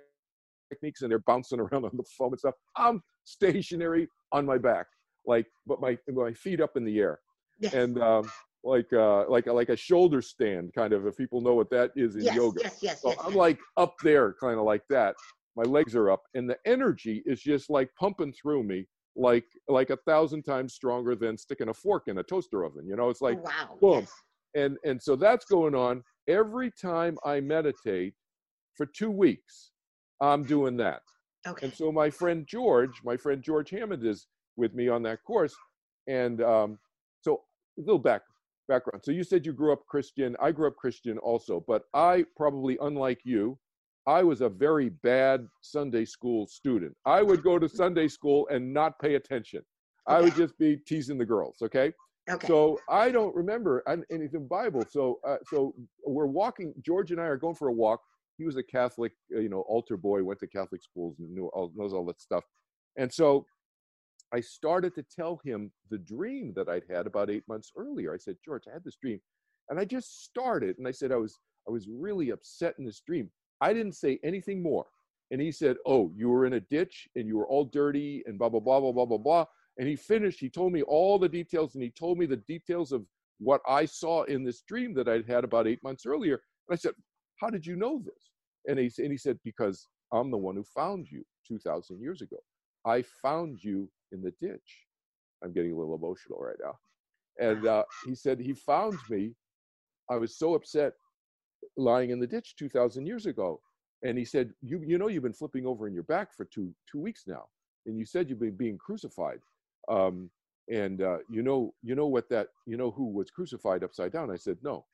[0.69, 2.55] techniques and they're bouncing around on the foam and stuff.
[2.75, 4.87] I'm stationary on my back,
[5.25, 7.19] like, but my my feet up in the air,
[7.59, 7.73] yes.
[7.73, 8.29] and um,
[8.63, 11.05] like uh, like like a shoulder stand, kind of.
[11.07, 13.37] If people know what that is in yes, yoga, yes, yes, so yes, I'm yes.
[13.37, 15.15] like up there, kind of like that.
[15.55, 18.85] My legs are up, and the energy is just like pumping through me
[19.15, 22.87] like like a thousand times stronger than sticking a fork in a toaster oven.
[22.87, 23.77] You know, it's like oh, wow.
[23.81, 23.99] boom.
[24.01, 24.13] Yes.
[24.55, 28.13] And and so that's going on every time I meditate
[28.75, 29.71] for two weeks.
[30.21, 31.01] I'm doing that.
[31.47, 31.65] Okay.
[31.65, 35.55] And so my friend George, my friend George Hammond is with me on that course.
[36.07, 36.77] And um,
[37.21, 37.41] so
[37.77, 38.21] a little back
[38.71, 39.01] background.
[39.03, 40.29] So you said you grew up Christian.
[40.39, 43.43] I grew up Christian also, but I probably, unlike you,
[44.07, 46.93] I was a very bad Sunday school student.
[47.05, 49.61] I would go to Sunday school and not pay attention.
[50.07, 50.17] Okay.
[50.17, 51.57] I would just be teasing the girls.
[51.61, 51.87] Okay.
[52.29, 52.47] Okay.
[52.47, 53.83] So I don't remember
[54.15, 54.83] anything Bible.
[54.89, 55.73] So uh, so
[56.15, 56.73] we're walking.
[56.87, 57.99] George and I are going for a walk.
[58.37, 60.23] He was a Catholic, uh, you know, altar boy.
[60.23, 62.43] Went to Catholic schools and knew all, knows all that stuff.
[63.01, 63.45] And so
[64.33, 68.13] I started to tell him the dream that I'd had about eight months earlier.
[68.13, 69.19] I said, George, I had this dream,
[69.69, 73.01] and I just started, and I said I was I was really upset in this
[73.01, 73.29] dream.
[73.59, 74.85] I didn't say anything more.
[75.31, 78.37] And he said, Oh, you were in a ditch and you were all dirty and
[78.37, 79.45] blah, blah, blah, blah, blah, blah, blah.
[79.77, 82.91] And he finished, he told me all the details and he told me the details
[82.91, 83.05] of
[83.39, 86.41] what I saw in this dream that I'd had about eight months earlier.
[86.67, 86.93] And I said,
[87.39, 88.31] How did you know this?
[88.67, 92.37] And he, and he said, Because I'm the one who found you 2,000 years ago.
[92.85, 94.85] I found you in the ditch.
[95.43, 96.77] I'm getting a little emotional right now.
[97.39, 99.33] And uh, he said, He found me.
[100.09, 100.93] I was so upset
[101.77, 103.61] lying in the ditch 2000 years ago.
[104.03, 106.73] And he said you you know you've been flipping over in your back for two
[106.91, 107.45] two weeks now.
[107.85, 109.39] And you said you've been being crucified.
[109.89, 110.29] Um,
[110.69, 114.31] and uh, you know you know what that you know who was crucified upside down?
[114.31, 114.85] I said no.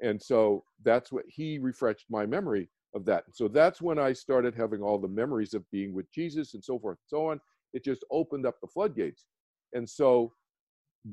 [0.00, 3.24] And so that's what he refreshed my memory of that.
[3.32, 6.78] So that's when i started having all the memories of being with jesus and so
[6.78, 7.40] forth and so on
[7.72, 9.26] it just opened up the floodgates
[9.74, 10.32] and so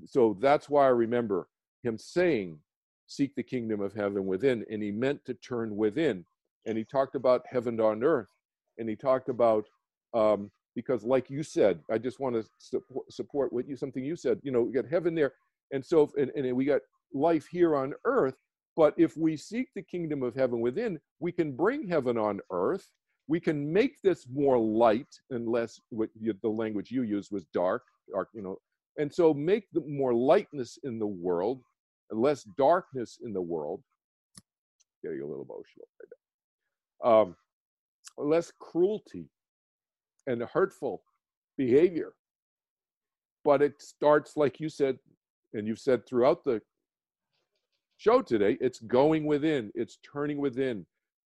[0.05, 1.47] so that's why I remember
[1.83, 2.59] him saying,
[3.07, 4.63] Seek the kingdom of heaven within.
[4.69, 6.25] And he meant to turn within.
[6.67, 8.29] And he talked about heaven on earth.
[8.77, 9.65] And he talked about,
[10.13, 14.15] um, because like you said, I just want to support, support what you, something you
[14.15, 15.33] said, you know, we got heaven there.
[15.71, 16.81] And so, and, and we got
[17.13, 18.35] life here on earth.
[18.75, 22.87] But if we seek the kingdom of heaven within, we can bring heaven on earth.
[23.29, 27.45] We can make this more light and less, what you, the language you used was
[27.53, 28.57] dark, dark, you know,
[28.97, 31.61] and so make the more lightness in the world
[32.09, 33.81] and less darkness in the world.
[35.03, 36.09] Getting a little emotional right
[37.03, 37.21] now.
[37.21, 37.35] Um,
[38.17, 39.29] less cruelty
[40.25, 41.03] and hurtful
[41.55, 42.13] behavior.
[43.45, 44.97] But it starts, like you said,
[45.53, 46.61] and you've said throughout the
[47.97, 50.85] show today, it's going within, it's turning within.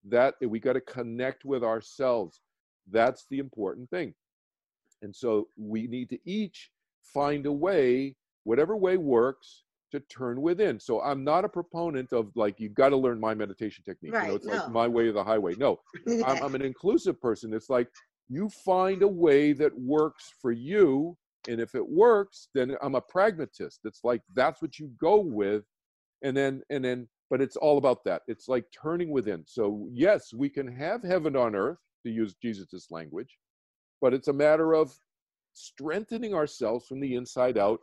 [0.10, 2.42] That we got to connect with ourselves.
[2.92, 4.14] That's the important thing.
[5.02, 6.70] And so we need to each
[7.14, 10.80] find a way, whatever way works, to turn within.
[10.80, 14.14] So I'm not a proponent of like you've got to learn my meditation technique.
[14.14, 14.54] Right, you know, it's no.
[14.54, 15.54] like my way or the highway.
[15.58, 15.80] No,
[16.26, 17.54] I'm, I'm an inclusive person.
[17.54, 17.88] It's like
[18.28, 21.16] you find a way that works for you,
[21.48, 23.82] and if it works, then I'm a pragmatist.
[23.84, 25.64] It's like that's what you go with,
[26.24, 27.08] and then and then.
[27.30, 28.22] But it's all about that.
[28.28, 29.44] It's like turning within.
[29.48, 33.38] So yes, we can have heaven on earth to use Jesus' language,
[34.02, 34.94] but it's a matter of
[35.54, 37.80] strengthening ourselves from the inside out,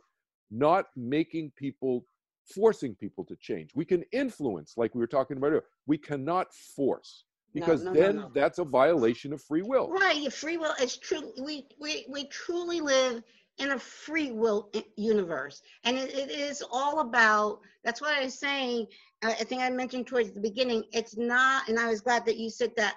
[0.51, 2.05] not making people,
[2.53, 3.71] forcing people to change.
[3.75, 5.63] We can influence, like we were talking about earlier.
[5.87, 8.31] We cannot force because no, no, then no.
[8.33, 9.89] that's a violation of free will.
[9.89, 11.31] Right, free will is true.
[11.41, 13.23] We we we truly live
[13.57, 17.59] in a free will eh, universe, and it, it is all about.
[17.83, 18.87] That's what I was saying.
[19.23, 20.83] I I think I mentioned towards the beginning.
[20.91, 22.95] It's not, and I was glad that you said that.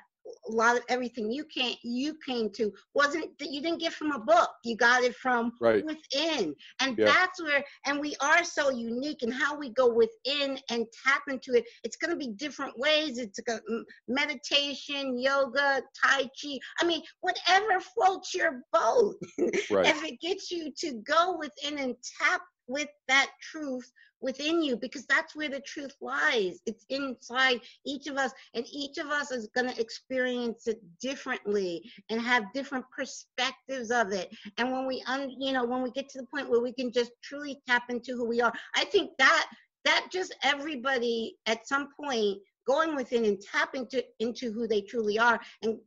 [0.48, 4.12] A lot of everything you can't you came to wasn't that you didn't get from
[4.12, 4.50] a book.
[4.64, 5.84] You got it from Right.
[5.84, 7.06] within, and Yeah.
[7.06, 7.64] that's where.
[7.86, 11.64] And we are so unique in how we go within and tap into it.
[11.82, 13.18] It's going to be different ways.
[13.18, 16.58] It's going meditation, yoga, tai chi.
[16.80, 19.16] I mean, whatever floats your boat.
[19.70, 19.86] Right.
[19.86, 23.90] if it gets you to go within and tap with that truth
[24.20, 26.60] within you, because that's where the truth lies.
[26.64, 31.82] It's inside each of us, and each of us is going to experience it differently
[32.10, 34.34] and have different perspectives of it.
[34.56, 36.90] And when we, un, you know, when we get to the point where we can
[36.90, 39.46] just truly tap into who we are, I think that
[39.84, 45.18] that just everybody at some point going within and tapping to, into who they truly
[45.18, 45.78] are and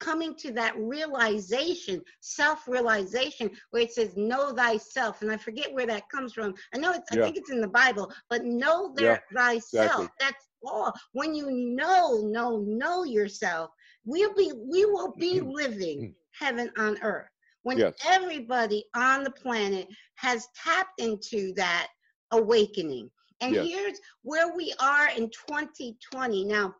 [0.00, 6.08] coming to that realization, self-realization, where it says "Know thyself," and I forget where that
[6.10, 6.54] comes from.
[6.74, 10.08] I know it's, I think it's in the Bible, but know their, thyself.
[10.08, 10.08] exactly.
[10.20, 10.92] That's all.
[11.12, 13.70] When you know, know, know yourself,
[14.04, 17.28] we'll be, we will be living heaven on earth.
[17.62, 17.94] When Yes.
[18.04, 21.88] everybody on the planet has tapped into that
[22.32, 23.10] awakening.
[23.40, 23.68] And Yes.
[23.68, 26.44] here's where we are in 2020.
[26.44, 26.74] Now,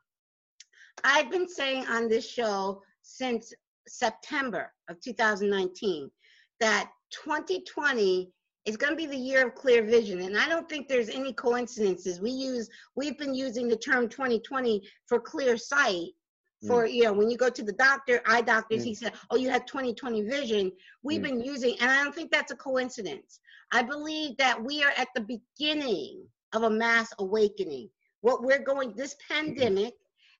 [1.05, 3.53] I've been saying on this show since
[3.87, 6.11] September of 2019
[6.61, 6.91] that
[7.25, 8.31] 2020
[8.67, 10.21] is going to be the year of clear vision.
[10.21, 12.21] And i don't think there's any coincidences.
[12.21, 16.09] We use we've been using the term 2020 for clear sight
[16.67, 16.93] for mm.
[16.93, 18.97] you know when you go to the doctor eye doctors he mm.
[18.97, 20.71] said oh you have 2020 vision.
[21.03, 21.29] We've Mm.
[21.29, 23.41] been using and i don't think that's a coincidence.
[23.73, 27.89] I believe that we are at the beginning of a mass awakening.
[28.21, 29.35] What we're going this mm-hmm.
[29.35, 29.95] pandemic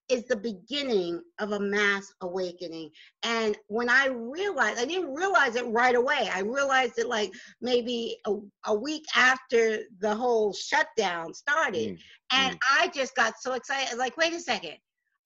[0.09, 2.89] is the beginning of a mass awakening.
[3.23, 6.29] And when I realized, I didn't realize it right away.
[6.33, 7.31] I realized it like
[7.61, 8.35] maybe a,
[8.65, 11.91] a week after the whole shutdown started.
[11.91, 11.99] Mm,
[12.31, 13.97] And I just got so excited.
[13.97, 14.77] Like, wait a second.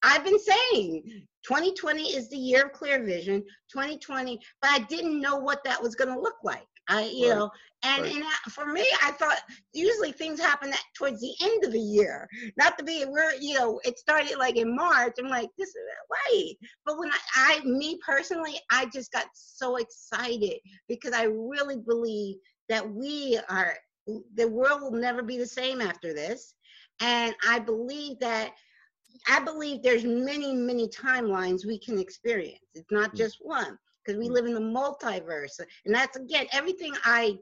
[0.04, 5.38] I've been saying 2020 is the year of clear vision, 2020, but I didn't know
[5.38, 6.68] what that was going to look like.
[6.88, 7.50] I, you Right, know,
[7.84, 8.14] and, right.
[8.16, 9.40] and for me, I thought
[9.74, 12.28] usually things happen at, towards the end of the year,
[12.58, 15.76] not to be we're you know it started like in march i'm like this is
[16.12, 16.54] right
[16.86, 22.38] but when I, I me personally i just got so excited because i really believe
[22.70, 23.76] that we are
[24.36, 26.56] the world will never be the same after this
[27.02, 28.52] and i believe that
[29.30, 33.18] i believe there's many many timelines we can experience it's not Mm.
[33.18, 34.34] just one because we Mm.
[34.34, 37.38] live in the multiverse and that's again everything i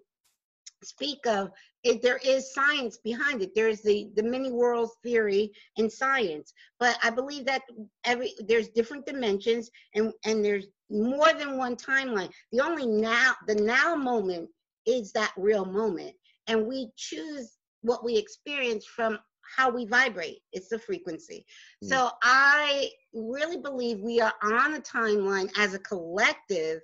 [0.83, 1.51] speak of
[1.83, 6.97] it, there is science behind it there's the the many worlds theory in science but
[7.03, 7.61] i believe that
[8.05, 13.55] every there's different dimensions and and there's more than one timeline the only now the
[13.55, 14.49] now moment
[14.85, 16.15] is that real moment
[16.47, 19.17] and we choose what we experience from
[19.55, 21.45] how we vibrate it's the frequency
[21.83, 21.89] Mm.
[21.89, 26.81] so i really believe we are on a timeline as a collective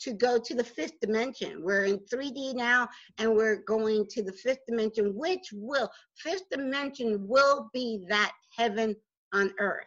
[0.00, 1.60] to go to the fifth dimension.
[1.60, 2.88] We're in 3D now,
[3.18, 8.94] and we're going to the fifth dimension, which will, fifth dimension will be that heaven
[9.32, 9.86] on earth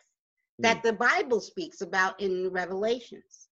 [0.60, 0.84] that Mm.
[0.84, 3.48] the Bible speaks about in Revelations.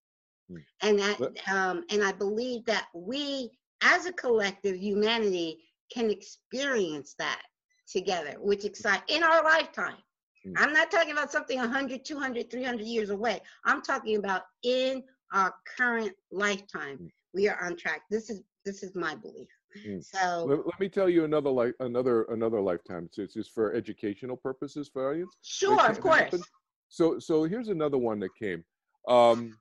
[0.52, 0.66] Mm.
[0.82, 3.50] And that, um, and I believe that we,
[3.82, 5.64] as a collective humanity,
[5.94, 7.42] can experience that
[7.90, 9.98] together, which excite in our lifetime.
[10.46, 10.54] Mm.
[10.58, 13.42] I'm not talking about something 100, 200, 300 years away.
[13.66, 16.98] I'm talking about in our current lifetime.
[17.02, 17.12] Mm.
[17.34, 18.02] We are on track.
[18.10, 19.48] This is this is my belief.
[19.88, 20.04] Mm.
[20.04, 23.10] So Let, let me tell you another like another another lifetime.
[23.12, 25.36] So it's just for educational purposes for audience.
[25.42, 26.20] sure, of course.
[26.20, 26.42] happen.
[26.90, 28.64] So so here's another one that came.
[29.08, 29.58] Um,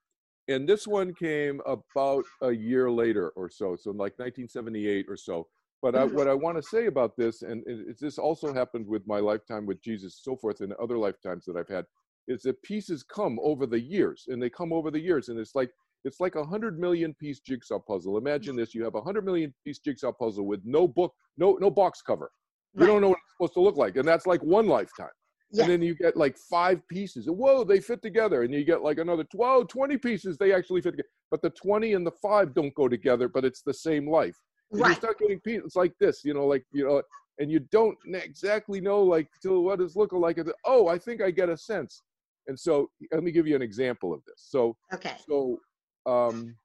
[0.49, 5.47] and this one came about a year later or so, so like 1978 or so.
[5.83, 9.07] But I, what I want to say about this, and it, this also happened with
[9.07, 11.85] my lifetime with Jesus, so forth, and other lifetimes that I've had,
[12.27, 15.55] is that pieces come over the years, and they come over the years, and it's
[15.55, 15.71] like
[16.05, 18.19] it's like a hundred million piece jigsaw puzzle.
[18.19, 21.71] Imagine this: you have a hundred million piece jigsaw puzzle with no book, no no
[21.71, 22.31] box cover.
[22.75, 22.87] You Right.
[22.87, 25.09] don't know what it's supposed to look like, and that's like one lifetime
[25.53, 28.83] and then you get like five pieces and whoa they fit together and you get
[28.83, 32.55] like another 12 20 pieces they actually fit together but the 20 and the five
[32.55, 34.37] don't go together but it's the same life
[34.71, 34.97] and you right.
[34.97, 35.67] start getting people.
[35.67, 37.03] It's like this you know like you know
[37.39, 41.31] and you don't exactly know like till what it's looking like oh i think i
[41.31, 42.03] get a sense
[42.49, 45.15] and so let me give you an example of this so Okay.
[45.29, 45.61] so
[46.07, 46.57] um,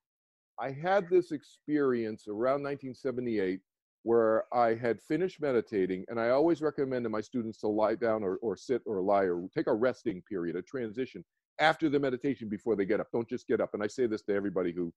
[0.59, 3.59] I had this experience around 1978
[4.03, 8.23] where I had finished meditating, and I always recommend to my students to lie down
[8.23, 11.23] or, or sit or lie or take a resting period, a transition
[11.59, 13.07] after the meditation before they get up.
[13.11, 13.73] Don't just get up.
[13.73, 14.93] And I say this to everybody who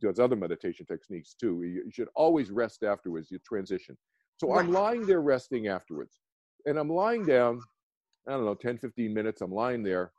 [0.00, 1.62] does other meditation techniques too.
[1.62, 3.96] You, should always rest afterwards, you transition.
[4.38, 6.20] So I'm lying there resting afterwards.
[6.66, 7.60] And I'm lying down,
[8.28, 9.40] I don't know, 10, 15 minutes.
[9.40, 10.12] I'm lying there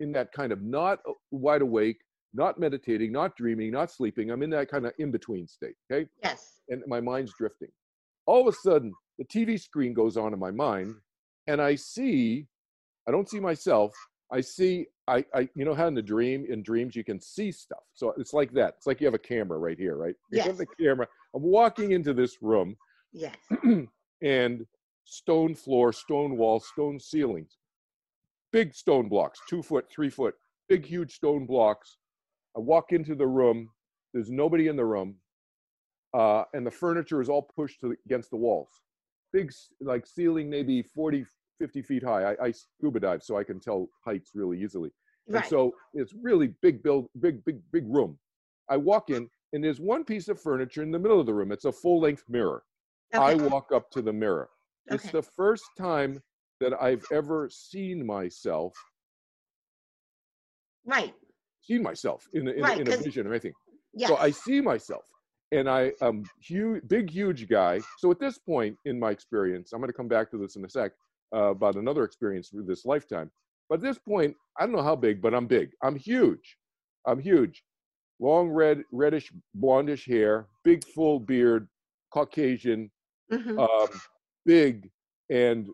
[0.00, 1.98] in that kind of not uh, wide awake,
[2.32, 4.30] not meditating, not dreaming, not sleeping.
[4.30, 5.74] I'm in that kind of in between state.
[5.90, 6.08] Okay.
[6.22, 6.60] Yes.
[6.68, 7.68] And my mind's drifting.
[8.26, 10.94] All of a sudden, the TV screen goes on in my mind,
[11.46, 12.46] and I see,
[13.08, 13.94] I don't see myself.
[14.30, 17.50] I see, I, I, you know how in the dream, in dreams, you can see
[17.50, 17.82] stuff.
[17.94, 18.74] So it's like that.
[18.76, 20.14] It's like you have a camera right here, right?
[20.30, 20.58] You have Yes.
[20.58, 21.08] the camera.
[21.34, 22.76] I'm walking into this room,
[23.12, 23.36] Yes.
[24.22, 24.66] and
[25.04, 27.56] stone floor, stone wall, stone ceilings,
[28.52, 30.34] big stone blocks, two foot, three foot,
[30.68, 31.96] big, huge stone blocks.
[32.54, 33.70] I walk into the room.
[34.12, 35.16] There's nobody in the room,
[36.12, 38.68] uh, and the furniture is all pushed to, against the walls.
[39.32, 41.24] Big, like ceiling, maybe 40,
[41.58, 42.32] 50 feet high.
[42.32, 44.90] I, I scuba dive, so I can tell heights really easily.
[45.28, 45.42] Right.
[45.42, 48.18] And so it's really big build, big, big, big room.
[48.70, 51.52] I walk in, and there's one piece of furniture in the middle of the room.
[51.52, 52.62] It's a full length mirror.
[53.14, 54.50] I walk up to the mirror.
[54.90, 56.22] It's the first time
[56.60, 58.74] that I've ever seen myself,
[60.84, 61.14] Right.
[61.60, 63.52] seen myself in, a- in, a- Right, in a vision or anything.
[63.94, 64.08] Yes.
[64.08, 65.04] So I see myself,
[65.52, 67.80] and I am huge, big, huge guy.
[67.98, 70.64] So at this point in my experience, I'm going to come back to this in
[70.64, 70.92] a sec
[71.34, 73.30] uh, about another experience through this lifetime.
[73.68, 75.70] But at this point, I don't know how big, but I'm big.
[75.82, 76.56] I'm huge.
[77.06, 77.62] I'm huge.
[78.20, 81.68] Long red, reddish, blondish hair, big, full beard,
[82.12, 82.90] Caucasian,
[83.30, 83.58] Mhm.
[83.58, 84.00] um,
[84.46, 84.90] big
[85.30, 85.68] and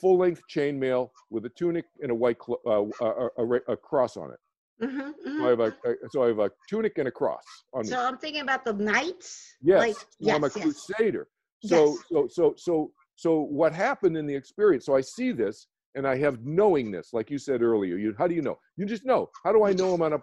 [0.00, 4.16] full length chainmail with a tunic and a white clo- uh, a, a, a, cross
[4.16, 4.38] on it.
[4.80, 7.42] Mhm, So I have a, a- so I have a tunic and a cross
[7.74, 7.88] on me.
[7.88, 9.56] So I'm thinking about the knights.
[9.60, 10.86] Yes, Like, so I'm a yes, yes.
[10.86, 11.28] crusader.
[11.64, 11.98] So Yes.
[12.10, 14.86] so so so so what happened in the experience?
[14.86, 17.98] So I see this and I have knowingness, like you said earlier.
[17.98, 18.58] You how do you know?
[18.78, 19.28] You just know.
[19.44, 20.20] How do I know I'm on a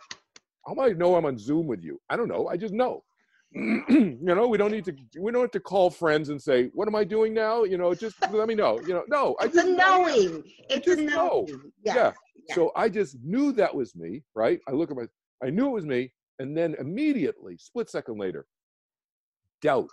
[0.65, 2.01] how do I know I'm on Zoom with you?
[2.09, 2.47] I don't know.
[2.47, 3.03] I just know.
[3.53, 6.87] you know, we don't need to we don't have to call friends and say, what
[6.87, 7.65] am I doing now?
[7.65, 8.79] You know, just let me know.
[8.81, 10.05] You know, no, I It's just a know.
[10.05, 10.43] knowing.
[10.67, 11.45] It's a just know.
[11.47, 11.71] knowing.
[11.83, 11.93] Yeah.
[11.93, 12.15] Yes.
[12.55, 14.59] So I just knew that was me, right?
[14.67, 15.05] I look at my,
[15.43, 18.47] I knew it was me, and then immediately, split second later,
[19.61, 19.91] doubt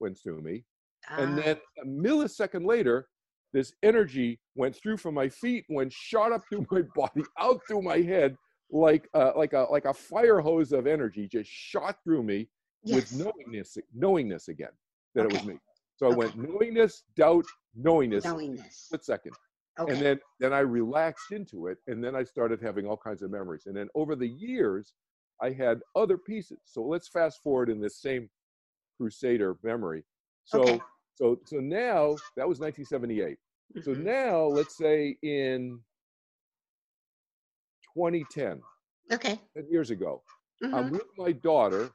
[0.00, 0.64] went through me,
[1.10, 3.08] and Ah, then a millisecond later,
[3.52, 7.82] this energy went through from my feet, went shot up through my body, out through
[7.82, 8.36] my head,
[8.70, 12.48] like uh, like a like a fire hose of energy, just shot through me
[12.84, 13.12] yes.
[13.12, 14.72] with knowingness, knowingness again
[15.14, 15.58] that it was me.
[15.96, 18.66] So I went knowingness, doubt, knowingness, knowingness.
[18.70, 19.32] split second
[19.78, 19.92] Okay.
[19.92, 23.30] and then then I relaxed into it, and then I started having all kinds of
[23.30, 23.66] memories.
[23.66, 24.94] And then over the years,
[25.42, 26.58] I had other pieces.
[26.64, 28.28] So let's fast forward in this same
[28.98, 30.04] Crusader memory.
[30.44, 30.80] So Okay.
[31.16, 33.38] So so now that was 1978.
[33.82, 34.04] So Mhm.
[34.04, 35.82] now let's say in
[37.94, 38.62] 2010,
[39.12, 39.40] okay.
[39.56, 40.22] 10 years ago,
[40.62, 40.74] Mhm.
[40.74, 41.90] I'm with my daughter,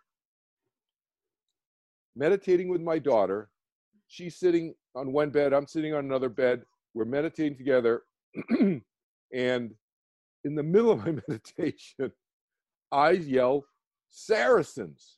[2.16, 3.50] meditating with my daughter.
[4.08, 6.66] She's sitting on one bed, I'm sitting on another bed.
[6.94, 8.04] We're meditating together.
[9.34, 9.76] and
[10.44, 12.12] in the middle of my meditation,
[12.92, 13.66] I yell,
[14.10, 15.18] Saracens.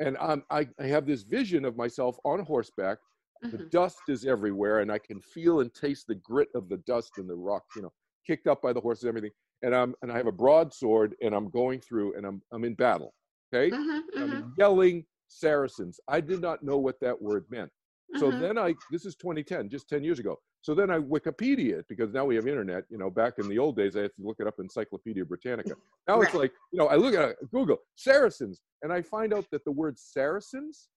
[0.00, 2.98] and I'm, I, I have this vision of myself on horseback.
[3.42, 3.70] The Mhm.
[3.70, 7.28] dust is everywhere, and I can feel and taste the grit of the dust and
[7.28, 7.92] the rock, you know,
[8.26, 9.32] kicked up by the horses, everything.
[9.62, 12.74] And I'm and I have a broadsword, and I'm going through, and I'm I'm in
[12.74, 13.14] battle.
[13.52, 15.98] Okay, Mhm, mhm, I'm yelling Saracens.
[16.08, 17.70] I did not know what that word meant.
[18.16, 18.40] So mhm.
[18.40, 20.38] then I, this is 2010, just 10 years ago.
[20.60, 22.84] So then I Wikipedia it because now we have internet.
[22.90, 25.24] You know, back in the old days, I had to look it up in Encyclopedia
[25.24, 25.74] Britannica.
[26.06, 29.64] Now it's like, you know, I look at Google Saracens, and I find out that
[29.64, 30.88] the word Saracens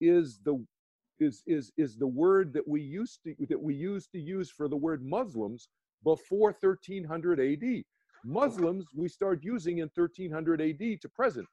[0.00, 0.64] is the
[1.20, 4.68] is is is the word that we used to that we used to use for
[4.68, 5.68] the word Muslims
[6.04, 7.84] before 1300 AD.
[8.24, 11.46] Muslims we started using in 1300 AD to present.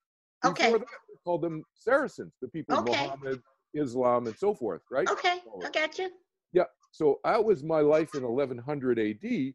[0.46, 0.66] Okay.
[0.66, 2.92] Before that, we called them Saracens, the people Okay.
[2.92, 3.42] Muhammad,
[3.74, 5.10] Islam, and so forth, right?
[5.10, 6.10] Okay, I got you.
[6.54, 6.66] Yeah.
[6.92, 9.54] So that was my life in 1100 AD.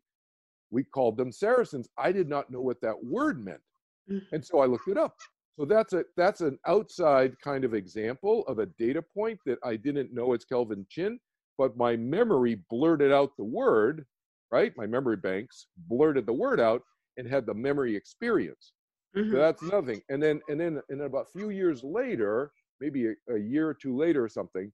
[0.71, 1.89] We called them Saracens.
[1.99, 3.61] I did not know what that word meant,
[4.09, 4.27] Mhm.
[4.33, 5.17] and so I looked it up.
[5.59, 9.77] So that's a that's an outside kind of example of a data point that I
[9.77, 11.21] didn't know it's Kelvin Chin,
[11.59, 14.07] but my memory blurted out the word,
[14.51, 14.75] right?
[14.77, 16.83] My memory banks blurted the word out
[17.17, 18.73] and had the memory experience.
[19.17, 19.31] Mhm.
[19.33, 20.03] So that's nothing.
[20.09, 23.69] And then and then and then about a few years later, maybe a, a year
[23.69, 24.73] or two later or something,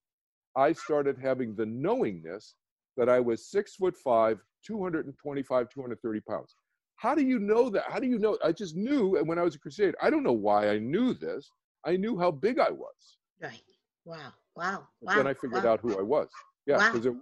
[0.57, 2.57] I started having the knowingness
[2.97, 6.57] that I was six foot five, 225, 230 pounds.
[6.97, 7.85] How do you know that?
[7.89, 8.39] How do you know?
[8.43, 9.95] I just knew and when I was a crusade.
[10.03, 11.51] I don't know why I knew this.
[11.85, 13.19] I knew how big I was.
[13.41, 13.63] Right.
[14.05, 14.33] Wow.
[14.57, 14.89] Wow.
[15.03, 15.15] Wow.
[15.17, 15.73] then I figured wow.
[15.73, 16.29] out who I was.
[16.67, 16.93] Yeah, Wow.
[16.93, 17.15] because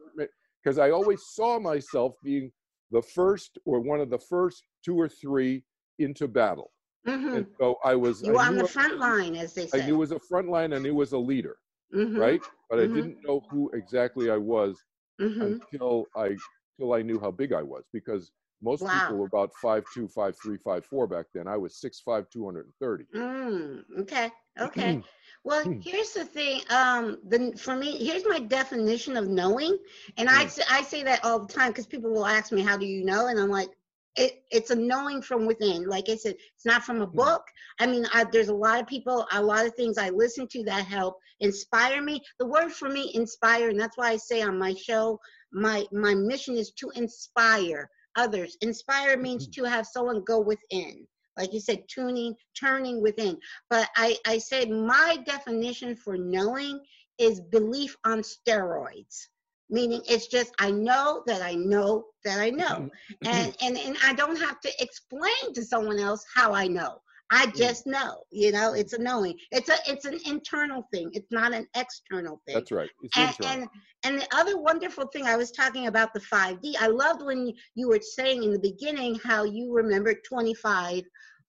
[0.62, 2.50] because I always saw myself being
[2.90, 5.64] the first or one of the first two or three
[5.98, 6.70] into battle.
[7.06, 7.36] Mm-hmm.
[7.36, 9.82] And so I was You were on the I- front line, as they say.
[9.82, 11.56] I knew was a front line and knew was a leader,
[11.92, 12.42] Mhm, right?
[12.70, 12.94] But I Mhm.
[12.94, 14.82] didn't know who exactly I was
[15.20, 15.60] mhm.
[15.72, 16.36] until I
[16.78, 18.32] until I knew how big I was because
[18.62, 18.90] most Wow.
[18.90, 21.46] people were about five two, five three, five four back then.
[21.48, 23.06] I was six five, two hundred and thirty.
[23.14, 24.30] Mm, okay.
[24.60, 24.98] Okay.
[25.44, 25.82] Well, Mm.
[25.82, 26.60] here's the thing.
[26.70, 29.76] Um, the for me, here's my definition of knowing,
[30.16, 32.76] and I say, I say that all the time because people will ask me, "How
[32.76, 33.68] do you know?" And I'm like,
[34.16, 35.86] it, it's a knowing from within.
[35.86, 37.20] Like I said, it's not from a Mm.
[37.22, 37.42] book.
[37.78, 40.64] I mean, I, there's a lot of people, a lot of things I listen to
[40.64, 42.20] that help inspire me.
[42.38, 45.18] The word for me, inspire, and that's why I say on my show,
[45.52, 48.56] my my mission is to inspire others.
[48.60, 49.62] Inspire means mm-hmm.
[49.64, 53.38] to have someone go within like you said, tuning, turning within.
[53.70, 56.80] But I, I say my definition for knowing
[57.18, 59.28] is belief on steroids.
[59.70, 62.64] Meaning it's just I know that I know that I know.
[62.64, 63.28] Mm-hmm.
[63.28, 63.66] And mm-hmm.
[63.66, 67.00] and, and I don't have to explain to someone else how I know.
[67.34, 69.36] I just know, you know, it's a knowing.
[69.50, 71.10] It's a it's an internal thing.
[71.12, 72.90] It's not an external thing That's right.
[73.02, 73.52] It's and, internal.
[73.62, 73.68] and
[74.04, 76.76] and the other wonderful thing I was talking about the 5D.
[76.80, 81.02] I loved when you- you were saying in the beginning how you remembered 25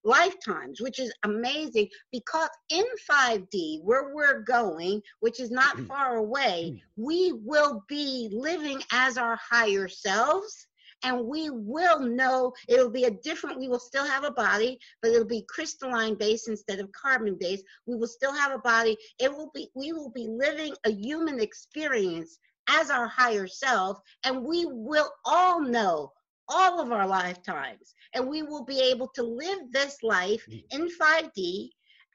[0.04, 6.82] lifetimes, which is amazing because in 5D, where we're going, which is not far away,
[6.96, 10.68] we will be living as our higher selves.
[11.02, 15.12] And we will know it'll be a different, we will still have a body, but
[15.12, 17.64] it'll be crystalline based instead of carbon based.
[17.86, 18.96] We will still have a body.
[19.18, 24.42] It will be, we will be living a human experience as our higher self, and
[24.42, 26.12] we will all know
[26.48, 31.70] all of our lifetimes, and we will be able to live this life in 5D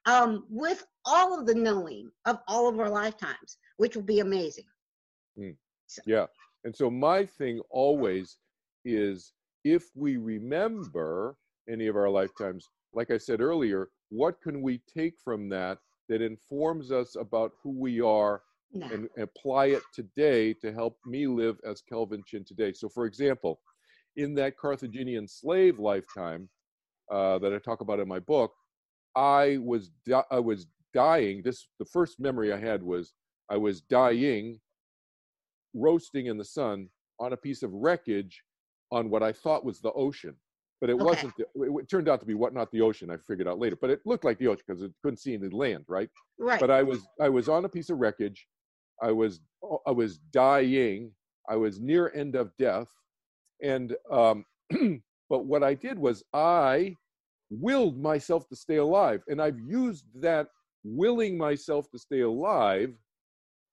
[0.05, 4.65] um, with all of the knowing of all of our lifetimes, which will be amazing.
[6.05, 6.27] Yeah.
[6.63, 8.37] And so my thing always
[8.85, 9.33] is
[9.63, 11.35] if we remember
[11.69, 15.77] any of our lifetimes, like I said earlier, what can we take from that
[16.09, 18.41] that informs us about who we are
[18.73, 18.87] No.
[18.87, 22.73] and apply it today to help me live as Kelvin Chin today?
[22.73, 23.59] So, for example,
[24.17, 26.49] in that Carthaginian slave lifetime
[27.11, 28.53] uh, that I talk about in my book,
[29.15, 31.41] I was di- I was dying.
[31.43, 33.13] This the first memory I had was
[33.49, 34.59] I was dying,
[35.73, 36.89] roasting in the sun
[37.19, 38.41] on a piece of wreckage
[38.91, 40.35] on what I thought was the ocean,
[40.79, 41.03] but it Okay.
[41.05, 41.33] wasn't.
[41.37, 43.09] The, it, it turned out to be what not the ocean.
[43.09, 45.49] I figured out later, but it looked like the ocean because it couldn't see any
[45.49, 46.09] land, right?
[46.37, 46.59] Right.
[46.59, 48.47] But I was I was on a piece of wreckage.
[49.01, 49.41] I was
[49.87, 51.13] I was dying.
[51.49, 52.89] I was near end of death,
[53.61, 54.45] and um,
[55.29, 56.95] but what I did was I
[57.49, 60.47] willed myself to stay alive, and I've used that
[60.83, 62.95] willing myself to stay alive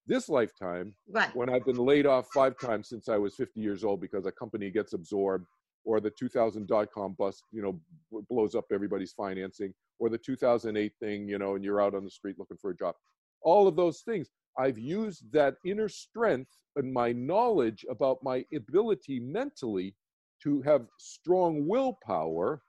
[0.08, 1.34] this lifetime right.
[1.36, 4.32] when I've been laid off five times since I was 50 years old because a
[4.32, 5.46] company gets absorbed,
[5.84, 7.80] or the 2000 dot com bust, you know,
[8.28, 12.10] blows up everybody's financing, or the 2008 thing, you know, and you're out on the
[12.10, 12.94] street looking for a job.
[13.42, 14.28] All of those things,
[14.58, 19.94] I've used that inner strength and my knowledge about my ability mentally
[20.42, 22.62] to have strong willpower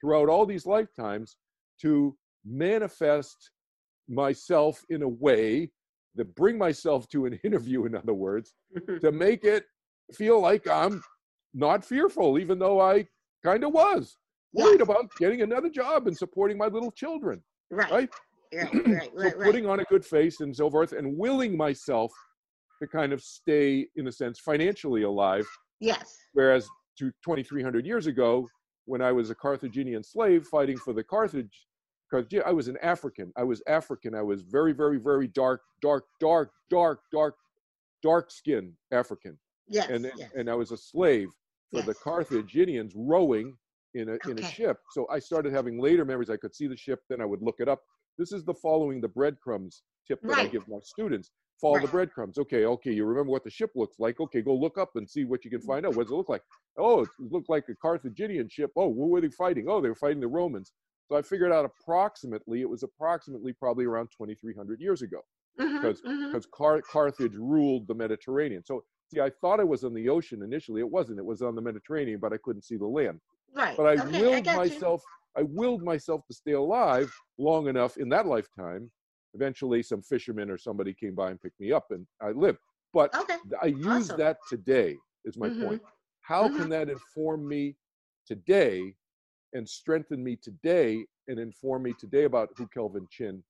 [0.00, 1.36] throughout all these lifetimes
[1.80, 3.50] to manifest
[4.08, 5.70] myself in a way
[6.14, 8.54] that bring myself to an interview, in other words,
[9.00, 9.64] to make it
[10.14, 11.02] feel like I'm
[11.54, 13.06] not fearful, even though I
[13.44, 14.16] kind of was
[14.52, 14.88] worried Yes.
[14.88, 18.10] about getting another job and supporting my little children, right, right?
[18.52, 19.46] right, right, so right, right.
[19.46, 22.12] putting on a good face and so forth, and willing myself
[22.80, 25.46] to kind of stay, in a sense, financially alive.
[25.80, 26.68] Yes, Whereas
[26.98, 28.46] to 2,300 years ago,
[28.84, 31.66] when I was a Carthaginian slave fighting for the Carthage,
[32.12, 33.32] Carthage, I was an African.
[33.36, 34.14] I was African.
[34.14, 37.34] I was very, very, very dark, dark, dark, dark, dark,
[38.02, 39.38] dark skinned African.
[39.68, 40.30] yes, And, yes.
[40.36, 41.28] and I was a slave
[41.72, 43.56] for the Carthaginians rowing
[43.94, 44.78] in a, in a ship.
[44.90, 46.28] So I started having later memories.
[46.28, 47.80] I could see the ship, then I would look it up.
[48.18, 51.30] This is the following the breadcrumbs tip that I give my students.
[51.60, 52.38] Follow the breadcrumbs.
[52.38, 54.20] Okay, okay, you remember what the ship looks like.
[54.20, 55.68] Okay, go look up and see what you can mm-hmm.
[55.68, 55.94] find out.
[55.94, 56.42] What does it look like?
[56.76, 58.72] Oh, it looked like a Carthaginian ship.
[58.76, 59.66] Oh, what were they fighting?
[59.68, 60.72] Oh, they were fighting the Romans.
[61.12, 65.20] So I figured out approximately, it was approximately probably around 2,300 years ago
[65.74, 66.32] because mhm.
[66.32, 68.64] because Car- Carthage ruled the Mediterranean.
[68.64, 68.82] So
[69.12, 70.80] see, I thought I was on the ocean initially.
[70.80, 71.18] It wasn't.
[71.18, 73.20] It was on the Mediterranean, but I couldn't see the land.
[73.54, 73.76] right.
[73.76, 74.54] But I okay, willed you.
[74.54, 75.02] myself.
[75.36, 78.90] I willed myself to stay alive long enough in that lifetime.
[79.34, 82.60] Eventually, some fisherman or somebody came by and picked me up, and I lived.
[82.94, 84.16] But Okay, I use Awesome.
[84.16, 84.96] that today.
[85.26, 85.58] Is my Mhm.
[85.60, 85.82] point.
[86.22, 86.56] How Mhm.
[86.56, 87.76] can that inform me
[88.26, 88.96] today,
[89.52, 93.42] and strengthen me today, and inform me today about who Kelvin Chin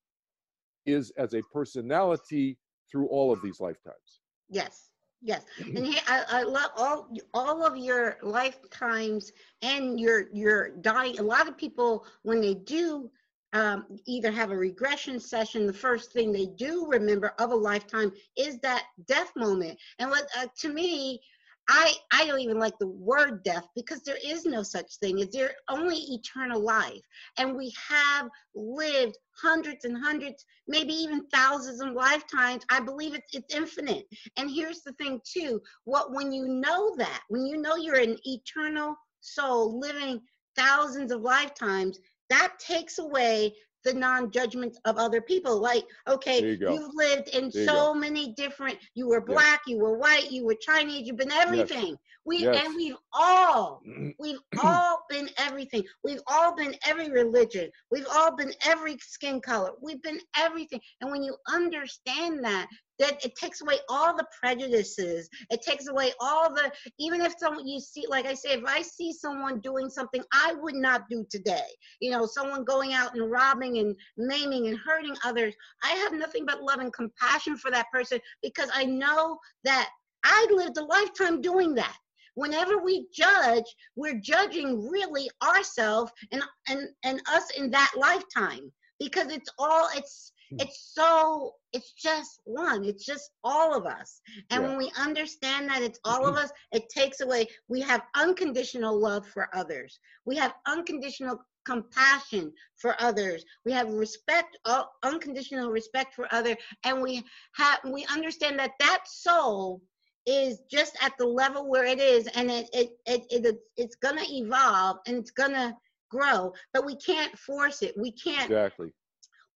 [0.86, 2.58] is as a personality
[2.90, 4.20] through all of these lifetimes?
[4.52, 5.44] yes, yes.
[5.58, 11.18] And here, I, I love all all of your lifetimes and your your dying.
[11.18, 13.10] A lot of people, when they do
[13.54, 18.12] um, either have a regression session, the first thing they do remember of a lifetime
[18.36, 19.78] is that death moment.
[19.98, 21.20] And what uh, to me,
[21.68, 25.20] I I don't even like the word death because there is no such thing.
[25.20, 27.02] Is there only eternal life?
[27.38, 32.64] And we have lived hundreds and hundreds, maybe even thousands of lifetimes.
[32.70, 34.06] I believe it's it's infinite.
[34.36, 38.18] And here's the thing too: what when you know that, when you know you're an
[38.24, 40.20] eternal soul living
[40.56, 41.98] thousands of lifetimes,
[42.28, 45.60] that takes away the non-judgments of other people.
[45.60, 48.78] Like, okay, you have lived in There so many different.
[48.94, 49.26] You were Yes.
[49.26, 51.06] black, you were white, you were Chinese.
[51.06, 51.96] You've been everything.
[52.24, 52.64] We Yes.
[52.64, 54.10] and we've all mm-hmm.
[54.18, 55.84] We've all been everything.
[56.04, 57.70] We've all been every religion.
[57.90, 59.72] We've all been every skin color.
[59.82, 60.80] We've been everything.
[61.00, 62.68] And when you understand that,
[62.98, 65.28] that it takes away all the prejudices.
[65.50, 68.82] It takes away all the, even if someone you see, like I say, if I
[68.82, 71.66] see someone doing something I would not do today,
[72.00, 76.46] you know, someone going out and robbing and maiming and hurting others, I have nothing
[76.46, 79.90] but love and compassion for that person because I know that
[80.24, 81.96] I lived a lifetime doing that
[82.34, 83.64] whenever we judge
[83.96, 90.32] we're judging really ourselves and and and us in that lifetime because it's all it's
[90.50, 90.58] Hmm.
[90.60, 92.84] it's so it's just one.
[92.84, 94.20] It's just all of us.
[94.50, 94.68] And Yeah.
[94.68, 99.26] when we understand that it's all of us it takes away we have unconditional love
[99.26, 99.98] for others.
[100.26, 103.44] We have unconditional compassion for others.
[103.64, 106.56] We have respect uh, unconditional respect for other.
[106.84, 107.22] And we
[107.54, 109.80] have we understand that that soul
[110.26, 114.22] is just at the level where it is and it it, it, it it's gonna
[114.28, 115.76] evolve and it's gonna
[116.10, 118.92] grow but we can't force it we can't Exactly.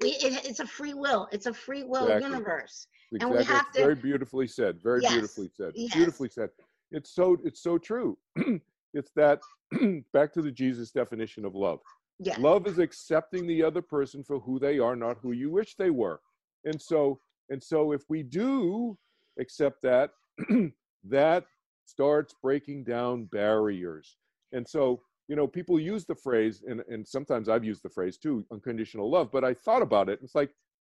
[0.00, 2.30] we it, it's a free will it's a free will Exactly.
[2.30, 2.86] universe
[3.20, 4.80] And we have That's to- very beautifully said.
[4.82, 5.12] Very Yes.
[5.12, 5.72] beautifully said.
[5.76, 5.94] Yes.
[5.94, 6.50] Beautifully said.
[6.90, 8.18] It's so it's so true.
[8.94, 9.40] it's that
[10.12, 11.78] back to the Jesus definition of love.
[12.18, 15.76] yes Love is accepting the other person for who they are, not who you wish
[15.76, 16.20] they were.
[16.64, 17.20] And so
[17.50, 18.98] and so if we do
[19.38, 20.10] accept that,
[21.04, 21.44] that
[21.86, 24.16] starts breaking down barriers.
[24.52, 28.16] And so, you know, people use the phrase, and, and sometimes I've used the phrase
[28.16, 30.20] too, unconditional love, but I thought about it.
[30.22, 30.50] It's like,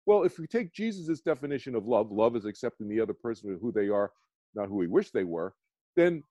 [0.06, 3.72] well, if we take Jesus' definition of love, love is accepting the other person who
[3.72, 4.10] they are,
[4.54, 5.54] not who we wish they were,
[5.96, 6.22] then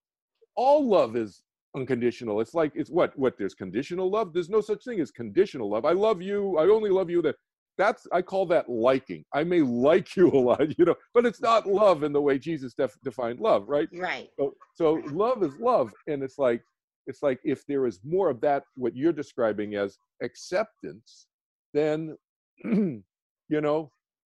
[0.56, 1.42] all love is
[1.76, 2.42] unconditional.
[2.42, 4.34] It's like it's what what there's conditional love.
[4.34, 5.86] There's no such thing as conditional love.
[5.86, 6.58] I love you.
[6.58, 7.22] I only love you.
[7.22, 7.36] That
[7.78, 9.26] that's I call that liking.
[9.34, 12.38] I may like you a lot, you know, but it's not love in the way
[12.38, 13.88] Jesus def- defined love, right?
[13.94, 16.64] right So so love is love, and it's like
[17.08, 21.28] it's like if there is more of that, what you're describing as acceptance,
[21.74, 22.18] then
[22.64, 23.04] you
[23.50, 23.92] know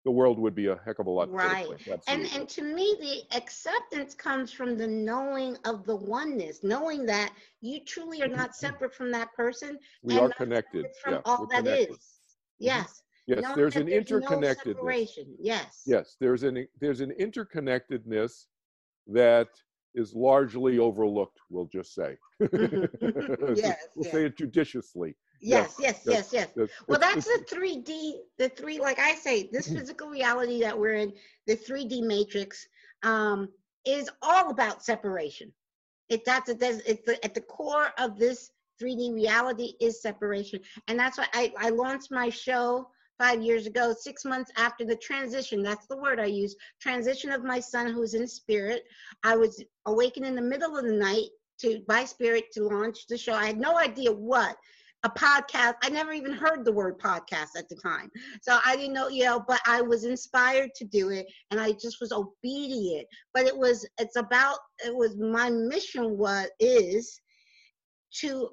[0.05, 1.67] the world would be a heck of a lot better Right.
[2.07, 7.33] and and to me the acceptance comes from the knowing of the oneness knowing that
[7.61, 10.85] you truly are not separate from that person we and are connected.
[11.03, 11.85] from Yeah, all that is.
[11.87, 11.97] connected.
[12.59, 14.63] yes Yes, there's an no interconnectedness.
[14.63, 15.35] separation.
[15.39, 18.45] yes Yes, there's an there's an interconnectedness
[19.07, 19.47] that
[19.95, 21.39] is largely overlooked.
[21.49, 22.17] We'll just say.
[22.41, 23.57] Mhm.
[23.57, 24.11] Yes, we'll yes.
[24.11, 25.15] say it judiciously.
[25.41, 26.51] Yes, yes, yes, yes.
[26.55, 30.95] That's- Well, that's the 3D, the three, like I say, this physical reality that we're
[30.95, 31.13] in,
[31.47, 32.67] the 3D matrix,
[33.03, 33.49] um,
[33.85, 35.53] is all about separation.
[36.09, 40.59] It that's it does it's the, at the core of this 3D reality is separation.
[40.87, 44.95] And that's why I, I launched my show five years ago, six months after the
[44.95, 45.63] transition.
[45.63, 46.55] That's the word I use.
[46.81, 48.83] Transition of my son who's in spirit.
[49.23, 51.29] I was awakened in the middle of the night
[51.61, 53.33] to by spirit to launch the show.
[53.33, 54.55] I had no idea what
[55.03, 55.75] a podcast.
[55.83, 58.09] I never even heard the word podcast at the time.
[58.41, 61.73] So I didn't know, you know, but I was inspired to do it and I
[61.73, 63.07] just was obedient.
[63.33, 67.21] But it was it's about it was my mission what is
[68.21, 68.49] to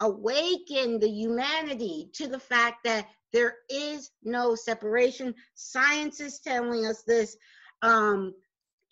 [0.00, 5.34] awaken the humanity to the fact that there is no separation.
[5.54, 7.36] Science is telling us this.
[7.82, 8.32] Um,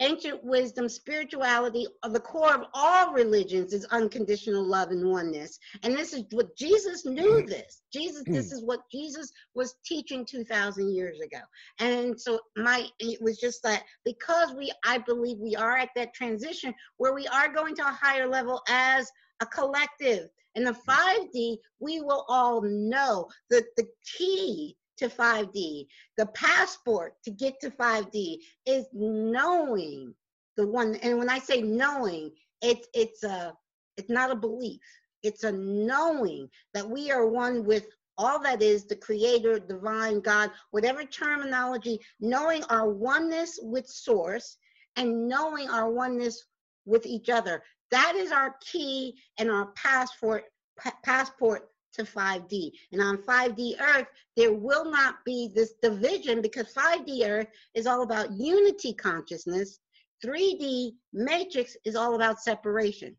[0.01, 5.59] ancient wisdom, spirituality, the core of all religions is unconditional love and oneness.
[5.85, 7.83] And this is what Jesus knew this.
[7.93, 11.39] Jesus, this is what Jesus was teaching 2,000 years ago.
[11.79, 16.15] And so my, it was just that because we, I believe we are at that
[16.15, 19.09] transition where we are going to a higher level as
[19.41, 20.29] a collective.
[20.55, 27.31] In the 5D, we will all know that the key to 5D, the passport to
[27.31, 30.15] get to 5D is knowing
[30.57, 30.97] the one.
[30.97, 32.31] And when I say knowing,
[32.61, 33.55] it's it's a
[33.97, 34.81] it's not a belief.
[35.23, 37.87] It's a knowing that we are one with
[38.19, 44.57] all that is the creator, divine, God, whatever terminology, knowing our oneness with source
[44.97, 46.45] and knowing our oneness
[46.85, 47.63] with each other.
[47.93, 50.45] That is our key and our passport
[50.79, 52.71] pa- passport to 5D.
[52.91, 58.03] And on 5D Earth, there will not be this division because 5D Earth is all
[58.03, 59.79] about unity consciousness.
[60.25, 63.15] 3D Matrix is all about separation.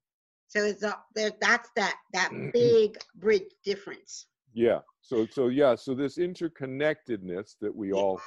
[0.48, 2.50] So it's a, there, that's that that mm-hmm.
[2.54, 4.28] big bridge difference.
[4.54, 4.80] Yeah.
[5.02, 5.76] So so yeah.
[5.76, 7.96] So this interconnectedness that we Yeah.
[7.96, 8.22] all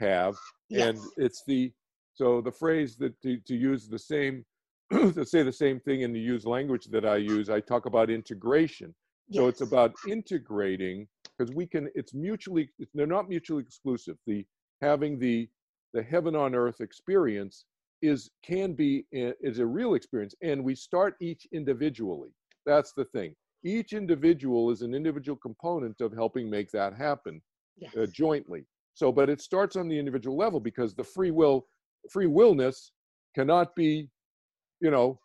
[0.00, 0.36] have,
[0.70, 1.72] and it's the
[2.14, 4.44] so the phrase that to, to use the same
[4.92, 8.10] to say the same thing in the use language that I use, I talk about
[8.10, 8.94] integration.
[9.30, 11.06] So it's about integrating
[11.36, 11.90] because we can.
[11.94, 12.70] It's mutually.
[12.78, 14.16] It's, they're not mutually exclusive.
[14.26, 14.46] The
[14.80, 15.48] having the
[15.92, 17.66] the heaven on earth experience
[18.00, 22.30] is can be is a real experience, and we start each individually.
[22.64, 23.34] That's the thing.
[23.64, 27.42] Each individual is an individual component of helping make that happen
[27.76, 27.96] yes.
[27.96, 28.64] uh, jointly.
[28.94, 31.66] So, but it starts on the individual level because the free will,
[32.10, 32.92] free willness,
[33.34, 34.08] cannot be,
[34.80, 35.18] you know,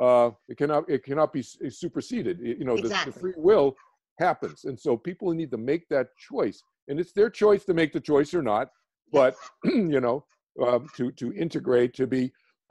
[0.00, 2.40] uh, it cannot it cannot be superseded.
[2.40, 3.76] It- you know, the, the free will
[4.18, 7.92] happens, and so people need to make that choice, and it's their choice to make
[7.92, 8.68] the choice or not.
[9.12, 10.24] But you know,
[10.62, 12.32] um, to to integrate, to be,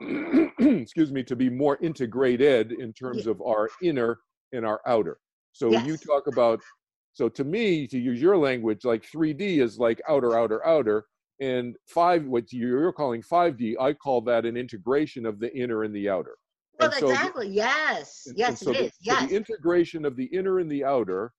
[0.58, 4.20] excuse me, to be more integrated in terms of our inner
[4.52, 5.18] and our outer.
[5.52, 6.60] So you talk about
[7.12, 11.06] so to me, to use your language, like 3D is like outer, outer, outer,
[11.40, 15.94] and five, what you're calling 5D, I call that an integration of the inner and
[15.94, 16.36] the outer.
[16.78, 17.48] Well, And so the- exactly.
[17.48, 18.24] Yes.
[18.26, 18.92] and- Yes, and so it the, is.
[18.92, 19.28] so Yes.
[19.30, 21.32] the integration of the inner and the outer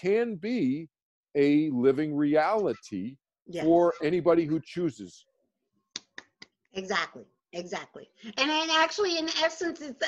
[0.00, 0.88] can be
[1.36, 3.16] a living reality
[3.46, 3.64] yes.
[3.64, 5.24] for anybody who chooses.
[6.74, 8.08] Exactly, exactly.
[8.36, 9.98] And then actually, in essence, it's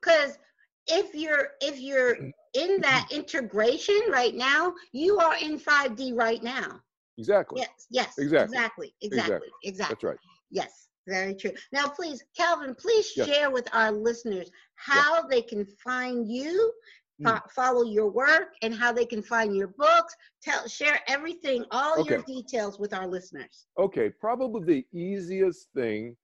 [0.00, 0.38] because
[0.86, 2.16] if you're if you're
[2.54, 6.80] in that integration right now, you are in 5D right now.
[7.18, 7.60] Exactly.
[7.60, 8.56] Yes, yes, Exactly.
[8.56, 9.94] exactly, exactly, exactly.
[9.94, 10.18] That's right.
[10.50, 11.52] Yes, very true.
[11.72, 13.28] Now, please, Kelvin, please Yes.
[13.28, 16.72] share with our listeners how they can find you,
[17.20, 17.26] hmm.
[17.26, 20.14] fo- follow your work, and how they can find your books.
[20.42, 23.66] Tell, share everything, all your details with our listeners.
[23.78, 26.16] Okay, probably the easiest thing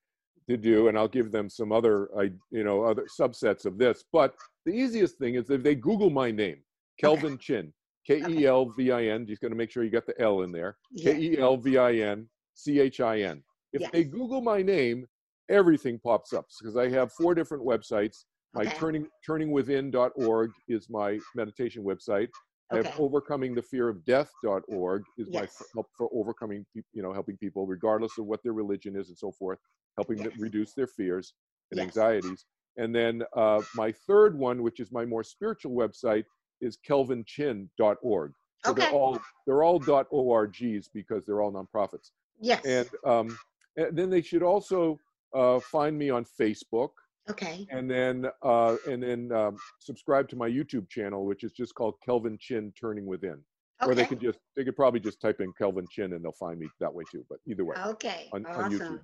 [0.49, 4.05] to do, and I'll give them some other, I you know, other subsets of this.
[4.13, 4.35] But
[4.67, 6.59] the easiest thing is if they Google my name,
[6.99, 7.73] Kelvin Chin,
[8.11, 9.25] K E L V I N.
[9.27, 10.77] Just going to make sure you got the L in there.
[11.01, 11.17] K.
[11.17, 13.43] E L V I N C H I N.
[13.73, 13.91] If Yes.
[13.93, 15.07] they Google my name,
[15.49, 18.25] everything pops up because I have four different websites.
[18.53, 18.77] My Okay.
[18.77, 22.29] turning turningwithin.org is my meditation website.
[22.73, 22.99] I have Okay.
[22.99, 25.57] overcomingthefearofdeath.org is my Yes.
[25.61, 29.17] f- help for overcoming, you know, helping people regardless of what their religion is and
[29.19, 29.61] so forth,
[29.97, 31.35] helping them reduce their fears
[31.71, 31.87] and Yes.
[31.87, 32.45] anxieties.
[32.77, 36.25] And then uh, my third one, which is my more spiritual website,
[36.61, 38.33] is kelvinchin.org.
[38.65, 38.83] So Okay.
[38.83, 42.11] they're all they're all .orgs because they're all nonprofits.
[42.41, 42.65] Yes.
[42.65, 43.39] And, um,
[43.77, 44.99] and then they should also
[45.35, 46.91] uh, find me on Facebook
[47.29, 47.67] okay.
[47.71, 51.95] and then uh, and then um, subscribe to my YouTube channel, which is just called
[52.05, 53.43] Kelvin Chin Turning Within.
[53.83, 53.93] Okay.
[53.93, 56.59] Or they could just they could probably just type in Kelvin Chin and they'll find
[56.59, 57.25] me that way too.
[57.31, 58.29] But either way, Okay.
[58.33, 58.73] on- on.
[58.73, 59.01] YouTube.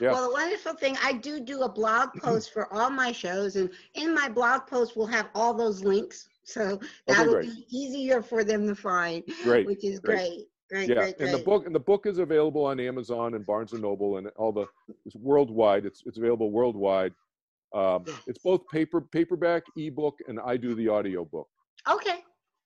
[0.00, 0.10] Yeah.
[0.12, 3.70] Well, the wonderful thing, I do do a blog post for all my shows, and
[3.94, 8.66] in my blog post, we'll have all those links So that'll be easier for them
[8.68, 9.24] to find.
[9.42, 9.66] Great.
[9.66, 10.16] Which is great.
[10.16, 10.46] great.
[10.68, 13.72] Great, yeah, great, and the book and the book is available on Amazon and Barnes
[13.72, 14.66] and Noble and all the
[15.04, 15.86] it's worldwide.
[15.86, 17.12] It's it's available worldwide.
[17.72, 21.46] Um, it's both paper paperback, ebook, and I do the audio book.
[21.88, 22.18] Okay,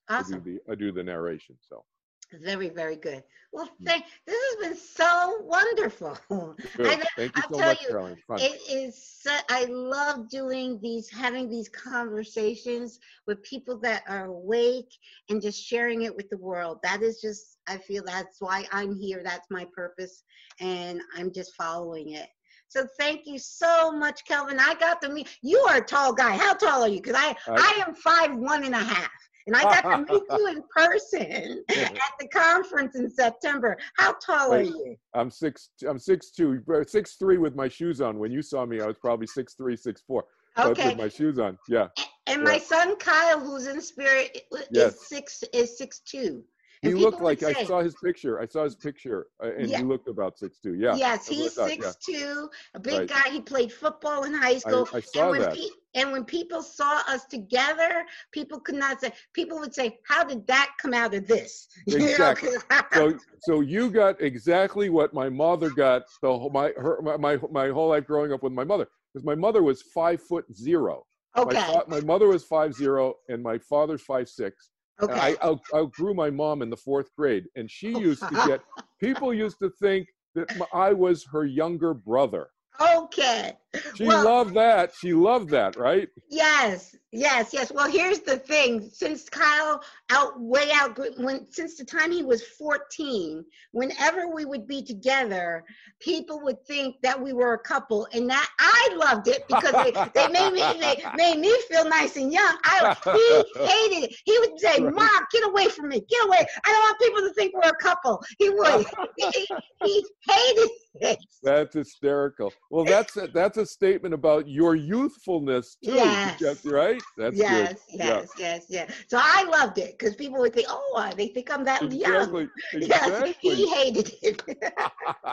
[0.09, 0.37] awesome.
[0.37, 1.57] I do the I do the narration.
[1.61, 1.85] So
[2.33, 3.23] very, very good.
[3.53, 3.87] Well, mm.
[3.87, 4.05] thank.
[4.27, 6.17] This has been so wonderful.
[6.79, 8.17] I, thank you I'll so much, you, Caroline.
[8.39, 9.27] It is.
[9.49, 14.93] I love doing these, having these conversations with people that are awake
[15.29, 16.79] and just sharing it with the world.
[16.83, 17.59] That is just.
[17.67, 19.23] I feel that's why I'm here.
[19.25, 20.23] That's my purpose,
[20.61, 22.29] and I'm just following it.
[22.69, 24.61] So thank you so much, Kelvin.
[24.61, 25.59] I got to meet you.
[25.69, 26.37] Are a tall guy.
[26.37, 27.01] How tall are you?
[27.03, 29.11] Because I I, I am five one and a half.
[29.47, 33.77] And I got to meet you in person at the conference in September.
[33.97, 34.97] How tall are you?
[35.15, 35.71] I'm six.
[35.87, 38.19] I'm six two, uh, six three with my shoes on.
[38.19, 40.25] When you saw me, I was probably six three, six four.
[40.59, 40.89] Okay.
[40.89, 41.87] With my shoes on, yeah.
[42.27, 42.45] And yeah.
[42.45, 45.09] my son Kyle, who's in spirit, is yes.
[45.09, 46.43] six is six two.
[46.83, 48.41] He looked like say, I saw his picture.
[48.41, 49.79] I saw his picture, uh, and yeah.
[49.79, 50.75] he looked about six two.
[50.75, 50.95] Yeah.
[50.97, 52.19] Yes, he's six yeah.
[52.19, 53.09] two, a big right.
[53.09, 53.31] guy.
[53.31, 54.89] He played football in high school.
[54.93, 55.55] I, I saw and that.
[55.55, 59.13] Pe- and when people saw us together, people could not say.
[59.35, 62.53] People would say, "How did that come out of this?" Exactly.
[62.95, 66.05] so, so you got exactly what my mother got.
[66.23, 69.27] The whole, my her my, my my whole life growing up with my mother, because
[69.27, 71.05] my mother was five foot zero.
[71.37, 71.59] Okay.
[71.59, 74.71] My, my mother was five zero, and my father's five six
[75.03, 75.13] Okay.
[75.13, 78.61] I out, outgrew my mom in the fourth grade, and she oh, used to get
[79.01, 82.49] people used to think that I was her younger brother.
[82.79, 83.53] Okay.
[83.95, 84.93] She well, loved that.
[84.99, 86.09] She loved that, right?
[86.29, 87.71] Yes, yes, yes.
[87.71, 88.91] Well, here's the thing.
[88.93, 94.67] Since Kyle out way out when since the time he was 14, whenever we would
[94.67, 95.65] be together,
[96.01, 99.93] people would think that we were a couple, and that I loved it because they,
[100.15, 102.57] they made me they made me feel nice and young.
[102.65, 104.17] I he hated it.
[104.25, 106.45] He would say, "Mom, get away from me, get away!
[106.65, 108.87] I don't want people to think we're a couple." He would.
[109.17, 109.49] he,
[109.85, 110.73] he hated it.
[111.43, 112.53] That's hysterical.
[112.71, 115.93] Well, that's a, that's a statement about your youthfulness too.
[115.93, 116.65] Yes.
[116.65, 117.01] right?
[117.17, 117.99] That's yes, good.
[117.99, 118.55] yes, yeah.
[118.55, 118.93] yes, yes.
[119.09, 122.43] So I loved it because people would think, "Oh, they think I'm that exactly.
[122.43, 123.37] young." Exactly.
[123.43, 124.43] Yes, he hated it.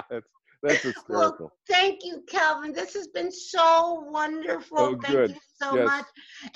[0.10, 0.28] that's,
[0.64, 1.48] that's hysterical.
[1.48, 2.72] Well, thank you, Kelvin.
[2.72, 4.78] This has been so wonderful.
[4.80, 5.30] Oh, thank good.
[5.32, 5.86] you so yes.
[5.86, 6.06] much.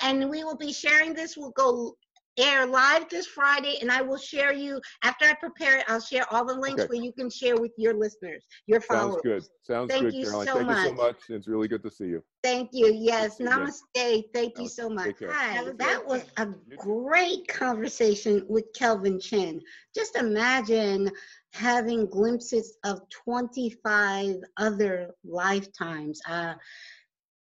[0.00, 1.36] And we will be sharing this.
[1.36, 1.96] We'll go
[2.38, 5.84] air live this Friday, and I will share you after I prepare it.
[5.88, 6.88] I'll share all the links okay.
[6.88, 9.14] where you can share with your listeners, your followers.
[9.14, 9.44] Sounds good.
[9.64, 10.46] Sounds Thank good, you Caroline.
[10.46, 10.78] So Thank much.
[10.78, 11.16] you so much.
[11.28, 12.22] It's really good to see you.
[12.42, 12.92] Thank you.
[12.92, 13.38] Yes.
[13.38, 14.24] Namaste.
[14.34, 15.16] Thank you so much.
[15.28, 15.64] Hi.
[15.78, 19.60] That was a great conversation with Kelvin Chin.
[19.94, 21.10] Just imagine
[21.52, 26.20] having glimpses of 25 other lifetimes.
[26.28, 26.54] Uh,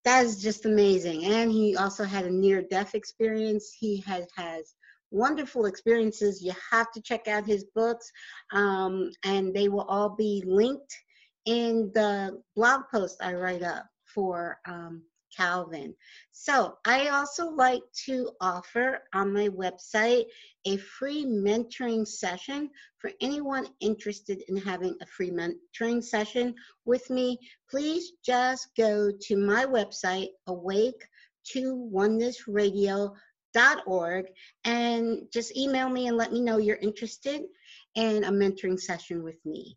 [0.04, 1.24] that is just amazing.
[1.26, 3.76] And he also had a near death experience.
[3.78, 4.74] He has has
[5.10, 6.42] wonderful experiences.
[6.42, 8.10] You have to check out his books,
[8.52, 10.96] um, and they will all be linked
[11.46, 15.02] in the blog post I write up for um,
[15.34, 15.94] Kelvin.
[16.32, 20.24] So I also like to offer on my website
[20.66, 26.54] a free mentoring session for anyone interested in having a free mentoring session
[26.84, 27.38] with me.
[27.70, 31.06] Please just go to my website, awake
[31.52, 33.14] to oneness radio
[33.86, 34.26] org
[34.64, 37.42] and just email me and let me know you're interested
[37.94, 39.76] in a mentoring session with me.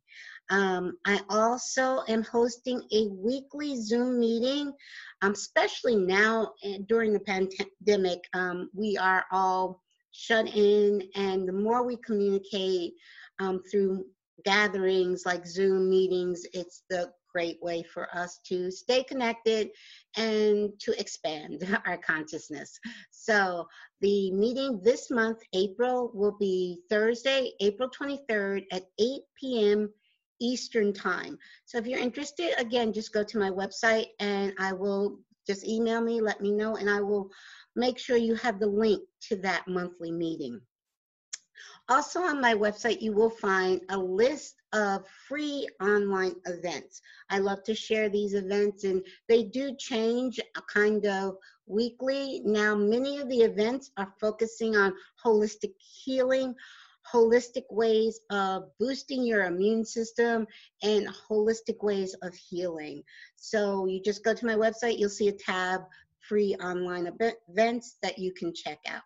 [0.50, 4.74] Um, I also am hosting a weekly Zoom meeting,
[5.22, 8.20] um, especially now eh, during the pandemic.
[8.34, 9.82] Um, we are all
[10.12, 12.94] shut in, and the more we communicate
[13.40, 14.06] um, through
[14.44, 19.70] gatherings like Zoom meetings, it's the great way for us to stay connected
[20.18, 22.80] and to expand our consciousness.
[23.12, 23.68] So,
[24.02, 29.90] the meeting this month, April, will be Thursday, April 23rd at 8 p.m.
[30.40, 31.38] Eastern Time.
[31.66, 36.02] So, if you're interested, again, just go to my website and I will just email
[36.02, 37.30] me, let me know, and I will
[37.76, 40.62] make sure you have the link to that monthly meeting.
[41.90, 47.02] Also on my website, you will find a list of free online events.
[47.30, 51.36] I love to share these events and they do change uh, kind of
[51.66, 52.42] weekly.
[52.46, 54.94] Now, many of the events are focusing on
[55.24, 56.56] holistic healing,
[57.12, 60.48] holistic ways of boosting your immune system,
[60.84, 63.04] and holistic ways of healing.
[63.36, 65.82] So you just go to my website, you'll see a tab
[66.20, 67.12] free online
[67.50, 69.02] events that you can check out.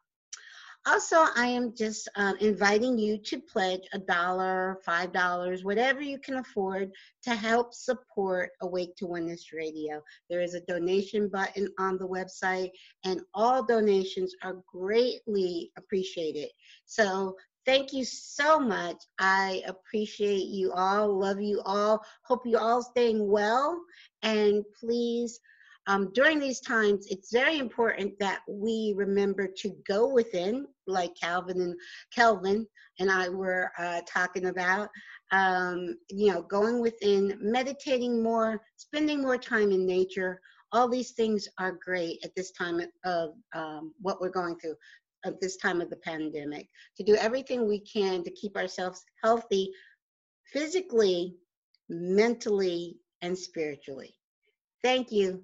[0.86, 6.20] Also, I am just um, inviting you to pledge a dollar, five dollars, whatever you
[6.20, 6.91] can afford
[7.24, 10.02] to help support Awake to Oneness Radio.
[10.30, 12.70] There is a donation button on the website,
[13.03, 16.49] and all donations are greatly appreciated.
[16.86, 17.36] So
[17.66, 18.98] thank you so much.
[19.20, 23.80] I appreciate you all, love you all, hope you all staying well,
[24.22, 25.40] and please
[25.88, 31.62] um, during these times, it's very important that we remember to go within, like Calvin
[31.62, 31.76] and
[32.14, 32.66] Kelvin
[32.99, 34.90] and I were uh, talking about.
[35.32, 40.40] Um, you know, going within, meditating more, spending more time in nature.
[40.72, 44.76] All these things are great at this time of um, what we're going through,
[45.24, 46.68] at this time of the pandemic.
[46.98, 49.72] To do everything we can to keep ourselves healthy,
[50.52, 51.36] physically,
[51.90, 54.16] mentally, and spiritually.
[54.84, 55.44] Thank you.